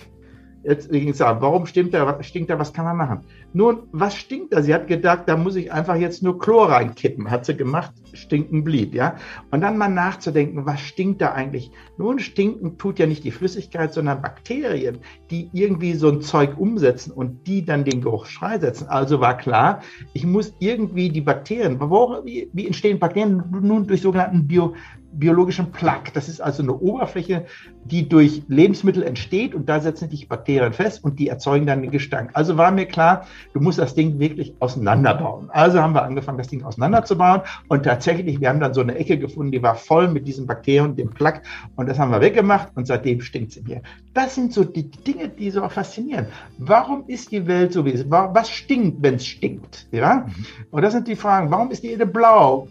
Jetzt 0.64 0.90
ging 0.90 1.10
es 1.10 1.20
warum 1.42 1.66
stimmt 1.66 1.94
da, 1.94 2.22
stinkt 2.24 2.50
da, 2.50 2.58
was 2.58 2.72
kann 2.72 2.86
man 2.86 2.98
machen? 2.98 3.26
Nun, 3.54 3.84
was 3.92 4.16
stinkt 4.16 4.54
da? 4.54 4.62
Sie 4.64 4.74
hat 4.74 4.88
gedacht, 4.88 5.24
da 5.28 5.38
muss 5.38 5.56
ich 5.56 5.72
einfach 5.72 5.96
jetzt 5.96 6.24
nur 6.24 6.40
Chlor 6.40 6.70
reinkippen. 6.70 7.30
Hat 7.30 7.46
sie 7.46 7.56
gemacht, 7.56 7.94
stinken 8.14 8.64
blieb, 8.64 8.96
ja. 8.96 9.16
Und 9.52 9.62
dann 9.62 9.78
mal 9.78 9.90
nachzudenken, 9.90 10.66
was 10.66 10.82
stinkt 10.82 11.22
da 11.22 11.34
eigentlich? 11.34 11.72
Nun, 11.98 12.20
stinken 12.20 12.78
tut 12.78 12.98
ja 12.98 13.06
nicht 13.06 13.24
die 13.24 13.32
Flüssigkeit, 13.32 13.94
sondern 13.94 14.22
Bakterien, 14.22 15.00
die 15.30 15.50
irgendwie 15.54 15.94
so 15.94 16.10
ein 16.10 16.22
Zeug 16.22 16.58
umsetzen 16.58 17.12
und 17.12 17.46
die 17.48 17.64
dann 17.64 17.84
den 17.84 18.02
Geruch 18.02 18.26
freisetzen. 18.26 18.88
Also 18.88 19.20
war 19.20 19.38
klar, 19.38 19.82
ich 20.14 20.26
muss 20.26 20.54
irgendwie 20.60 21.10
die 21.10 21.22
Bakterien, 21.22 21.80
wo, 21.80 22.22
wie, 22.26 22.50
wie 22.54 22.66
entstehen 22.66 23.00
Bakterien? 23.00 23.44
Nun 23.62 23.86
durch 23.86 24.02
sogenannten 24.02 24.48
Bio, 24.48 24.74
biologischen 25.14 25.72
Plaque. 25.72 26.12
Das 26.14 26.28
ist 26.28 26.42
also 26.42 26.64
eine 26.64 26.74
Oberfläche, 26.74 27.46
die 27.86 28.08
durch 28.10 28.44
Lebensmittel 28.48 29.04
entsteht 29.04 29.54
und 29.54 29.70
da 29.70 29.80
setzen 29.80 30.10
sich 30.10 30.28
Bakterien 30.28 30.74
fest 30.74 31.04
und 31.04 31.20
die 31.20 31.28
erzeugen 31.28 31.66
dann 31.66 31.82
den 31.82 31.92
Gestank. 31.92 32.32
Also 32.34 32.58
war 32.58 32.72
mir 32.72 32.86
klar, 32.86 33.28
du 33.54 33.60
musst 33.60 33.80
das 33.80 33.96
Ding 33.96 34.20
wirklich 34.20 34.54
auseinanderbauen. 34.60 35.50
Also 35.50 35.82
haben 35.82 35.94
wir 35.94 36.04
angefangen, 36.04 36.38
das 36.38 36.48
Ding 36.48 36.64
auseinanderzubauen 36.64 37.42
und 37.68 37.84
tatsächlich, 37.84 38.40
wir 38.40 38.50
haben 38.50 38.60
dann 38.60 38.74
so 38.74 38.82
eine 38.82 38.96
Ecke 38.96 39.18
gefunden, 39.18 39.52
die 39.52 39.64
war 39.64 39.76
voll 39.76 40.08
mit 40.08 40.28
diesen 40.28 40.48
Bakterien, 40.48 40.96
dem 40.96 41.10
Plack 41.10 41.44
und 41.76 41.88
das 41.90 42.00
haben 42.00 42.12
wir 42.12 42.22
weggemacht 42.22 42.70
und 42.76 42.88
seitdem 42.88 43.22
stinkt 43.22 43.52
es 43.52 43.58
in 43.58 43.66
mir. 43.66 43.82
Das 44.14 44.36
sind 44.36 44.54
so 44.54 44.64
die 44.64 44.90
Dinge, 44.90 45.30
die 45.30 45.50
so 45.52 45.68
faszinieren. 45.68 46.28
Warum 46.58 47.04
ist 47.08 47.32
die 47.32 47.48
Welt 47.48 47.74
so 47.74 47.86
wie 47.86 47.92
es 47.92 48.02
ist? 48.02 48.12
Was 48.12 48.50
stinkt, 48.50 49.02
wenn 49.02 49.16
es 49.16 49.26
stinkt? 49.26 49.88
Ja? 49.92 50.28
Mhm. 50.28 50.46
Und 50.72 50.82
das 50.82 50.94
sind 50.94 51.08
die 51.08 51.16
Fragen. 51.16 51.52
Warum 51.52 51.72
ist 51.72 51.84
die 51.84 51.92
Erde 51.92 52.06
blau, 52.06 52.68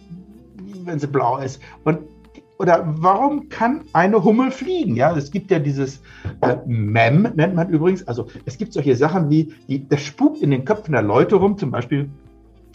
wenn 0.85 0.99
sie 0.99 1.07
blau 1.07 1.39
ist? 1.39 1.61
Und 1.85 1.99
oder 2.63 2.85
warum 2.87 3.49
kann 3.49 3.81
eine 3.93 4.23
Hummel 4.23 4.53
fliegen? 4.53 4.95
Ja, 4.95 5.17
es 5.17 5.33
gibt 5.33 5.51
ja 5.51 5.59
dieses 5.59 6.01
äh, 6.43 6.57
MEM, 6.65 7.33
nennt 7.35 7.57
man 7.57 7.69
übrigens. 7.69 8.07
Also 8.07 8.29
es 8.47 8.57
gibt 8.57 8.73
solche 8.73 8.95
Sachen 8.95 9.29
wie, 9.31 9.53
die, 9.69 9.87
das 9.89 10.01
spukt 10.01 10.41
in 10.41 10.53
den 10.53 10.65
Köpfen 10.65 10.93
der 10.93 11.03
Leute 11.03 11.35
rum, 11.35 11.59
zum 11.59 11.73
Beispiel 11.73 12.09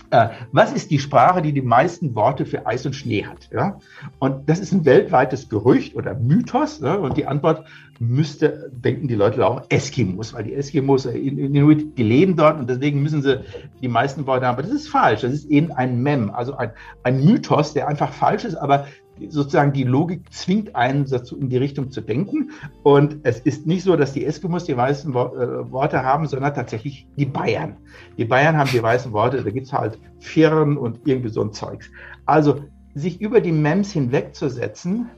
äh, 0.09 0.29
was 0.51 0.71
ist 0.71 0.91
die 0.91 0.99
Sprache, 0.99 1.41
die 1.41 1.51
die 1.51 1.61
meisten 1.61 2.15
Worte 2.15 2.45
für 2.45 2.65
Eis 2.65 2.85
und 2.85 2.95
Schnee 2.95 3.25
hat? 3.25 3.49
Ja? 3.51 3.79
Und 4.19 4.49
das 4.49 4.59
ist 4.59 4.71
ein 4.71 4.85
weltweites 4.85 5.49
Gerücht 5.49 5.95
oder 5.95 6.13
Mythos. 6.15 6.79
Ne? 6.79 6.97
Und 6.97 7.17
die 7.17 7.25
Antwort 7.25 7.65
müsste, 7.99 8.71
denken 8.71 9.07
die 9.07 9.15
Leute 9.15 9.45
auch, 9.45 9.63
Eskimos, 9.69 10.33
weil 10.33 10.45
die 10.45 10.53
Eskimos, 10.53 11.05
äh, 11.05 11.17
in, 11.17 11.37
in 11.37 11.55
Inuit, 11.55 11.97
die 11.97 12.03
leben 12.03 12.35
dort 12.35 12.59
und 12.59 12.69
deswegen 12.69 13.01
müssen 13.01 13.21
sie 13.21 13.41
die 13.81 13.87
meisten 13.87 14.25
Worte 14.27 14.45
haben. 14.45 14.53
Aber 14.53 14.63
das 14.63 14.71
ist 14.71 14.89
falsch. 14.89 15.21
Das 15.21 15.33
ist 15.33 15.49
eben 15.49 15.71
ein 15.71 16.01
Mem, 16.01 16.29
also 16.31 16.55
ein, 16.55 16.71
ein 17.03 17.23
Mythos, 17.23 17.73
der 17.73 17.87
einfach 17.87 18.11
falsch 18.13 18.45
ist, 18.45 18.55
aber 18.55 18.87
sozusagen 19.29 19.73
die 19.73 19.83
Logik 19.83 20.31
zwingt 20.31 20.75
einen 20.75 21.05
dazu, 21.05 21.37
in 21.37 21.49
die 21.49 21.57
Richtung 21.57 21.91
zu 21.91 22.01
denken. 22.01 22.51
Und 22.83 23.19
es 23.23 23.39
ist 23.39 23.67
nicht 23.67 23.83
so, 23.83 23.95
dass 23.95 24.13
die 24.13 24.25
Eskimos 24.25 24.65
die 24.65 24.77
weißen 24.77 25.11
äh, 25.11 25.15
Worte 25.15 26.03
haben, 26.03 26.27
sondern 26.27 26.53
tatsächlich 26.53 27.07
die 27.17 27.25
Bayern. 27.25 27.77
Die 28.17 28.25
Bayern 28.25 28.57
haben 28.57 28.69
die 28.71 28.81
weißen 28.81 29.11
Worte, 29.11 29.43
da 29.43 29.49
gibt 29.49 29.67
es 29.67 29.73
halt 29.73 29.99
Firren 30.19 30.77
und 30.77 30.99
irgendwie 31.05 31.29
so 31.29 31.41
ein 31.41 31.53
Zeugs. 31.53 31.89
Also 32.25 32.61
sich 32.93 33.21
über 33.21 33.41
die 33.41 33.51
Mems 33.51 33.91
hinwegzusetzen 33.91 35.09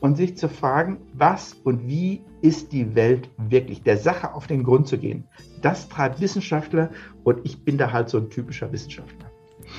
und 0.00 0.16
sich 0.16 0.36
zu 0.36 0.48
fragen, 0.48 0.98
was 1.12 1.54
und 1.64 1.86
wie 1.86 2.22
ist 2.40 2.72
die 2.72 2.94
Welt 2.94 3.28
wirklich, 3.36 3.82
der 3.82 3.98
Sache 3.98 4.32
auf 4.32 4.46
den 4.46 4.62
Grund 4.62 4.86
zu 4.86 4.98
gehen. 4.98 5.24
Das 5.60 5.88
treibt 5.88 6.20
Wissenschaftler 6.20 6.90
und 7.24 7.40
ich 7.44 7.64
bin 7.64 7.78
da 7.78 7.92
halt 7.92 8.08
so 8.08 8.18
ein 8.18 8.30
typischer 8.30 8.70
Wissenschaftler. 8.72 9.30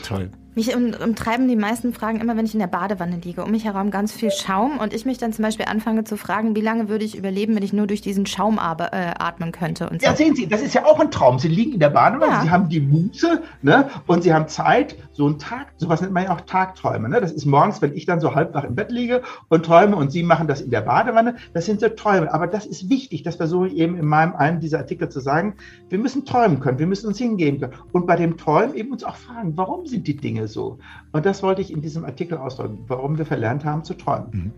Toll. 0.03 0.29
Mich 0.55 0.75
umtreiben 0.75 1.47
die 1.47 1.55
meisten 1.55 1.93
Fragen 1.93 2.19
immer, 2.19 2.35
wenn 2.35 2.45
ich 2.45 2.53
in 2.53 2.59
der 2.59 2.67
Badewanne 2.67 3.17
liege. 3.23 3.43
Um 3.43 3.51
mich 3.51 3.65
herum 3.65 3.91
ganz 3.91 4.11
viel 4.11 4.31
Schaum 4.31 4.79
und 4.79 4.93
ich 4.93 5.05
mich 5.05 5.17
dann 5.17 5.31
zum 5.31 5.43
Beispiel 5.43 5.65
anfange 5.67 6.03
zu 6.03 6.17
fragen, 6.17 6.55
wie 6.55 6.61
lange 6.61 6.89
würde 6.89 7.05
ich 7.05 7.17
überleben, 7.17 7.55
wenn 7.55 7.63
ich 7.63 7.73
nur 7.73 7.87
durch 7.87 8.01
diesen 8.01 8.25
Schaum 8.25 8.57
äh, 8.57 8.59
atmen 8.59 9.51
könnte. 9.51 9.89
Und 9.89 10.01
so. 10.01 10.07
Ja, 10.07 10.15
sehen 10.15 10.35
Sie, 10.35 10.47
das 10.47 10.61
ist 10.61 10.73
ja 10.73 10.85
auch 10.85 10.99
ein 10.99 11.11
Traum. 11.11 11.39
Sie 11.39 11.47
liegen 11.47 11.73
in 11.73 11.79
der 11.79 11.89
Badewanne, 11.89 12.33
ja. 12.33 12.41
Sie 12.41 12.49
haben 12.49 12.67
die 12.67 12.81
Muße 12.81 13.41
ne, 13.61 13.89
und 14.07 14.23
Sie 14.23 14.33
haben 14.33 14.47
Zeit, 14.47 14.95
so 15.13 15.27
einen 15.27 15.37
Tag, 15.37 15.67
sowas 15.77 16.01
nennt 16.01 16.13
man 16.13 16.23
ja 16.23 16.33
auch 16.33 16.41
Tagträume. 16.41 17.09
Ne? 17.09 17.21
Das 17.21 17.31
ist 17.31 17.45
morgens, 17.45 17.81
wenn 17.81 17.93
ich 17.93 18.05
dann 18.05 18.19
so 18.19 18.35
halbwach 18.35 18.63
im 18.63 18.75
Bett 18.75 18.91
liege 18.91 19.21
und 19.49 19.65
träume 19.65 19.95
und 19.95 20.11
Sie 20.11 20.23
machen 20.23 20.47
das 20.47 20.61
in 20.61 20.71
der 20.71 20.81
Badewanne. 20.81 21.35
Das 21.53 21.65
sind 21.65 21.79
so 21.79 21.89
Träume. 21.89 22.33
Aber 22.33 22.47
das 22.47 22.65
ist 22.65 22.89
wichtig, 22.89 23.23
das 23.23 23.35
versuche 23.35 23.67
ich 23.67 23.75
eben 23.75 23.97
in 23.97 24.05
meinem 24.05 24.35
einem 24.35 24.59
dieser 24.59 24.79
Artikel 24.79 25.09
zu 25.09 25.19
sagen. 25.19 25.55
Wir 25.89 25.99
müssen 25.99 26.25
träumen 26.25 26.59
können, 26.59 26.79
wir 26.79 26.87
müssen 26.87 27.07
uns 27.07 27.17
hingeben 27.17 27.59
können. 27.59 27.73
Und 27.91 28.07
bei 28.07 28.15
dem 28.15 28.37
Träumen 28.37 28.75
eben 28.75 28.91
uns 28.91 29.03
auch 29.03 29.17
fragen, 29.17 29.53
warum 29.55 29.85
sind 29.85 30.07
die 30.07 30.15
Dinge 30.15 30.38
so? 30.47 30.79
Und 31.11 31.25
das 31.25 31.43
wollte 31.43 31.61
ich 31.61 31.71
in 31.71 31.81
diesem 31.81 32.05
Artikel 32.05 32.37
ausdrücken, 32.37 32.85
warum 32.87 33.17
wir 33.17 33.25
verlernt 33.25 33.65
haben 33.65 33.83
zu 33.83 33.95
träumen. 33.95 34.29
Mhm. 34.31 34.51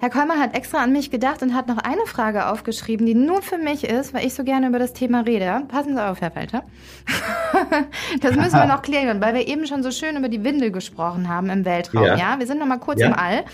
Herr 0.00 0.10
Kolmer 0.10 0.38
hat 0.38 0.54
extra 0.54 0.82
an 0.82 0.92
mich 0.92 1.10
gedacht 1.10 1.42
und 1.42 1.54
hat 1.54 1.66
noch 1.66 1.78
eine 1.78 2.04
Frage 2.06 2.48
aufgeschrieben, 2.48 3.06
die 3.06 3.14
nur 3.14 3.40
für 3.40 3.56
mich 3.56 3.84
ist, 3.84 4.12
weil 4.12 4.26
ich 4.26 4.34
so 4.34 4.44
gerne 4.44 4.68
über 4.68 4.78
das 4.78 4.92
Thema 4.92 5.22
rede. 5.22 5.62
Passen 5.68 5.94
Sie 5.94 6.04
auf, 6.04 6.20
Herr 6.20 6.30
Felter. 6.30 6.62
das 8.20 8.36
müssen 8.36 8.52
wir 8.52 8.66
noch 8.74 8.82
klären, 8.82 9.22
weil 9.22 9.34
wir 9.34 9.48
eben 9.48 9.66
schon 9.66 9.82
so 9.82 9.90
schön 9.90 10.16
über 10.16 10.28
die 10.28 10.44
Windel 10.44 10.70
gesprochen 10.70 11.28
haben 11.28 11.48
im 11.48 11.64
Weltraum. 11.64 12.04
Ja, 12.04 12.16
ja? 12.16 12.38
wir 12.38 12.46
sind 12.46 12.58
noch 12.58 12.66
mal 12.66 12.78
kurz 12.78 13.00
ja. 13.00 13.06
im 13.06 13.14
All. 13.14 13.44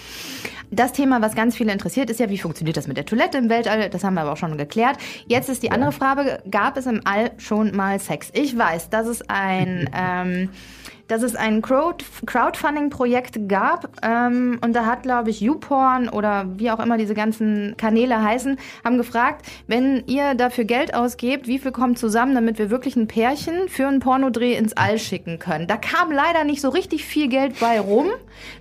Das 0.72 0.92
Thema, 0.92 1.20
was 1.20 1.34
ganz 1.34 1.56
viele 1.56 1.72
interessiert, 1.72 2.10
ist 2.10 2.20
ja, 2.20 2.30
wie 2.30 2.38
funktioniert 2.38 2.76
das 2.76 2.86
mit 2.86 2.96
der 2.96 3.04
Toilette 3.04 3.38
im 3.38 3.48
Weltall? 3.48 3.90
Das 3.90 4.04
haben 4.04 4.14
wir 4.14 4.22
aber 4.22 4.32
auch 4.32 4.36
schon 4.36 4.56
geklärt. 4.56 4.98
Jetzt 5.26 5.48
ist 5.48 5.62
die 5.62 5.72
andere 5.72 5.90
Frage, 5.90 6.40
gab 6.48 6.76
es 6.76 6.86
im 6.86 7.00
All 7.04 7.32
schon 7.38 7.74
mal 7.74 7.98
Sex? 7.98 8.30
Ich 8.32 8.56
weiß, 8.56 8.90
dass 8.90 9.06
es 9.06 9.22
ein... 9.28 9.88
Ähm, 10.00 10.50
dass 11.10 11.22
es 11.22 11.34
ein 11.34 11.62
Crowd 11.62 12.04
Crowdfunding-Projekt 12.26 13.48
gab 13.48 13.90
ähm, 14.02 14.58
und 14.64 14.74
da 14.74 14.86
hat, 14.86 15.02
glaube 15.02 15.30
ich, 15.30 15.40
YouPorn 15.40 16.08
oder 16.08 16.46
wie 16.56 16.70
auch 16.70 16.78
immer 16.78 16.98
diese 16.98 17.14
ganzen 17.14 17.74
Kanäle 17.76 18.22
heißen, 18.22 18.58
haben 18.84 18.96
gefragt, 18.96 19.46
wenn 19.66 20.04
ihr 20.06 20.34
dafür 20.34 20.64
Geld 20.64 20.94
ausgebt, 20.94 21.48
wie 21.48 21.58
viel 21.58 21.72
kommt 21.72 21.98
zusammen, 21.98 22.34
damit 22.34 22.58
wir 22.58 22.70
wirklich 22.70 22.96
ein 22.96 23.08
Pärchen 23.08 23.68
für 23.68 23.88
einen 23.88 24.00
Pornodreh 24.00 24.54
ins 24.54 24.74
All 24.74 24.98
schicken 24.98 25.38
können. 25.38 25.66
Da 25.66 25.76
kam 25.76 26.12
leider 26.12 26.44
nicht 26.44 26.60
so 26.60 26.68
richtig 26.68 27.04
viel 27.04 27.28
Geld 27.28 27.58
bei 27.58 27.80
rum. 27.80 28.06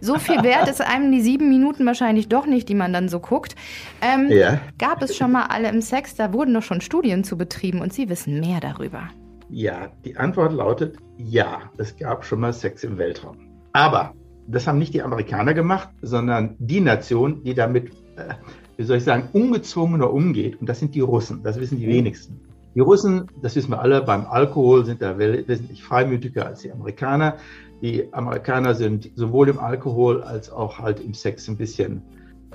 So 0.01 0.17
viel 0.17 0.41
wert 0.43 0.67
ist 0.67 0.81
einem 0.81 1.11
die 1.11 1.21
sieben 1.21 1.49
Minuten 1.49 1.85
wahrscheinlich 1.85 2.29
doch 2.29 2.45
nicht, 2.45 2.67
die 2.69 2.75
man 2.75 2.93
dann 2.93 3.09
so 3.09 3.19
guckt. 3.19 3.55
Ähm, 4.01 4.31
ja. 4.31 4.59
Gab 4.79 5.01
es 5.01 5.15
schon 5.15 5.31
mal 5.31 5.45
alle 5.45 5.69
im 5.69 5.81
Sex? 5.81 6.15
Da 6.15 6.33
wurden 6.33 6.53
doch 6.53 6.63
schon 6.63 6.81
Studien 6.81 7.23
zu 7.23 7.37
betrieben 7.37 7.81
und 7.81 7.93
Sie 7.93 8.09
wissen 8.09 8.39
mehr 8.39 8.59
darüber. 8.59 9.09
Ja, 9.49 9.91
die 10.05 10.15
Antwort 10.15 10.53
lautet 10.53 10.97
ja, 11.17 11.71
es 11.77 11.97
gab 11.97 12.23
schon 12.23 12.39
mal 12.39 12.53
Sex 12.53 12.83
im 12.83 12.97
Weltraum. 12.97 13.37
Aber 13.73 14.13
das 14.47 14.67
haben 14.67 14.79
nicht 14.79 14.93
die 14.93 15.01
Amerikaner 15.01 15.53
gemacht, 15.53 15.89
sondern 16.01 16.55
die 16.59 16.79
Nation, 16.79 17.43
die 17.43 17.53
damit, 17.53 17.89
äh, 18.15 18.33
wie 18.77 18.83
soll 18.83 18.97
ich 18.97 19.03
sagen, 19.03 19.27
ungezwungener 19.33 20.11
umgeht. 20.11 20.59
Und 20.59 20.69
das 20.69 20.79
sind 20.79 20.95
die 20.95 21.01
Russen. 21.01 21.43
Das 21.43 21.59
wissen 21.59 21.79
die 21.79 21.87
wenigsten. 21.87 22.39
Die 22.75 22.79
Russen, 22.79 23.27
das 23.41 23.55
wissen 23.55 23.71
wir 23.71 23.81
alle, 23.81 24.01
beim 24.01 24.25
Alkohol 24.27 24.85
sind 24.85 25.01
da 25.01 25.17
wesentlich 25.17 25.83
freimütiger 25.83 26.45
als 26.45 26.61
die 26.61 26.71
Amerikaner. 26.71 27.37
Die 27.81 28.13
Amerikaner 28.13 28.75
sind 28.75 29.11
sowohl 29.15 29.49
im 29.49 29.59
Alkohol 29.59 30.21
als 30.23 30.51
auch 30.51 30.79
halt 30.79 30.99
im 30.99 31.13
Sex 31.13 31.47
ein 31.47 31.57
bisschen 31.57 32.03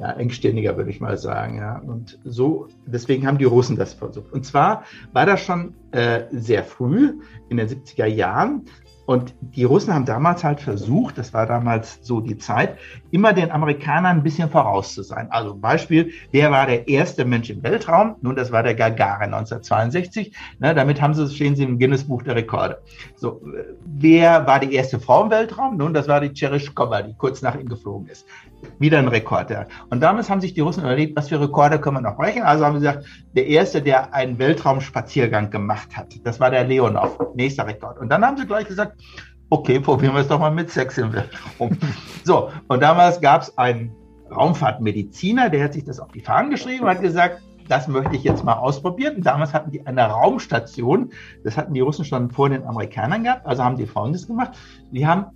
ja, 0.00 0.12
engstirniger, 0.12 0.76
würde 0.76 0.90
ich 0.90 1.00
mal 1.00 1.16
sagen. 1.16 1.58
Ja. 1.58 1.78
Und 1.78 2.18
so, 2.24 2.68
deswegen 2.86 3.26
haben 3.26 3.38
die 3.38 3.44
Russen 3.44 3.76
das 3.76 3.94
versucht. 3.94 4.32
Und 4.32 4.44
zwar 4.44 4.84
war 5.12 5.26
das 5.26 5.40
schon 5.40 5.74
äh, 5.92 6.22
sehr 6.32 6.64
früh, 6.64 7.20
in 7.48 7.56
den 7.56 7.68
70er 7.68 8.06
Jahren. 8.06 8.62
Und 9.06 9.34
die 9.40 9.64
Russen 9.64 9.92
haben 9.92 10.06
damals 10.06 10.44
halt 10.44 10.60
versucht, 10.60 11.18
das 11.18 11.34
war 11.34 11.46
damals 11.46 11.98
so 12.00 12.20
die 12.20 12.38
Zeit, 12.38 12.78
immer 13.10 13.34
den 13.34 13.50
Amerikanern 13.50 14.16
ein 14.16 14.22
bisschen 14.22 14.48
voraus 14.48 14.94
zu 14.94 15.02
sein. 15.02 15.30
Also 15.30 15.54
Beispiel, 15.54 16.10
wer 16.30 16.50
war 16.50 16.66
der 16.66 16.88
erste 16.88 17.26
Mensch 17.26 17.50
im 17.50 17.62
Weltraum? 17.62 18.16
Nun, 18.22 18.34
das 18.34 18.50
war 18.50 18.62
der 18.62 18.74
Gagarin 18.74 19.34
1962. 19.34 20.34
Ne, 20.58 20.74
damit 20.74 21.02
haben 21.02 21.12
sie, 21.12 21.28
stehen 21.28 21.54
sie 21.54 21.64
im 21.64 21.78
Guinness 21.78 22.04
Buch 22.04 22.22
der 22.22 22.36
Rekorde. 22.36 22.78
So, 23.14 23.42
wer 23.84 24.46
war 24.46 24.58
die 24.60 24.74
erste 24.74 24.98
Frau 24.98 25.24
im 25.24 25.30
Weltraum? 25.30 25.76
Nun, 25.76 25.92
das 25.92 26.08
war 26.08 26.22
die 26.22 26.32
Chereshkova, 26.32 27.02
die 27.02 27.14
kurz 27.14 27.42
nach 27.42 27.56
ihm 27.56 27.68
geflogen 27.68 28.08
ist. 28.08 28.26
Wieder 28.78 28.98
ein 28.98 29.08
Rekord. 29.08 29.50
Ja. 29.50 29.66
Und 29.90 30.00
damals 30.00 30.30
haben 30.30 30.40
sich 30.40 30.54
die 30.54 30.60
Russen 30.60 30.82
überlegt, 30.82 31.16
was 31.16 31.28
für 31.28 31.40
Rekorde 31.40 31.78
können 31.78 31.96
wir 31.96 32.00
noch 32.00 32.16
brechen? 32.16 32.42
Also 32.42 32.64
haben 32.64 32.74
sie 32.74 32.86
gesagt, 32.86 33.06
der 33.34 33.46
erste, 33.46 33.82
der 33.82 34.12
einen 34.14 34.38
Weltraumspaziergang 34.38 35.50
gemacht 35.50 35.96
hat, 35.96 36.14
das 36.24 36.40
war 36.40 36.50
der 36.50 36.64
Leonov, 36.64 37.18
nächster 37.34 37.66
Rekord. 37.66 37.98
Und 37.98 38.08
dann 38.08 38.24
haben 38.24 38.36
sie 38.36 38.46
gleich 38.46 38.66
gesagt, 38.66 39.00
okay, 39.50 39.80
probieren 39.80 40.14
wir 40.14 40.20
es 40.20 40.28
doch 40.28 40.38
mal 40.40 40.50
mit 40.50 40.70
Sex 40.70 40.98
im 40.98 41.12
Weltraum. 41.12 41.76
so, 42.24 42.50
und 42.68 42.82
damals 42.82 43.20
gab 43.20 43.42
es 43.42 43.56
einen 43.58 43.92
Raumfahrtmediziner, 44.30 45.50
der 45.50 45.64
hat 45.64 45.74
sich 45.74 45.84
das 45.84 46.00
auf 46.00 46.10
die 46.12 46.20
Fahnen 46.20 46.50
geschrieben 46.50 46.84
und 46.84 46.90
hat 46.90 47.02
gesagt, 47.02 47.40
das 47.68 47.88
möchte 47.88 48.14
ich 48.16 48.24
jetzt 48.24 48.44
mal 48.44 48.54
ausprobieren. 48.54 49.16
Und 49.16 49.26
damals 49.26 49.54
hatten 49.54 49.70
die 49.70 49.86
eine 49.86 50.04
Raumstation, 50.04 51.10
das 51.44 51.56
hatten 51.56 51.74
die 51.74 51.80
Russen 51.80 52.04
schon 52.04 52.30
vor 52.30 52.48
den 52.48 52.66
Amerikanern 52.66 53.24
gehabt, 53.24 53.46
also 53.46 53.64
haben 53.64 53.76
die 53.76 53.86
Folgendes 53.86 54.26
gemacht. 54.26 54.52
Die 54.90 55.06
haben 55.06 55.26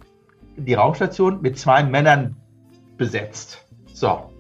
die 0.56 0.74
Raumstation 0.74 1.40
mit 1.40 1.58
zwei 1.58 1.82
Männern 1.82 2.36
besetzt. 2.98 3.64
So. 3.92 4.30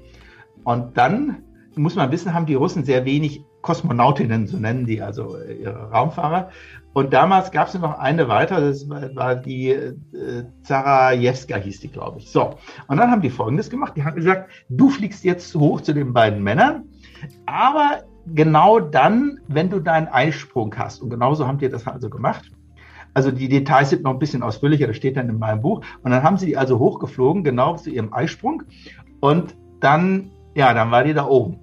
Und 0.64 0.98
dann 0.98 1.44
muss 1.76 1.94
man 1.94 2.10
wissen, 2.10 2.34
haben 2.34 2.46
die 2.46 2.54
Russen 2.54 2.84
sehr 2.84 3.04
wenig 3.04 3.42
Kosmonautinnen, 3.62 4.46
so 4.46 4.56
nennen 4.56 4.86
die 4.86 5.02
also 5.02 5.36
ihre 5.38 5.90
Raumfahrer. 5.90 6.50
Und 6.92 7.12
damals 7.12 7.50
gab 7.50 7.68
es 7.68 7.74
noch 7.74 7.98
eine 7.98 8.28
weiter, 8.28 8.60
das 8.60 8.88
war 8.88 9.36
die 9.36 9.70
äh, 9.70 9.94
Zarajewska 10.62 11.56
hieß 11.56 11.80
die, 11.80 11.88
glaube 11.88 12.18
ich. 12.18 12.30
So, 12.30 12.54
und 12.88 12.96
dann 12.96 13.10
haben 13.10 13.22
die 13.22 13.30
Folgendes 13.30 13.70
gemacht. 13.70 13.94
Die 13.96 14.04
haben 14.04 14.16
gesagt, 14.16 14.50
du 14.68 14.88
fliegst 14.88 15.24
jetzt 15.24 15.54
hoch 15.54 15.80
zu 15.80 15.92
den 15.92 16.12
beiden 16.12 16.42
Männern, 16.42 16.84
aber 17.46 18.02
genau 18.34 18.80
dann, 18.80 19.40
wenn 19.48 19.70
du 19.70 19.80
deinen 19.80 20.08
Eisprung 20.08 20.74
hast. 20.76 21.02
Und 21.02 21.10
genauso 21.10 21.46
haben 21.46 21.58
die 21.58 21.68
das 21.68 21.86
also 21.86 22.10
gemacht. 22.10 22.50
Also 23.14 23.30
die 23.30 23.48
Details 23.48 23.90
sind 23.90 24.02
noch 24.02 24.12
ein 24.12 24.18
bisschen 24.18 24.42
ausführlicher, 24.42 24.86
das 24.86 24.96
steht 24.96 25.16
dann 25.16 25.28
in 25.28 25.38
meinem 25.38 25.62
Buch. 25.62 25.82
Und 26.02 26.10
dann 26.10 26.22
haben 26.22 26.36
sie 26.36 26.46
die 26.46 26.56
also 26.56 26.78
hochgeflogen, 26.78 27.44
genau 27.44 27.76
zu 27.76 27.90
ihrem 27.90 28.12
Eisprung. 28.12 28.62
Und 29.20 29.56
dann, 29.80 30.30
ja, 30.54 30.74
dann 30.74 30.90
war 30.90 31.04
die 31.04 31.14
da 31.14 31.26
oben. 31.26 31.58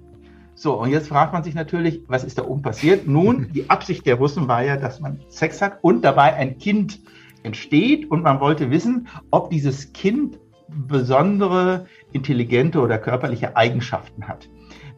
So, 0.54 0.80
und 0.80 0.90
jetzt 0.90 1.08
fragt 1.08 1.34
man 1.34 1.44
sich 1.44 1.54
natürlich, 1.54 2.02
was 2.08 2.24
ist 2.24 2.38
da 2.38 2.44
oben 2.44 2.62
passiert? 2.62 3.06
Nun, 3.06 3.50
die 3.54 3.68
Absicht 3.68 4.06
der 4.06 4.16
Russen 4.16 4.48
war 4.48 4.64
ja, 4.64 4.76
dass 4.76 5.00
man 5.00 5.20
Sex 5.28 5.60
hat 5.60 5.78
und 5.82 6.02
dabei 6.02 6.34
ein 6.34 6.58
Kind 6.58 7.00
entsteht 7.42 8.10
und 8.10 8.22
man 8.22 8.40
wollte 8.40 8.70
wissen, 8.70 9.08
ob 9.30 9.50
dieses 9.50 9.92
Kind 9.92 10.38
besondere 10.68 11.86
intelligente 12.12 12.80
oder 12.80 12.98
körperliche 12.98 13.56
Eigenschaften 13.56 14.26
hat. 14.26 14.48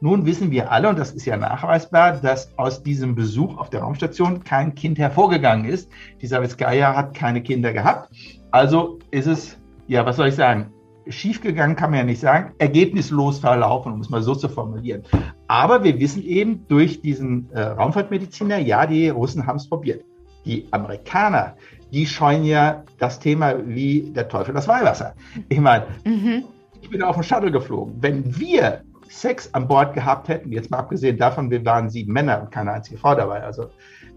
Nun 0.01 0.27
wissen 0.27 0.51
wir 0.53 0.71
alle, 0.71 0.89
und 0.89 0.99
das 0.99 1.11
ist 1.11 1.25
ja 1.27 1.37
nachweisbar, 1.37 2.13
dass 2.13 2.57
aus 2.57 2.83
diesem 2.83 3.17
Besuch 3.17 3.59
auf 3.59 3.69
der 3.71 3.81
Raumstation 3.81 4.45
kein 4.45 4.75
Kind 4.75 4.99
hervorgegangen 4.99 5.65
ist. 5.65 5.91
Die 6.23 6.27
Savitskaya 6.27 6.95
hat 6.95 7.15
keine 7.15 7.43
Kinder 7.43 7.73
gehabt. 7.73 8.11
Also 8.53 9.01
ist 9.11 9.27
es, 9.27 9.59
ja, 9.89 10.07
was 10.07 10.17
soll 10.17 10.29
ich 10.29 10.37
sagen? 10.37 10.73
Schiefgegangen 11.09 11.75
kann 11.75 11.91
man 11.91 12.01
ja 12.01 12.05
nicht 12.05 12.21
sagen, 12.21 12.53
ergebnislos 12.59 13.39
verlaufen, 13.41 13.93
um 13.93 14.01
es 14.01 14.11
mal 14.11 14.23
so 14.23 14.35
zu 14.35 14.49
formulieren. 14.49 15.03
Aber 15.49 15.83
wir 15.83 15.99
wissen 15.99 16.23
eben 16.23 16.67
durch 16.69 17.01
diesen 17.01 17.51
äh, 17.53 17.61
Raumfahrtmediziner, 17.61 18.59
ja, 18.59 18.87
die 18.87 19.09
Russen 19.09 19.47
haben 19.47 19.57
es 19.57 19.69
probiert. 19.69 20.05
Die 20.45 20.67
Amerikaner, 20.71 21.57
die 21.93 22.07
scheuen 22.07 22.45
ja 22.45 22.85
das 22.99 23.19
Thema 23.19 23.55
wie 23.67 24.13
der 24.15 24.29
Teufel 24.29 24.55
das 24.55 24.69
Weihwasser. 24.69 25.15
Ich 25.49 25.61
meine, 25.61 25.87
mhm. 26.05 26.45
ich 26.81 26.91
bin 26.91 27.03
auf 27.03 27.17
dem 27.17 27.23
Shuttle 27.23 27.51
geflogen. 27.51 27.95
Wenn 28.01 28.39
wir 28.39 28.83
Sex 29.11 29.53
an 29.55 29.69
Bord 29.69 29.95
gehabt 29.95 30.29
hätten, 30.29 30.53
jetzt 30.53 30.71
mal 30.71 30.79
abgesehen 30.79 31.19
davon, 31.19 31.51
wir 31.51 31.65
waren 31.65 31.91
sieben 31.91 32.13
Männer 32.13 32.43
und 32.43 32.51
keine 32.51 32.73
einzige 32.73 32.99
Frau 32.99 33.15
dabei, 33.15 33.43
also 33.43 33.71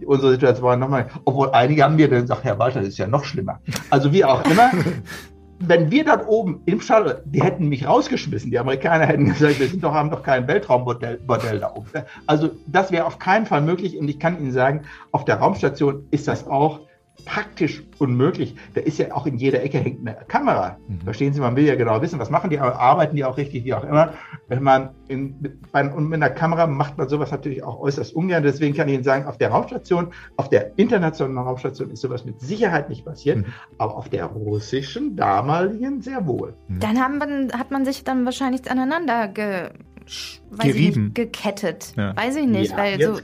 unsere 0.06 0.32
Situation 0.32 0.66
war 0.66 0.78
nochmal, 0.78 1.08
obwohl 1.26 1.50
einige 1.52 1.84
haben 1.84 1.96
mir 1.96 2.10
dann 2.10 2.22
gesagt, 2.22 2.44
Herr 2.44 2.60
Walter, 2.60 2.80
das 2.80 2.90
ist 2.90 2.98
ja 2.98 3.08
noch 3.08 3.24
schlimmer. 3.24 3.60
Also 3.90 4.12
wie 4.12 4.26
auch 4.26 4.44
immer, 4.50 4.72
wenn 5.60 5.92
wir 5.92 6.04
dort 6.04 6.28
oben 6.28 6.62
im 6.66 6.82
Shuttle, 6.82 7.22
die 7.26 7.42
hätten 7.42 7.70
mich 7.70 7.88
rausgeschmissen. 7.88 8.52
Die 8.52 8.60
Amerikaner 8.60 9.06
hätten 9.06 9.26
gesagt, 9.26 9.60
wir 9.60 9.68
sind 9.68 9.84
doch, 9.84 9.94
haben 9.94 10.10
doch 10.10 10.24
kein 10.24 10.48
Weltraumbordell 10.48 11.20
da 11.60 11.72
oben. 11.76 11.88
Also 12.26 12.50
das 12.68 12.92
wäre 12.92 13.06
auf 13.06 13.20
keinen 13.20 13.46
Fall 13.46 13.62
möglich. 13.62 13.98
Und 13.98 14.08
ich 14.08 14.20
kann 14.20 14.40
Ihnen 14.40 14.52
sagen, 14.52 14.82
auf 15.12 15.26
der 15.26 15.38
Raumstation 15.38 16.08
ist 16.10 16.28
das 16.28 16.48
auch 16.48 16.82
praktisch 17.26 17.84
unmöglich. 17.98 18.56
Da 18.74 18.82
ist 18.82 18.98
ja 18.98 19.14
auch 19.14 19.26
in 19.26 19.38
jeder 19.38 19.64
Ecke 19.64 19.78
hängt 19.80 20.08
eine 20.08 20.18
Kamera. 20.28 20.78
Mhm. 20.88 21.02
Verstehen 21.02 21.34
Sie, 21.34 21.40
man 21.40 21.56
will 21.56 21.66
ja 21.66 21.76
genau 21.76 22.02
wissen, 22.02 22.20
was 22.20 22.30
machen 22.30 22.50
die, 22.50 22.60
arbeiten 22.60 23.16
die 23.16 23.24
auch 23.24 23.38
richtig, 23.38 23.64
wie 23.64 23.74
auch 23.74 23.84
immer. 23.84 24.14
Wenn 24.48 24.64
man 24.64 24.90
in, 25.08 25.36
mit, 25.40 25.72
bei, 25.72 25.88
und 25.90 26.10
mit 26.10 26.22
einer 26.22 26.30
Kamera 26.34 26.68
macht 26.68 26.98
man 26.98 27.10
sowas 27.10 27.32
natürlich 27.32 27.64
auch 27.64 27.80
äußerst 27.80 28.16
ungern. 28.16 28.44
Deswegen 28.44 28.76
kann 28.76 28.88
ich 28.88 28.96
Ihnen 28.96 29.04
sagen, 29.04 29.26
auf 29.26 29.38
der 29.38 29.50
Raumstation, 29.50 30.08
auf 30.38 30.50
der 30.50 30.78
internationalen 30.78 31.38
Raumstation 31.38 31.92
ist 31.92 32.02
sowas 32.02 32.26
mit 32.26 32.40
Sicherheit 32.42 32.90
nicht 32.90 33.06
passiert, 33.06 33.38
mhm. 33.38 33.46
aber 33.78 33.96
auf 33.96 34.10
der 34.10 34.26
russischen 34.26 35.16
damaligen 35.16 36.02
sehr 36.02 36.26
wohl. 36.26 36.54
Mhm. 36.68 36.80
Dann 36.80 37.00
haben 37.00 37.20
wir, 37.20 37.58
hat 37.58 37.72
man 37.72 37.86
sich 37.86 38.04
dann 38.04 38.26
wahrscheinlich 38.26 38.70
aneinander 38.70 39.28
ge, 39.28 39.70
Gerieben. 40.60 41.06
Nicht, 41.06 41.16
gekettet. 41.16 41.94
Ja. 41.96 42.16
Weiß 42.16 42.36
ich 42.36 42.48
nicht, 42.48 42.72
ja, 42.72 42.78
weil 42.78 43.00
jetzt, 43.00 43.18
so. 43.18 43.22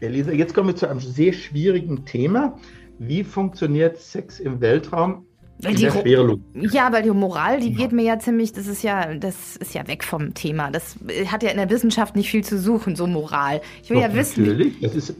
Elisa, 0.00 0.32
jetzt 0.32 0.54
kommen 0.54 0.68
wir 0.68 0.76
zu 0.76 0.88
einem 0.88 1.00
sehr 1.00 1.32
schwierigen 1.32 2.04
Thema 2.04 2.58
wie 2.98 3.24
funktioniert 3.24 3.98
Sex 3.98 4.40
im 4.40 4.60
Weltraum? 4.60 5.26
Weil 5.62 5.74
die 5.74 5.82
ja, 5.84 6.92
weil 6.92 7.02
die 7.04 7.10
Moral, 7.10 7.60
die 7.60 7.70
ja. 7.70 7.76
geht 7.76 7.92
mir 7.92 8.02
ja 8.02 8.18
ziemlich, 8.18 8.52
das 8.52 8.66
ist 8.66 8.82
ja, 8.82 9.14
das 9.14 9.56
ist 9.56 9.74
ja 9.74 9.86
weg 9.86 10.02
vom 10.02 10.34
Thema. 10.34 10.72
Das 10.72 10.96
hat 11.26 11.44
ja 11.44 11.50
in 11.50 11.56
der 11.56 11.70
Wissenschaft 11.70 12.16
nicht 12.16 12.30
viel 12.30 12.42
zu 12.42 12.58
suchen, 12.58 12.96
so 12.96 13.06
Moral. 13.06 13.60
Ich 13.80 13.90
will 13.90 13.98
Doch, 13.98 14.08
ja 14.08 14.14
wissen. 14.14 14.44
Natürlich, 14.44 14.80
das 14.80 14.96
ist 14.96 15.14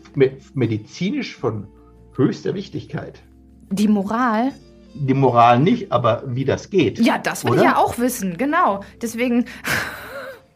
medizinisch 0.55 1.37
von 1.37 1.69
höchster 2.17 2.55
Wichtigkeit. 2.55 3.23
Die 3.71 3.87
Moral? 3.87 4.51
Die 4.95 5.15
Moral 5.15 5.61
nicht, 5.61 5.93
aber 5.93 6.25
wie 6.27 6.45
das 6.45 6.71
geht. 6.71 6.99
Ja, 6.99 7.19
das 7.19 7.45
will 7.45 7.53
oder? 7.53 7.61
ich 7.61 7.67
ja 7.67 7.77
auch 7.77 7.99
wissen, 7.99 8.37
genau. 8.37 8.81
Deswegen. 9.01 9.45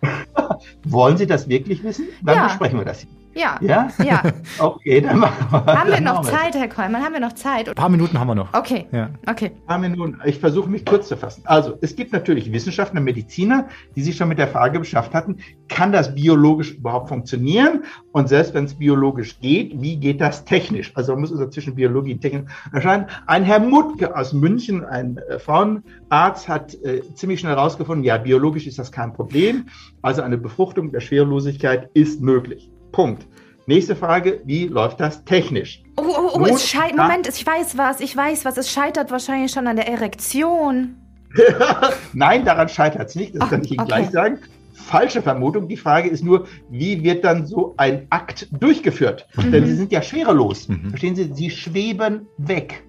Wollen 0.84 1.16
Sie 1.16 1.26
das 1.26 1.48
wirklich 1.48 1.84
wissen? 1.84 2.08
Dann 2.22 2.36
ja. 2.36 2.44
besprechen 2.48 2.78
wir 2.78 2.84
das 2.84 3.00
hier. 3.00 3.10
Ja. 3.36 3.58
Ja? 3.60 3.88
Ja. 4.02 4.22
Okay, 4.58 5.00
dann 5.00 5.18
machen 5.18 5.34
wir 5.50 5.74
Haben 5.74 5.90
wir 5.90 6.00
noch 6.00 6.22
Zeit, 6.22 6.54
Herr 6.54 6.68
Kollmann? 6.68 7.02
Haben 7.02 7.12
wir 7.12 7.20
noch 7.20 7.34
Zeit? 7.34 7.68
Ein 7.68 7.74
paar 7.74 7.88
Minuten 7.88 8.18
haben 8.18 8.28
wir 8.28 8.34
noch. 8.34 8.54
Okay. 8.54 8.86
Ja. 8.90 9.10
Okay. 9.28 9.52
Ein 9.54 9.66
paar 9.66 9.78
Minuten. 9.78 10.18
Ich 10.24 10.38
versuche 10.38 10.70
mich 10.70 10.84
kurz 10.84 11.08
zu 11.08 11.16
fassen. 11.16 11.42
Also, 11.44 11.76
es 11.82 11.94
gibt 11.94 12.12
natürlich 12.12 12.50
Wissenschaftler, 12.52 13.00
Mediziner, 13.00 13.68
die 13.94 14.02
sich 14.02 14.16
schon 14.16 14.28
mit 14.28 14.38
der 14.38 14.48
Frage 14.48 14.78
beschäftigt 14.78 15.14
hatten, 15.14 15.36
kann 15.68 15.92
das 15.92 16.14
biologisch 16.14 16.72
überhaupt 16.72 17.08
funktionieren? 17.08 17.84
Und 18.12 18.28
selbst 18.28 18.54
wenn 18.54 18.64
es 18.64 18.74
biologisch 18.74 19.38
geht, 19.40 19.80
wie 19.80 19.96
geht 19.96 20.20
das 20.20 20.44
technisch? 20.44 20.92
Also, 20.94 21.12
man 21.12 21.22
muss 21.22 21.32
also 21.32 21.46
zwischen 21.48 21.74
Biologie 21.74 22.14
und 22.14 22.20
Technik 22.20 22.46
unterscheiden. 22.66 23.06
Ein 23.26 23.42
Herr 23.42 23.60
Mutke 23.60 24.16
aus 24.16 24.32
München, 24.32 24.84
ein 24.84 25.18
äh, 25.18 25.38
Frauenarzt, 25.38 26.48
hat 26.48 26.74
äh, 26.82 27.02
ziemlich 27.14 27.40
schnell 27.40 27.54
herausgefunden, 27.54 28.04
ja, 28.04 28.16
biologisch 28.16 28.66
ist 28.66 28.78
das 28.78 28.90
kein 28.90 29.12
Problem. 29.12 29.66
Also, 30.00 30.22
eine 30.22 30.38
Befruchtung 30.38 30.90
der 30.92 31.00
Schwerelosigkeit 31.00 31.90
ist 31.92 32.22
möglich. 32.22 32.70
Punkt. 32.96 33.26
Nächste 33.66 33.94
Frage, 33.94 34.40
wie 34.46 34.68
läuft 34.68 35.00
das 35.00 35.22
technisch? 35.26 35.82
Oh, 35.98 36.04
oh, 36.06 36.30
oh, 36.32 36.38
Nun, 36.38 36.48
es 36.48 36.66
scheitert, 36.66 36.96
Moment, 36.96 37.28
ich 37.28 37.46
weiß 37.46 37.76
was, 37.76 38.00
ich 38.00 38.16
weiß 38.16 38.46
was, 38.46 38.56
es 38.56 38.70
scheitert 38.70 39.10
wahrscheinlich 39.10 39.52
schon 39.52 39.66
an 39.66 39.76
der 39.76 39.86
Erektion. 39.86 40.96
Nein, 42.14 42.46
daran 42.46 42.70
scheitert 42.70 43.10
es 43.10 43.14
nicht, 43.14 43.34
das 43.34 43.42
oh, 43.44 43.50
kann 43.50 43.62
ich 43.62 43.72
Ihnen 43.72 43.80
okay. 43.80 43.88
gleich 43.88 44.10
sagen. 44.10 44.38
Falsche 44.72 45.20
Vermutung. 45.20 45.68
Die 45.68 45.76
Frage 45.76 46.08
ist 46.08 46.24
nur, 46.24 46.46
wie 46.70 47.04
wird 47.04 47.22
dann 47.22 47.46
so 47.46 47.74
ein 47.76 48.06
Akt 48.08 48.48
durchgeführt? 48.50 49.26
Mhm. 49.36 49.52
Denn 49.52 49.66
Sie 49.66 49.74
sind 49.74 49.92
ja 49.92 50.00
schwerelos. 50.00 50.66
Mhm. 50.68 50.88
Verstehen 50.88 51.16
Sie? 51.16 51.30
Sie 51.34 51.50
schweben 51.50 52.26
weg. 52.38 52.82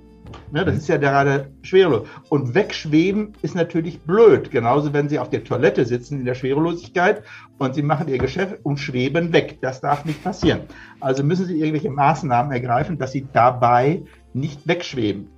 Ne, 0.52 0.64
das 0.64 0.76
ist 0.78 0.88
ja 0.88 0.98
gerade 0.98 1.52
schwerelos. 1.62 2.08
Und 2.30 2.56
wegschweben 2.56 3.34
ist 3.42 3.56
natürlich 3.56 4.02
blöd. 4.02 4.52
Genauso, 4.52 4.94
wenn 4.94 5.10
Sie 5.10 5.20
auf 5.20 5.30
der 5.30 5.44
Toilette 5.44 5.86
sitzen 5.86 6.20
in 6.20 6.26
der 6.26 6.36
Schwerelosigkeit 6.36 7.24
und 7.58 7.76
Sie 7.76 7.84
machen 7.84 8.08
Ihr 8.08 8.18
Geschäft 8.18 8.60
und 8.64 8.78
schweben 8.78 9.34
weg. 9.34 9.60
Das 9.62 9.82
darf 9.82 10.06
nicht 10.06 10.24
passieren. 10.24 10.62
Also 11.00 11.24
müssen 11.24 11.46
Sie 11.46 11.60
irgendwelche 11.60 11.90
Maßnahmen 11.90 12.52
ergreifen, 12.52 12.98
dass 12.98 13.12
Sie 13.12 13.28
dabei 13.34 14.04
nicht 14.34 14.68
wegschweben. 14.68 15.30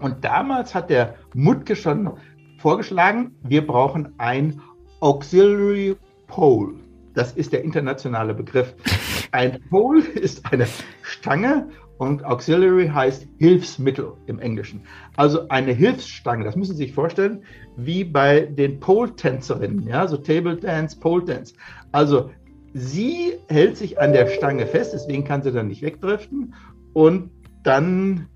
Und 0.00 0.24
damals 0.24 0.74
hat 0.74 0.90
der 0.90 1.14
Mutke 1.34 1.76
schon 1.76 2.10
vorgeschlagen, 2.58 3.36
wir 3.42 3.66
brauchen 3.66 4.14
ein 4.18 4.60
Auxiliary 5.00 5.96
Pole. 6.26 6.74
Das 7.14 7.32
ist 7.32 7.52
der 7.52 7.64
internationale 7.64 8.34
Begriff. 8.34 8.74
Ein 9.32 9.60
Pole 9.70 10.02
ist 10.02 10.52
eine 10.52 10.66
Stange 11.02 11.68
und 11.98 12.24
Auxiliary 12.24 12.88
heißt 12.88 13.26
Hilfsmittel 13.38 14.12
im 14.26 14.38
Englischen. 14.38 14.82
Also 15.16 15.48
eine 15.48 15.72
Hilfsstange, 15.72 16.44
das 16.44 16.56
müssen 16.56 16.76
Sie 16.76 16.84
sich 16.84 16.94
vorstellen, 16.94 17.42
wie 17.76 18.04
bei 18.04 18.40
den 18.40 18.80
Pole-Tänzerinnen, 18.80 19.86
ja, 19.86 20.06
so 20.06 20.16
Table 20.16 20.56
Dance, 20.56 20.98
Pole 20.98 21.24
Dance. 21.24 21.54
Also 21.92 22.30
sie 22.72 23.34
hält 23.48 23.76
sich 23.76 24.00
an 24.00 24.12
der 24.12 24.28
Stange 24.28 24.66
fest, 24.66 24.92
deswegen 24.94 25.24
kann 25.24 25.42
sie 25.42 25.52
dann 25.52 25.68
nicht 25.68 25.82
wegdriften 25.82 26.54
und 26.92 27.30
dann 27.64 28.28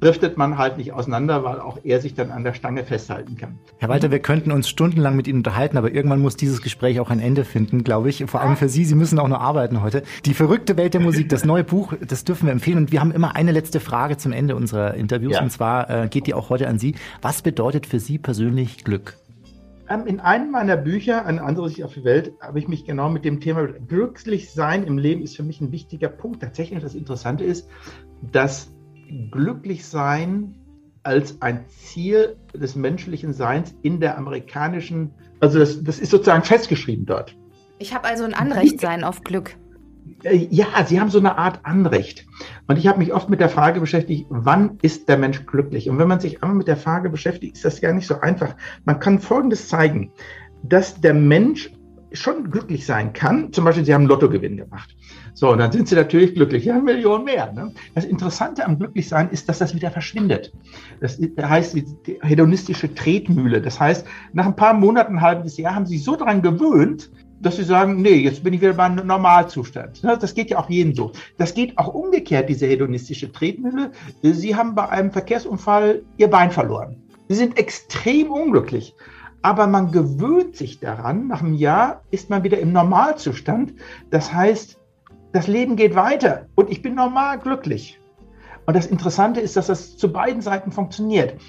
driftet 0.00 0.36
man 0.36 0.58
halt 0.58 0.76
nicht 0.78 0.92
auseinander, 0.92 1.42
weil 1.44 1.60
auch 1.60 1.78
er 1.82 2.00
sich 2.00 2.14
dann 2.14 2.30
an 2.30 2.44
der 2.44 2.52
Stange 2.52 2.84
festhalten 2.84 3.36
kann. 3.36 3.58
Herr 3.78 3.88
Walter, 3.88 4.10
wir 4.10 4.18
könnten 4.18 4.52
uns 4.52 4.68
stundenlang 4.68 5.16
mit 5.16 5.26
Ihnen 5.26 5.38
unterhalten, 5.38 5.76
aber 5.76 5.92
irgendwann 5.92 6.20
muss 6.20 6.36
dieses 6.36 6.62
Gespräch 6.62 7.00
auch 7.00 7.10
ein 7.10 7.20
Ende 7.20 7.44
finden, 7.44 7.82
glaube 7.82 8.10
ich. 8.10 8.24
Vor 8.26 8.40
allem 8.40 8.56
für 8.56 8.68
Sie, 8.68 8.84
Sie 8.84 8.94
müssen 8.94 9.18
auch 9.18 9.28
noch 9.28 9.40
arbeiten 9.40 9.82
heute. 9.82 10.02
Die 10.24 10.34
verrückte 10.34 10.76
Welt 10.76 10.94
der 10.94 11.00
Musik, 11.00 11.28
das 11.28 11.44
neue 11.44 11.64
Buch, 11.64 11.94
das 12.06 12.24
dürfen 12.24 12.46
wir 12.46 12.52
empfehlen. 12.52 12.78
Und 12.78 12.92
wir 12.92 13.00
haben 13.00 13.12
immer 13.12 13.36
eine 13.36 13.52
letzte 13.52 13.80
Frage 13.80 14.16
zum 14.16 14.32
Ende 14.32 14.56
unserer 14.56 14.94
Interviews, 14.94 15.34
ja. 15.34 15.42
und 15.42 15.50
zwar 15.50 15.88
äh, 15.88 16.08
geht 16.08 16.26
die 16.26 16.34
auch 16.34 16.50
heute 16.50 16.68
an 16.68 16.78
Sie. 16.78 16.94
Was 17.22 17.42
bedeutet 17.42 17.86
für 17.86 18.00
Sie 18.00 18.18
persönlich 18.18 18.84
Glück? 18.84 19.16
Ähm, 19.88 20.06
in 20.06 20.20
einem 20.20 20.50
meiner 20.50 20.76
Bücher, 20.76 21.24
eine 21.26 21.42
andere 21.42 21.68
Sicht 21.68 21.84
auf 21.84 21.94
die 21.94 22.04
Welt, 22.04 22.32
habe 22.40 22.58
ich 22.58 22.68
mich 22.68 22.84
genau 22.84 23.08
mit 23.08 23.24
dem 23.24 23.40
Thema 23.40 23.66
glücklich 23.66 24.52
sein 24.52 24.84
im 24.84 24.98
Leben 24.98 25.22
ist 25.22 25.36
für 25.36 25.42
mich 25.42 25.60
ein 25.60 25.72
wichtiger 25.72 26.08
Punkt. 26.08 26.42
Tatsächlich, 26.42 26.80
das 26.80 26.94
Interessante 26.94 27.44
ist, 27.44 27.68
dass 28.32 28.75
glücklich 29.30 29.84
sein 29.86 30.54
als 31.02 31.40
ein 31.40 31.64
Ziel 31.68 32.36
des 32.52 32.74
menschlichen 32.74 33.32
Seins 33.32 33.74
in 33.82 34.00
der 34.00 34.18
amerikanischen, 34.18 35.12
also 35.40 35.58
das, 35.58 35.82
das 35.84 36.00
ist 36.00 36.10
sozusagen 36.10 36.42
festgeschrieben 36.42 37.06
dort. 37.06 37.36
Ich 37.78 37.94
habe 37.94 38.08
also 38.08 38.24
ein 38.24 38.34
Anrecht 38.34 38.80
sein 38.80 39.04
auf 39.04 39.22
Glück. 39.22 39.56
Äh, 40.22 40.48
ja, 40.50 40.66
sie 40.84 41.00
haben 41.00 41.10
so 41.10 41.18
eine 41.18 41.38
Art 41.38 41.60
Anrecht. 41.64 42.26
Und 42.66 42.78
ich 42.78 42.86
habe 42.86 42.98
mich 42.98 43.12
oft 43.12 43.28
mit 43.28 43.40
der 43.40 43.48
Frage 43.48 43.80
beschäftigt, 43.80 44.26
wann 44.30 44.78
ist 44.82 45.08
der 45.08 45.18
Mensch 45.18 45.46
glücklich? 45.46 45.88
Und 45.88 45.98
wenn 45.98 46.08
man 46.08 46.20
sich 46.20 46.42
einmal 46.42 46.56
mit 46.56 46.68
der 46.68 46.76
Frage 46.76 47.10
beschäftigt, 47.10 47.56
ist 47.56 47.64
das 47.64 47.80
gar 47.80 47.92
nicht 47.92 48.06
so 48.06 48.20
einfach. 48.20 48.56
Man 48.84 48.98
kann 48.98 49.20
Folgendes 49.20 49.68
zeigen, 49.68 50.12
dass 50.62 51.00
der 51.00 51.14
Mensch 51.14 51.70
schon 52.16 52.50
glücklich 52.50 52.86
sein 52.86 53.12
kann. 53.12 53.52
Zum 53.52 53.64
Beispiel, 53.64 53.84
Sie 53.84 53.94
haben 53.94 54.02
einen 54.02 54.08
Lottogewinn 54.08 54.56
gemacht. 54.56 54.96
So, 55.34 55.50
und 55.50 55.58
dann 55.58 55.70
sind 55.70 55.88
Sie 55.88 55.94
natürlich 55.94 56.34
glücklich. 56.34 56.64
Ja, 56.64 56.78
Millionen 56.80 57.24
mehr. 57.24 57.52
Ne? 57.52 57.72
Das 57.94 58.04
Interessante 58.04 58.64
am 58.64 58.78
Glücklichsein 58.78 59.30
ist, 59.30 59.48
dass 59.48 59.58
das 59.58 59.74
wieder 59.74 59.90
verschwindet. 59.90 60.52
Das 61.00 61.18
heißt, 61.40 61.74
die 61.74 62.18
hedonistische 62.22 62.94
Tretmühle. 62.94 63.60
Das 63.60 63.78
heißt, 63.78 64.06
nach 64.32 64.46
ein 64.46 64.56
paar 64.56 64.74
Monaten, 64.74 65.16
ein 65.16 65.20
halbes 65.20 65.56
Jahr 65.56 65.74
haben 65.74 65.86
Sie 65.86 65.98
so 65.98 66.16
daran 66.16 66.42
gewöhnt, 66.42 67.10
dass 67.40 67.56
sie 67.56 67.64
sagen, 67.64 68.00
nee, 68.00 68.14
jetzt 68.14 68.42
bin 68.42 68.54
ich 68.54 68.60
wieder 68.60 68.72
beim 68.72 68.94
Normalzustand. 68.94 70.02
Das 70.02 70.34
geht 70.34 70.50
ja 70.50 70.58
auch 70.58 70.70
jedem 70.70 70.94
so. 70.94 71.12
Das 71.36 71.54
geht 71.54 71.76
auch 71.76 71.92
umgekehrt, 71.92 72.48
diese 72.48 72.66
hedonistische 72.66 73.30
Tretmühle. 73.30 73.92
Sie 74.22 74.56
haben 74.56 74.74
bei 74.74 74.88
einem 74.88 75.10
Verkehrsunfall 75.10 76.02
ihr 76.16 76.28
Bein 76.28 76.50
verloren. 76.50 76.96
Sie 77.28 77.34
sind 77.34 77.58
extrem 77.58 78.30
unglücklich 78.30 78.94
aber 79.46 79.68
man 79.68 79.92
gewöhnt 79.92 80.56
sich 80.56 80.80
daran. 80.80 81.28
Nach 81.28 81.40
einem 81.40 81.54
Jahr 81.54 82.02
ist 82.10 82.30
man 82.30 82.42
wieder 82.42 82.58
im 82.58 82.72
Normalzustand. 82.72 83.74
Das 84.10 84.32
heißt, 84.32 84.76
das 85.32 85.46
Leben 85.46 85.76
geht 85.76 85.94
weiter 85.94 86.46
und 86.56 86.68
ich 86.68 86.82
bin 86.82 86.96
normal 86.96 87.38
glücklich. 87.38 88.00
Und 88.66 88.74
das 88.74 88.86
Interessante 88.86 89.38
ist, 89.38 89.56
dass 89.56 89.68
das 89.68 89.96
zu 89.96 90.12
beiden 90.12 90.42
Seiten 90.42 90.72
funktioniert. 90.72 91.40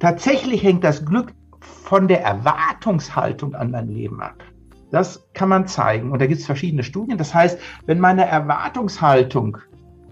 Tatsächlich 0.00 0.64
hängt 0.64 0.82
das 0.82 1.06
Glück 1.06 1.32
von 1.60 2.08
der 2.08 2.24
Erwartungshaltung 2.24 3.54
an 3.54 3.70
dein 3.70 3.86
Leben 3.86 4.20
ab. 4.20 4.42
Das 4.90 5.24
kann 5.32 5.48
man 5.48 5.68
zeigen. 5.68 6.10
Und 6.10 6.20
da 6.20 6.26
gibt 6.26 6.40
es 6.40 6.46
verschiedene 6.46 6.82
Studien. 6.82 7.18
Das 7.18 7.32
heißt, 7.32 7.60
wenn 7.86 8.00
meine 8.00 8.26
Erwartungshaltung 8.26 9.58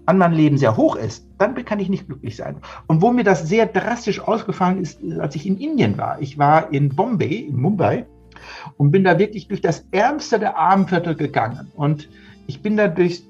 an 0.07 0.19
mein 0.19 0.33
Leben 0.33 0.59
sehr 0.59 0.77
hoch 0.77 0.97
ist, 0.97 1.27
dann 1.39 1.55
kann 1.65 1.81
ich 1.81 1.89
nicht 1.89 2.07
glücklich 2.07 2.37
sein. 2.37 2.57
Und 2.87 3.03
wo 3.03 3.13
mir 3.13 3.25
das 3.25 3.49
sehr 3.49 3.67
drastisch 3.67 4.21
ausgefallen 4.21 4.81
ist, 4.81 5.01
als 5.19 5.37
ich 5.37 5.47
in 5.47 5.59
Indien 5.59 5.99
war. 5.99 6.21
Ich 6.21 6.39
war 6.39 6.73
in 6.73 6.89
Bombay, 6.89 7.37
in 7.37 7.57
Mumbai, 7.57 8.07
und 8.77 8.91
bin 8.91 9.05
da 9.05 9.19
wirklich 9.19 9.49
durch 9.49 9.61
das 9.61 9.87
ärmste 9.91 10.39
der 10.39 10.57
Armenviertel 10.57 11.15
gegangen. 11.15 11.71
Und 11.75 12.09
ich 12.47 12.63
bin 12.63 12.77
da 12.77 12.89
durch, 12.89 13.23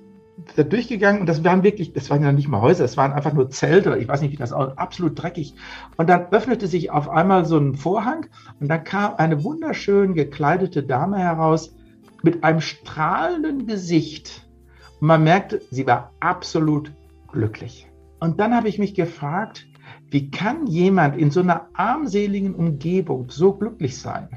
da 0.56 0.62
durchgegangen 0.62 1.20
und 1.20 1.28
das 1.28 1.44
waren 1.44 1.62
wirklich, 1.62 1.92
das 1.92 2.10
waren 2.10 2.22
ja 2.22 2.32
nicht 2.32 2.48
mal 2.48 2.60
Häuser, 2.60 2.84
es 2.84 2.96
waren 2.96 3.12
einfach 3.12 3.32
nur 3.32 3.50
Zelte, 3.50 3.96
ich 3.98 4.08
weiß 4.08 4.22
nicht, 4.22 4.32
wie 4.32 4.36
das 4.36 4.52
aussieht, 4.52 4.78
absolut 4.78 5.22
dreckig. 5.22 5.54
Und 5.96 6.08
dann 6.08 6.26
öffnete 6.30 6.66
sich 6.66 6.90
auf 6.90 7.08
einmal 7.08 7.44
so 7.44 7.58
ein 7.58 7.74
Vorhang 7.74 8.26
und 8.60 8.68
dann 8.68 8.84
kam 8.84 9.14
eine 9.16 9.44
wunderschön 9.44 10.14
gekleidete 10.14 10.82
Dame 10.82 11.18
heraus 11.18 11.74
mit 12.22 12.44
einem 12.44 12.60
strahlenden 12.60 13.66
Gesicht 13.66 14.41
und 15.03 15.09
man 15.09 15.24
merkte, 15.24 15.61
sie 15.72 15.84
war 15.84 16.12
absolut 16.20 16.92
glücklich. 17.26 17.88
Und 18.20 18.38
dann 18.38 18.55
habe 18.55 18.68
ich 18.68 18.78
mich 18.78 18.94
gefragt, 18.94 19.66
wie 20.11 20.30
kann 20.30 20.68
jemand 20.68 21.18
in 21.18 21.32
so 21.32 21.40
einer 21.40 21.68
armseligen 21.74 22.55
Umgebung 22.55 23.28
so 23.28 23.53
glücklich 23.53 23.98
sein? 23.98 24.28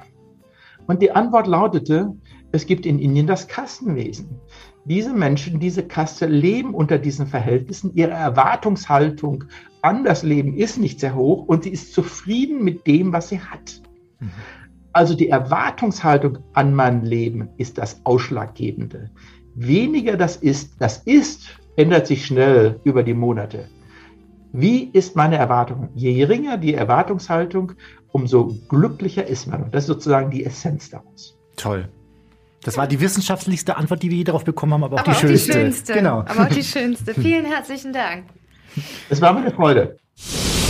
Und 0.88 1.04
die 1.04 1.12
Antwort 1.12 1.46
lautete, 1.46 2.16
es 2.52 2.66
gibt 2.66 2.88
in 2.88 2.98
Indien 2.98 3.28
das 3.28 3.48
Kastenwesen. 3.48 4.42
Diese 4.86 5.14
Menschen, 5.14 5.60
diese 5.60 5.84
Kaste 5.84 6.26
leben 6.26 6.74
unter 6.74 6.98
diesen 6.98 7.28
Verhältnissen. 7.28 7.92
Ihre 7.94 8.14
Erwartungshaltung 8.14 9.44
an 9.84 10.04
das 10.04 10.24
Leben 10.24 10.58
ist 10.58 10.80
nicht 10.80 11.00
sehr 11.00 11.14
hoch 11.14 11.46
und 11.46 11.66
sie 11.66 11.74
ist 11.74 11.94
zufrieden 11.94 12.64
mit 12.64 12.88
dem, 12.88 13.14
was 13.14 13.30
sie 13.30 13.40
hat. 13.40 13.84
Mhm. 14.20 14.32
Also 14.94 15.14
die 15.14 15.30
Erwartungshaltung 15.30 16.40
an 16.54 16.74
mein 16.74 17.06
Leben 17.06 17.50
ist 17.58 17.78
das 17.78 18.04
Ausschlaggebende 18.04 19.12
weniger 19.56 20.18
das 20.18 20.36
ist, 20.36 20.74
das 20.80 21.00
ist, 21.00 21.48
ändert 21.76 22.08
sich 22.08 22.26
schnell 22.26 22.80
über 22.84 23.04
die 23.04 23.14
Monate. 23.14 23.68
Wie 24.54 24.90
ist 24.94 25.16
meine 25.16 25.36
Erwartung? 25.36 25.90
Je 25.96 26.14
geringer 26.14 26.58
die 26.58 26.74
Erwartungshaltung, 26.74 27.74
umso 28.12 28.56
glücklicher 28.70 29.28
ist 29.28 29.48
man. 29.48 29.64
Und 29.64 29.76
das 29.76 29.84
ist 29.84 29.88
sozusagen 29.88 30.32
die 30.32 30.46
Essenz 30.46 30.90
daraus. 30.90 31.38
Toll. 31.58 31.90
Das 32.64 32.78
war 32.78 32.88
die 32.88 33.00
wissenschaftlichste 33.00 33.76
Antwort, 33.76 34.02
die 34.02 34.10
wir 34.10 34.18
je 34.18 34.24
darauf 34.24 34.44
bekommen 34.44 34.74
haben, 34.74 34.84
aber 34.86 34.96
auch 34.96 35.00
aber 35.02 35.12
die 35.12 35.18
auch 35.18 35.22
schönste. 35.22 35.52
Die 35.52 35.60
schönste. 35.60 35.94
Genau. 35.94 36.20
Aber 36.20 36.44
auch 36.44 36.50
die 36.50 36.64
schönste. 36.64 37.14
Vielen 37.22 37.46
herzlichen 37.46 37.94
Dank. 37.94 38.26
Es 39.10 39.22
war 39.22 39.34
mir 39.34 39.42
eine 39.42 39.52
Freude. 39.52 39.98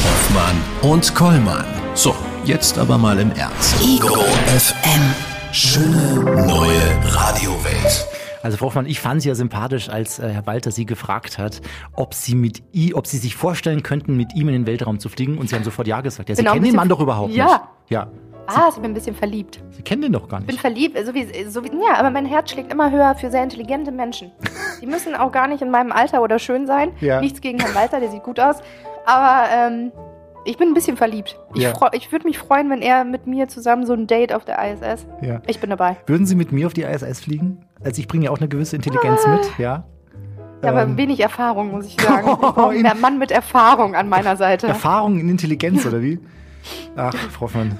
Hoffmann 0.03 0.91
und 0.91 1.15
Kollmann. 1.15 1.65
So, 1.93 2.15
jetzt 2.43 2.77
aber 2.77 2.97
mal 2.97 3.19
im 3.19 3.31
Ernst. 3.31 3.75
Ego 3.81 4.15
FM. 4.57 5.01
Schöne 5.51 6.45
neue 6.47 7.13
Radiowelt. 7.13 8.14
Also 8.45 8.57
Frau 8.57 8.67
Hoffmann, 8.67 8.85
ich 8.85 8.99
fand 8.99 9.23
Sie 9.23 9.27
ja 9.29 9.33
sympathisch, 9.33 9.89
als 9.89 10.19
äh, 10.19 10.29
Herr 10.29 10.45
Walter 10.45 10.69
Sie 10.69 10.85
gefragt 10.85 11.39
hat, 11.39 11.61
ob 11.93 12.13
Sie 12.13 12.35
mit 12.35 12.61
I, 12.75 12.93
ob 12.93 13.07
Sie 13.07 13.17
sich 13.17 13.35
vorstellen 13.35 13.81
könnten, 13.81 14.15
mit 14.15 14.35
ihm 14.35 14.49
in 14.49 14.53
den 14.53 14.67
Weltraum 14.67 14.99
zu 14.99 15.09
fliegen. 15.09 15.39
Und 15.39 15.49
Sie 15.49 15.55
haben 15.55 15.63
sofort 15.63 15.87
Ja 15.87 16.01
gesagt. 16.01 16.29
Ja, 16.29 16.35
Sie 16.35 16.45
ein 16.45 16.53
kennen 16.53 16.63
den 16.65 16.75
Mann 16.75 16.87
doch 16.87 16.99
überhaupt 16.99 17.33
Ja. 17.33 17.45
nicht. 17.45 17.59
Ja. 17.89 18.07
Ah, 18.45 18.67
ich 18.69 18.75
bin 18.75 18.91
ein 18.91 18.93
bisschen 18.93 19.15
verliebt. 19.15 19.63
Sie 19.71 19.81
kennen 19.81 20.03
den 20.03 20.11
doch 20.11 20.27
gar 20.29 20.39
Ich 20.41 20.45
bin 20.45 20.53
nicht. 20.53 20.61
verliebt, 20.61 20.95
so 21.07 21.15
wie, 21.15 21.27
so 21.49 21.63
wie, 21.63 21.69
ja, 21.69 21.97
aber 21.97 22.11
mein 22.11 22.27
Herz 22.27 22.51
schlägt 22.51 22.71
immer 22.71 22.91
höher 22.91 23.15
für 23.15 23.31
sehr 23.31 23.41
intelligente 23.41 23.91
Menschen. 23.91 24.31
Die 24.81 24.85
müssen 24.85 25.15
auch 25.15 25.31
gar 25.31 25.47
nicht 25.47 25.63
in 25.63 25.71
meinem 25.71 25.91
Alter 25.91 26.21
oder 26.21 26.37
schön 26.37 26.67
sein. 26.67 26.91
Ja. 27.01 27.21
Nichts 27.21 27.41
gegen 27.41 27.57
Herrn 27.59 27.73
Walter, 27.73 27.99
der 27.99 28.11
sieht 28.11 28.21
gut 28.21 28.39
aus. 28.39 28.57
Aber 29.07 29.49
ähm, 29.51 29.91
ich 30.45 30.57
bin 30.57 30.69
ein 30.69 30.73
bisschen 30.73 30.95
verliebt. 30.97 31.37
Ich, 31.53 31.61
Ja. 31.63 31.73
ich 31.91 32.11
würde 32.11 32.25
mich 32.27 32.37
freuen, 32.37 32.69
wenn 32.69 32.81
er 32.81 33.03
mit 33.03 33.27
mir 33.27 33.47
zusammen 33.47 33.85
so 33.85 33.93
ein 33.93 34.07
Date 34.07 34.33
auf 34.33 34.45
der 34.45 34.57
ISS. 34.71 35.05
Ja. 35.21 35.41
Ich 35.47 35.59
bin 35.59 35.69
dabei. 35.69 35.97
Würden 36.05 36.25
Sie 36.25 36.35
mit 36.35 36.51
mir 36.51 36.67
auf 36.67 36.73
die 36.73 36.83
ISS 36.83 37.19
fliegen? 37.21 37.65
Also 37.83 37.99
ich 37.99 38.07
bringe 38.07 38.25
ja 38.25 38.31
auch 38.31 38.37
eine 38.37 38.47
gewisse 38.47 38.75
Intelligenz 38.75 39.25
mit, 39.27 39.41
ja. 39.57 39.83
Ja, 40.63 40.69
aber 40.71 40.83
Ähm, 40.83 40.97
wenig 40.97 41.19
Erfahrung, 41.19 41.71
muss 41.71 41.85
ich 41.85 41.99
sagen. 42.01 42.27
Ich 42.31 42.37
brauche 42.39 42.75
In- 42.75 42.85
einen 42.85 43.01
Mann 43.01 43.17
mit 43.19 43.31
Erfahrung 43.31 43.93
an 43.95 44.07
meiner 44.09 44.35
Seite. 44.37 44.67
Erfahrung 44.67 45.19
in 45.19 45.29
Intelligenz, 45.29 45.85
oder 45.85 46.01
wie? 46.01 46.19
Ach, 46.95 47.13
Frau 47.31 47.41
Hoffmann. 47.41 47.77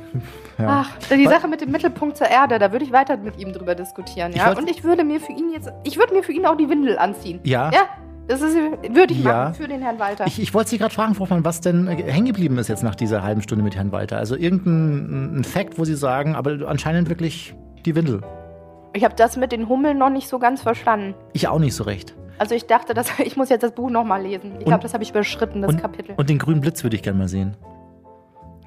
Ja. 0.60 0.86
Ach, 0.86 0.90
die 1.10 1.26
Sache 1.26 1.48
mit 1.48 1.62
dem 1.62 1.72
Mittelpunkt 1.72 2.16
zur 2.18 2.28
Erde, 2.28 2.60
da 2.60 2.72
würde 2.72 2.86
ich 2.86 2.92
weiter 2.92 3.18
mit 3.18 3.38
ihm 3.40 3.52
drüber 3.52 3.74
diskutieren, 3.76 4.32
Ich 4.32 4.38
ja. 4.38 4.48
wollt- 4.48 4.58
Und 4.60 4.70
ich 4.70 4.84
würde 4.84 5.04
mir 5.04 5.20
für 5.20 5.32
ihn 5.32 5.52
jetzt, 5.52 5.72
ich 5.84 5.98
würde 5.98 6.14
mir 6.14 6.24
für 6.24 6.32
ihn 6.32 6.46
auch 6.46 6.56
die 6.56 6.70
Windel 6.70 6.98
anziehen. 6.98 7.40
Ja. 7.44 7.72
Ja, 7.72 7.80
das 8.28 8.42
ist, 8.42 8.56
würde 8.56 9.14
ich 9.14 9.24
Ja. 9.24 9.46
machen 9.46 9.54
für 9.56 9.68
den 9.68 9.82
Herrn 9.82 10.00
Walter. 10.00 10.26
Ich, 10.28 10.42
ich 10.42 10.54
wollte 10.54 10.70
Sie 10.72 10.78
gerade 10.78 10.94
fragen, 10.94 11.14
Frau 11.16 11.22
Hoffmann, 11.22 11.46
was 11.46 11.62
denn 11.62 11.88
äh, 11.88 11.96
hängen 12.12 12.28
geblieben 12.28 12.58
ist 12.58 12.68
jetzt 12.68 12.84
nach 12.84 12.96
dieser 12.96 13.24
halben 13.24 13.42
Stunde 13.42 13.64
mit 13.64 13.76
Herrn 13.76 13.92
Walter. 13.92 14.18
Also 14.18 14.36
irgendein 14.36 15.40
ein 15.40 15.44
Fact, 15.44 15.78
wo 15.78 15.86
Sie 15.86 15.96
sagen, 15.96 16.36
aber 16.36 16.68
anscheinend 16.68 17.10
wirklich 17.10 17.56
die 17.86 17.96
Windel. 17.96 18.22
Ich 18.94 19.04
habe 19.04 19.16
das 19.16 19.38
mit 19.38 19.52
den 19.52 19.68
Hummeln 19.70 19.98
noch 19.98 20.10
nicht 20.10 20.28
so 20.30 20.40
ganz 20.40 20.62
verstanden. 20.62 21.14
Ich 21.34 21.48
auch 21.48 21.60
nicht 21.60 21.76
so 21.76 21.84
recht. 21.84 22.16
Also 22.38 22.56
ich 22.56 22.66
dachte, 22.66 22.94
dass, 22.94 23.20
ich 23.20 23.38
muss 23.38 23.50
jetzt 23.50 23.64
das 23.64 23.72
Buch 23.74 23.90
nochmal 23.90 24.22
lesen. 24.24 24.54
Ich 24.60 24.66
glaube, 24.66 24.84
das 24.84 24.94
habe 24.94 25.04
ich 25.04 25.12
überschritten, 25.12 25.62
das 25.62 25.72
und, 25.74 25.82
Kapitel. 25.82 26.16
Und 26.18 26.30
den 26.30 26.38
grünen 26.40 26.62
Blitz 26.62 26.84
würde 26.84 26.96
ich 26.96 27.04
gerne 27.04 27.20
mal 27.20 27.28
sehen. 27.28 27.56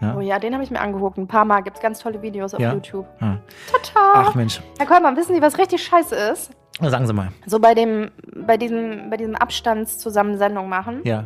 Ja. 0.01 0.15
oh 0.17 0.21
ja, 0.21 0.39
den 0.39 0.55
habe 0.55 0.63
ich 0.63 0.71
mir 0.71 0.81
angeguckt. 0.81 1.19
Ein 1.19 1.27
paar 1.27 1.45
Mal 1.45 1.61
gibt 1.63 1.77
es 1.79 1.83
ganz 1.83 1.99
tolle 1.99 2.23
Videos 2.23 2.55
auf 2.55 2.61
Ja. 2.61 2.73
YouTube. 2.73 3.05
Ah. 3.21 3.39
Tata! 3.73 4.13
Ach 4.15 4.35
Mensch, 4.37 4.61
Herr 4.79 4.87
Kollmann, 4.87 5.17
wissen 5.17 5.35
Sie, 5.35 5.43
was 5.43 5.59
richtig 5.59 5.83
scheiße 5.83 6.15
ist? 6.15 6.53
Sagen 6.81 7.07
Sie 7.07 7.13
mal. 7.13 7.29
So 7.47 7.59
bei 7.59 7.75
dem, 7.75 8.11
bei 8.47 8.57
diesem, 8.57 9.11
bei 9.11 9.17
diesem 9.17 9.35
Abstandszusammensendung 9.35 10.69
machen. 10.69 11.01
Ja. 11.05 11.25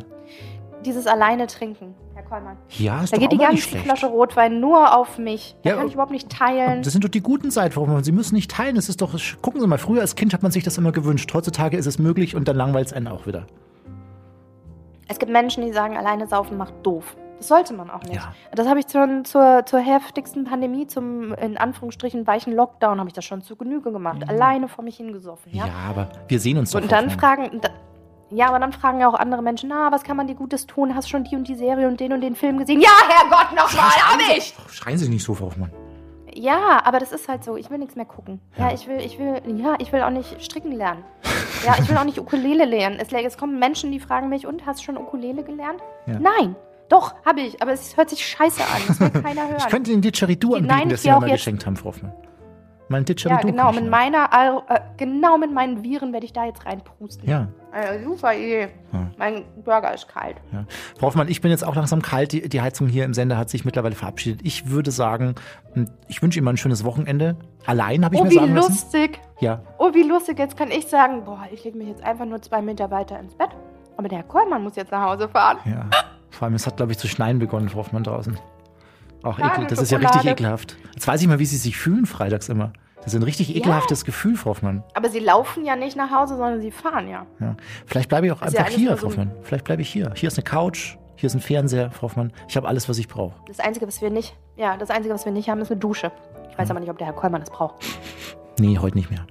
Dieses 0.83 1.07
alleine 1.07 1.47
trinken, 1.47 1.93
Herr 2.13 2.23
Kollmann. 2.23 2.57
Ja, 2.69 3.03
ist 3.03 3.13
Da 3.13 3.17
doch 3.17 3.21
geht 3.21 3.27
auch 3.27 3.31
die 3.31 3.37
mal 3.37 3.51
nicht 3.51 3.61
ganze 3.61 3.69
schlecht. 3.69 3.85
Flasche 3.85 4.07
Rotwein 4.07 4.59
nur 4.59 4.97
auf 4.97 5.17
mich. 5.17 5.55
Da 5.63 5.69
Ja, 5.69 5.75
kann 5.77 5.87
ich 5.87 5.93
überhaupt 5.93 6.11
nicht 6.11 6.29
teilen. 6.29 6.81
Das 6.81 6.91
sind 6.91 7.05
doch 7.05 7.09
die 7.09 7.21
guten 7.21 7.51
Seiten. 7.51 8.03
Sie 8.03 8.11
müssen 8.11 8.35
nicht 8.35 8.51
teilen. 8.51 8.75
Das 8.75 8.89
ist 8.89 9.01
doch, 9.01 9.17
gucken 9.41 9.61
Sie 9.61 9.67
mal, 9.67 9.77
früher 9.77 10.01
als 10.01 10.15
Kind 10.15 10.33
hat 10.33 10.43
man 10.43 10.51
sich 10.51 10.63
das 10.63 10.77
immer 10.77 10.91
gewünscht. 10.91 11.33
Heutzutage 11.33 11.77
ist 11.77 11.85
es 11.85 11.99
möglich 11.99 12.35
und 12.35 12.47
dann 12.47 12.57
langweilt 12.57 12.87
es 12.87 12.93
einen 12.93 13.07
auch 13.07 13.27
wieder. 13.27 13.45
Es 15.07 15.19
gibt 15.19 15.31
Menschen, 15.31 15.63
die 15.63 15.71
sagen, 15.71 15.95
alleine 15.95 16.27
saufen 16.27 16.57
macht 16.57 16.73
doof. 16.83 17.15
Das 17.43 17.49
sollte 17.49 17.73
man 17.73 17.89
auch 17.89 18.03
nicht. 18.03 18.15
Ja. 18.15 18.33
Das 18.55 18.69
habe 18.69 18.79
ich 18.79 18.85
schon 18.89 19.25
zur, 19.25 19.65
zur 19.65 19.79
heftigsten 19.79 20.45
Pandemie, 20.45 20.87
zum 20.87 21.33
in 21.33 21.57
Anführungsstrichen 21.57 22.25
weichen 22.25 22.53
Lockdown, 22.55 22.99
habe 22.99 23.09
ich 23.09 23.13
das 23.13 23.25
schon 23.25 23.41
zu 23.41 23.57
Genüge 23.57 23.91
gemacht. 23.91 24.29
Alleine 24.29 24.69
vor 24.69 24.81
mich 24.85 24.95
hingesoffen. 24.95 25.51
Ja, 25.53 25.65
Ja. 25.65 25.73
aber 25.89 26.07
wir 26.29 26.39
sehen 26.39 26.57
uns 26.57 26.71
doch. 26.71 26.81
und 26.81 26.89
dann 26.89 27.09
fragen. 27.09 27.59
Da, 27.59 27.67
ja, 28.29 28.47
aber 28.47 28.59
dann 28.59 28.71
fragen 28.71 29.01
ja 29.01 29.09
auch 29.09 29.13
andere 29.13 29.41
Menschen, 29.41 29.67
na, 29.67 29.91
was 29.91 30.03
kann 30.03 30.15
man 30.15 30.27
dir 30.27 30.35
Gutes 30.35 30.67
tun? 30.67 30.95
Hast 30.95 31.09
schon 31.09 31.25
die 31.25 31.35
und 31.35 31.49
die 31.49 31.55
Serie 31.55 31.85
und 31.89 31.99
den 31.99 32.13
und 32.13 32.21
den 32.21 32.35
Film 32.35 32.57
gesehen? 32.59 32.79
Ja, 32.79 32.89
Herrgott, 33.09 33.51
nochmal, 33.55 33.89
hab 33.91 34.21
ich! 34.37 34.55
Schreien 34.71 34.97
Sie 34.97 35.09
nicht 35.09 35.25
so, 35.25 35.33
Frau 35.33 35.47
Hoffmann. 35.47 35.69
Ja, 36.33 36.81
aber 36.85 36.99
das 36.99 37.11
ist 37.11 37.27
halt 37.27 37.43
so. 37.43 37.57
Ich 37.57 37.69
will 37.69 37.77
nichts 37.77 37.95
mehr 37.97 38.05
gucken. 38.05 38.39
Ja, 38.57 38.71
ich 38.73 38.87
will, 38.87 38.99
ich 39.01 39.19
will, 39.19 39.41
ja, 39.57 39.75
ich 39.79 39.91
will 39.91 40.01
auch 40.01 40.09
nicht 40.09 40.41
stricken 40.43 40.71
lernen. 40.71 41.03
Ja, 41.65 41.75
ich 41.77 41.89
will 41.89 41.97
auch 41.97 42.05
nicht 42.05 42.19
Ukulele 42.19 42.63
lernen. 42.63 42.97
Es, 42.99 43.11
es 43.11 43.37
kommen 43.37 43.59
Menschen, 43.59 43.91
die 43.91 43.99
fragen 43.99 44.29
mich, 44.29 44.47
und 44.47 44.65
hast 44.65 44.79
du 44.79 44.85
schon 44.85 44.97
Ukulele 44.97 45.43
gelernt? 45.43 45.81
Ja. 46.07 46.17
Nein. 46.19 46.55
Doch, 46.93 47.15
habe 47.25 47.41
ich, 47.41 47.59
aber 47.61 47.71
es 47.71 47.97
hört 47.97 48.09
sich 48.11 48.23
scheiße 48.25 48.61
an. 48.61 48.81
Das 48.87 48.99
will 48.99 49.09
keiner 49.23 49.47
hören. 49.47 49.55
Ich 49.57 49.67
könnte 49.67 49.91
Ihnen 49.91 50.01
Didgeridoo 50.03 50.51
Nein, 50.51 50.69
anbieten, 50.69 50.87
ich 50.89 50.93
das 50.93 51.03
mir 51.05 51.15
auch 51.17 51.21
mal 51.21 51.27
jetzt- 51.29 51.37
geschenkt 51.39 51.65
haben, 51.65 51.75
Frau 51.75 51.85
Hoffmann. 51.85 52.13
Mein 52.89 53.01
ja, 53.01 53.05
Didgeridoo. 53.05 53.47
genau, 53.47 53.63
kann 53.67 53.73
ich 53.75 53.81
mit 53.81 53.89
meiner, 53.89 54.29
äh, 54.69 54.79
genau 54.97 55.37
mit 55.39 55.51
meinen 55.51 55.81
Viren 55.83 56.13
werde 56.13 56.25
ich 56.25 56.33
da 56.33 56.45
jetzt 56.45 56.65
reinpusten. 56.65 57.27
Ja, 57.27 57.47
Äh, 57.71 58.03
super 58.03 58.35
Idee. 58.35 58.67
Ja. 58.91 59.07
Mein 59.17 59.45
Burger 59.63 59.93
ist 59.95 60.07
kalt. 60.07 60.35
ja. 60.51 60.65
Frau 60.99 61.07
Hoffmann, 61.07 61.27
ich 61.29 61.41
bin 61.41 61.49
jetzt 61.49 61.65
auch 61.65 61.73
langsam 61.75 62.03
kalt. 62.03 62.33
Die, 62.33 62.47
die 62.47 62.61
Heizung 62.61 62.87
hier 62.87 63.05
im 63.05 63.15
Sender 63.15 63.37
hat 63.37 63.49
sich 63.49 63.65
mittlerweile 63.65 63.95
verabschiedet. 63.95 64.41
Ich 64.43 64.69
würde 64.69 64.91
sagen, 64.91 65.33
hm, 65.73 65.87
ich 66.07 66.21
wünsche 66.21 66.37
Ihnen 66.37 66.45
mal 66.45 66.51
ein 66.53 66.57
schönes 66.57 66.83
Wochenende. 66.83 67.35
Allein 67.65 68.05
habe 68.05 68.13
ich 68.15 68.21
Oh, 68.21 68.25
mir 68.25 68.29
wie 68.31 68.35
sagen 68.35 68.53
lassen. 68.53 68.71
lustig. 68.73 69.19
Ja, 69.39 69.61
Oh, 69.79 69.91
wie 69.93 70.03
lustig. 70.03 70.37
Jetzt 70.37 70.55
kann 70.57 70.69
ich 70.69 70.85
sagen, 70.87 71.23
boah, 71.23 71.45
ich 71.51 71.63
lege 71.63 71.77
mich 71.77 71.87
jetzt 71.87 72.03
einfach 72.03 72.25
nur 72.25 72.41
zwei 72.43 72.61
Meter 72.61 72.91
weiter 72.91 73.17
ins 73.19 73.33
Bett. 73.33 73.49
Aber 73.97 74.07
der 74.07 74.19
Herr 74.19 74.25
Kollmann 74.27 74.61
muss 74.63 74.75
jetzt 74.75 74.91
nach 74.91 75.03
Hause 75.09 75.27
fahren. 75.29 75.57
ja. 75.65 75.85
Vor 76.33 76.45
allem, 76.45 76.55
es 76.55 76.65
hat, 76.65 76.77
glaube 76.77 76.91
ich, 76.91 76.97
zu 76.97 77.07
schneien 77.07 77.37
begonnen, 77.37 77.69
Frau 77.69 77.79
Hoffmann, 77.79 78.03
draußen. 78.03 78.37
Auch 79.21 79.37
Schade, 79.37 79.53
ekel. 79.53 79.67
Das 79.67 79.81
ist 79.81 79.91
ja 79.91 79.99
richtig 79.99 80.25
ekelhaft. 80.25 80.77
Jetzt 80.93 81.07
weiß 81.07 81.21
ich 81.21 81.27
mal, 81.27 81.37
wie 81.37 81.45
Sie 81.45 81.57
sich 81.57 81.77
fühlen 81.77 82.07
freitags 82.07 82.49
immer. 82.49 82.73
Das 82.97 83.13
ist 83.13 83.19
ein 83.19 83.23
richtig 83.23 83.55
ekelhaftes 83.55 84.03
Gefühl, 84.03 84.35
Frau 84.35 84.51
Hoffmann. 84.51 84.83
Aber 84.93 85.09
sie 85.09 85.19
laufen 85.19 85.65
ja 85.65 85.75
nicht 85.75 85.95
nach 85.95 86.09
Hause, 86.09 86.37
sondern 86.37 86.61
sie 86.61 86.71
fahren 86.71 87.07
ja. 87.09 87.25
Ja. 87.39 87.55
Vielleicht 87.85 88.09
bleibe 88.09 88.25
ich 88.27 88.31
auch 88.31 88.41
ist 88.41 88.53
ja 88.53 88.61
einfach 88.61 88.65
alles 88.65 88.75
hier, 88.75 88.89
Frau 88.91 88.97
so 88.97 89.07
Hoffmann. 89.07 89.31
Vielleicht 89.43 89.65
bleibe 89.65 89.81
ich 89.81 89.89
hier. 89.89 90.11
Hier 90.15 90.27
ist 90.27 90.37
eine 90.37 90.43
Couch, 90.43 90.95
hier 91.17 91.27
ist 91.27 91.35
ein 91.35 91.41
Fernseher, 91.41 91.91
Frau 91.91 92.03
Hoffmann. 92.03 92.31
Ich 92.47 92.55
habe 92.57 92.67
alles, 92.67 92.89
was 92.89 92.97
ich 92.97 93.07
brauche. 93.07 93.35
Das 93.45 93.59
Einzige, 93.59 93.87
was 93.87 94.01
wir 94.01 94.09
nicht, 94.09 94.35
ja, 94.55 94.77
das 94.77 94.89
Einzige, 94.89 95.13
was 95.13 95.25
wir 95.25 95.33
nicht 95.33 95.49
haben, 95.49 95.59
ist 95.61 95.69
eine 95.69 95.79
Dusche. 95.79 96.11
Ich 96.49 96.57
weiß 96.57 96.71
aber 96.71 96.79
nicht, 96.79 96.89
ob 96.89 96.97
der 96.97 97.07
Herr 97.07 97.13
Kollmann 97.13 97.41
das 97.41 97.49
braucht. 97.49 97.75
Nee, 98.57 98.79
heute 98.79 98.97
nicht 98.97 99.11
mehr. 99.11 99.25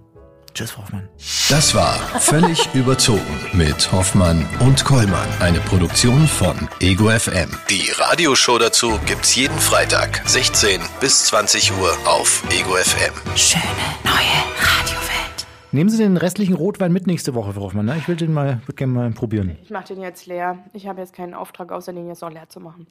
Tschüss, 0.55 0.77
Hoffmann. 0.77 1.09
Das 1.49 1.75
war 1.75 1.95
völlig 2.21 2.69
überzogen 2.75 3.21
mit 3.53 3.91
Hoffmann 3.91 4.47
und 4.61 4.85
Kollmann. 4.85 5.29
Eine 5.41 5.61
Produktion 5.61 6.27
von 6.27 6.69
Ego 6.81 7.09
FM. 7.09 7.51
Die 7.71 7.91
Radioshow 7.97 8.59
dazu 8.59 8.99
gibt's 9.07 9.35
jeden 9.35 9.59
Freitag, 9.59 10.23
16 10.27 10.81
bis 11.01 11.25
20 11.27 11.73
Uhr 11.73 11.97
auf 12.07 12.43
Ego 12.51 12.75
FM. 12.75 13.15
Schöne 13.37 13.63
neue 14.05 14.13
Radiowelt. 14.61 15.47
Nehmen 15.73 15.89
Sie 15.89 15.99
den 15.99 16.19
restlichen 16.19 16.55
Rotwein 16.55 16.93
mit 16.93 17.07
nächste 17.07 17.35
Woche, 17.35 17.55
Frau 17.55 17.63
Hoffmann. 17.63 17.87
Ne? 17.87 17.97
Ich 17.99 18.07
will 18.07 18.17
den 18.17 18.33
mal, 18.33 18.61
würde 18.67 18.75
gerne 18.75 18.93
mal 18.93 19.11
probieren. 19.11 19.57
Ich 19.63 19.71
mache 19.71 19.95
den 19.95 20.03
jetzt 20.03 20.27
leer. 20.27 20.59
Ich 20.75 20.87
habe 20.87 21.01
jetzt 21.01 21.15
keinen 21.15 21.33
Auftrag, 21.33 21.73
außer 21.73 21.93
den 21.95 22.09
jetzt 22.09 22.21
noch 22.21 22.31
leer 22.31 22.49
zu 22.49 22.61
machen. 22.61 22.87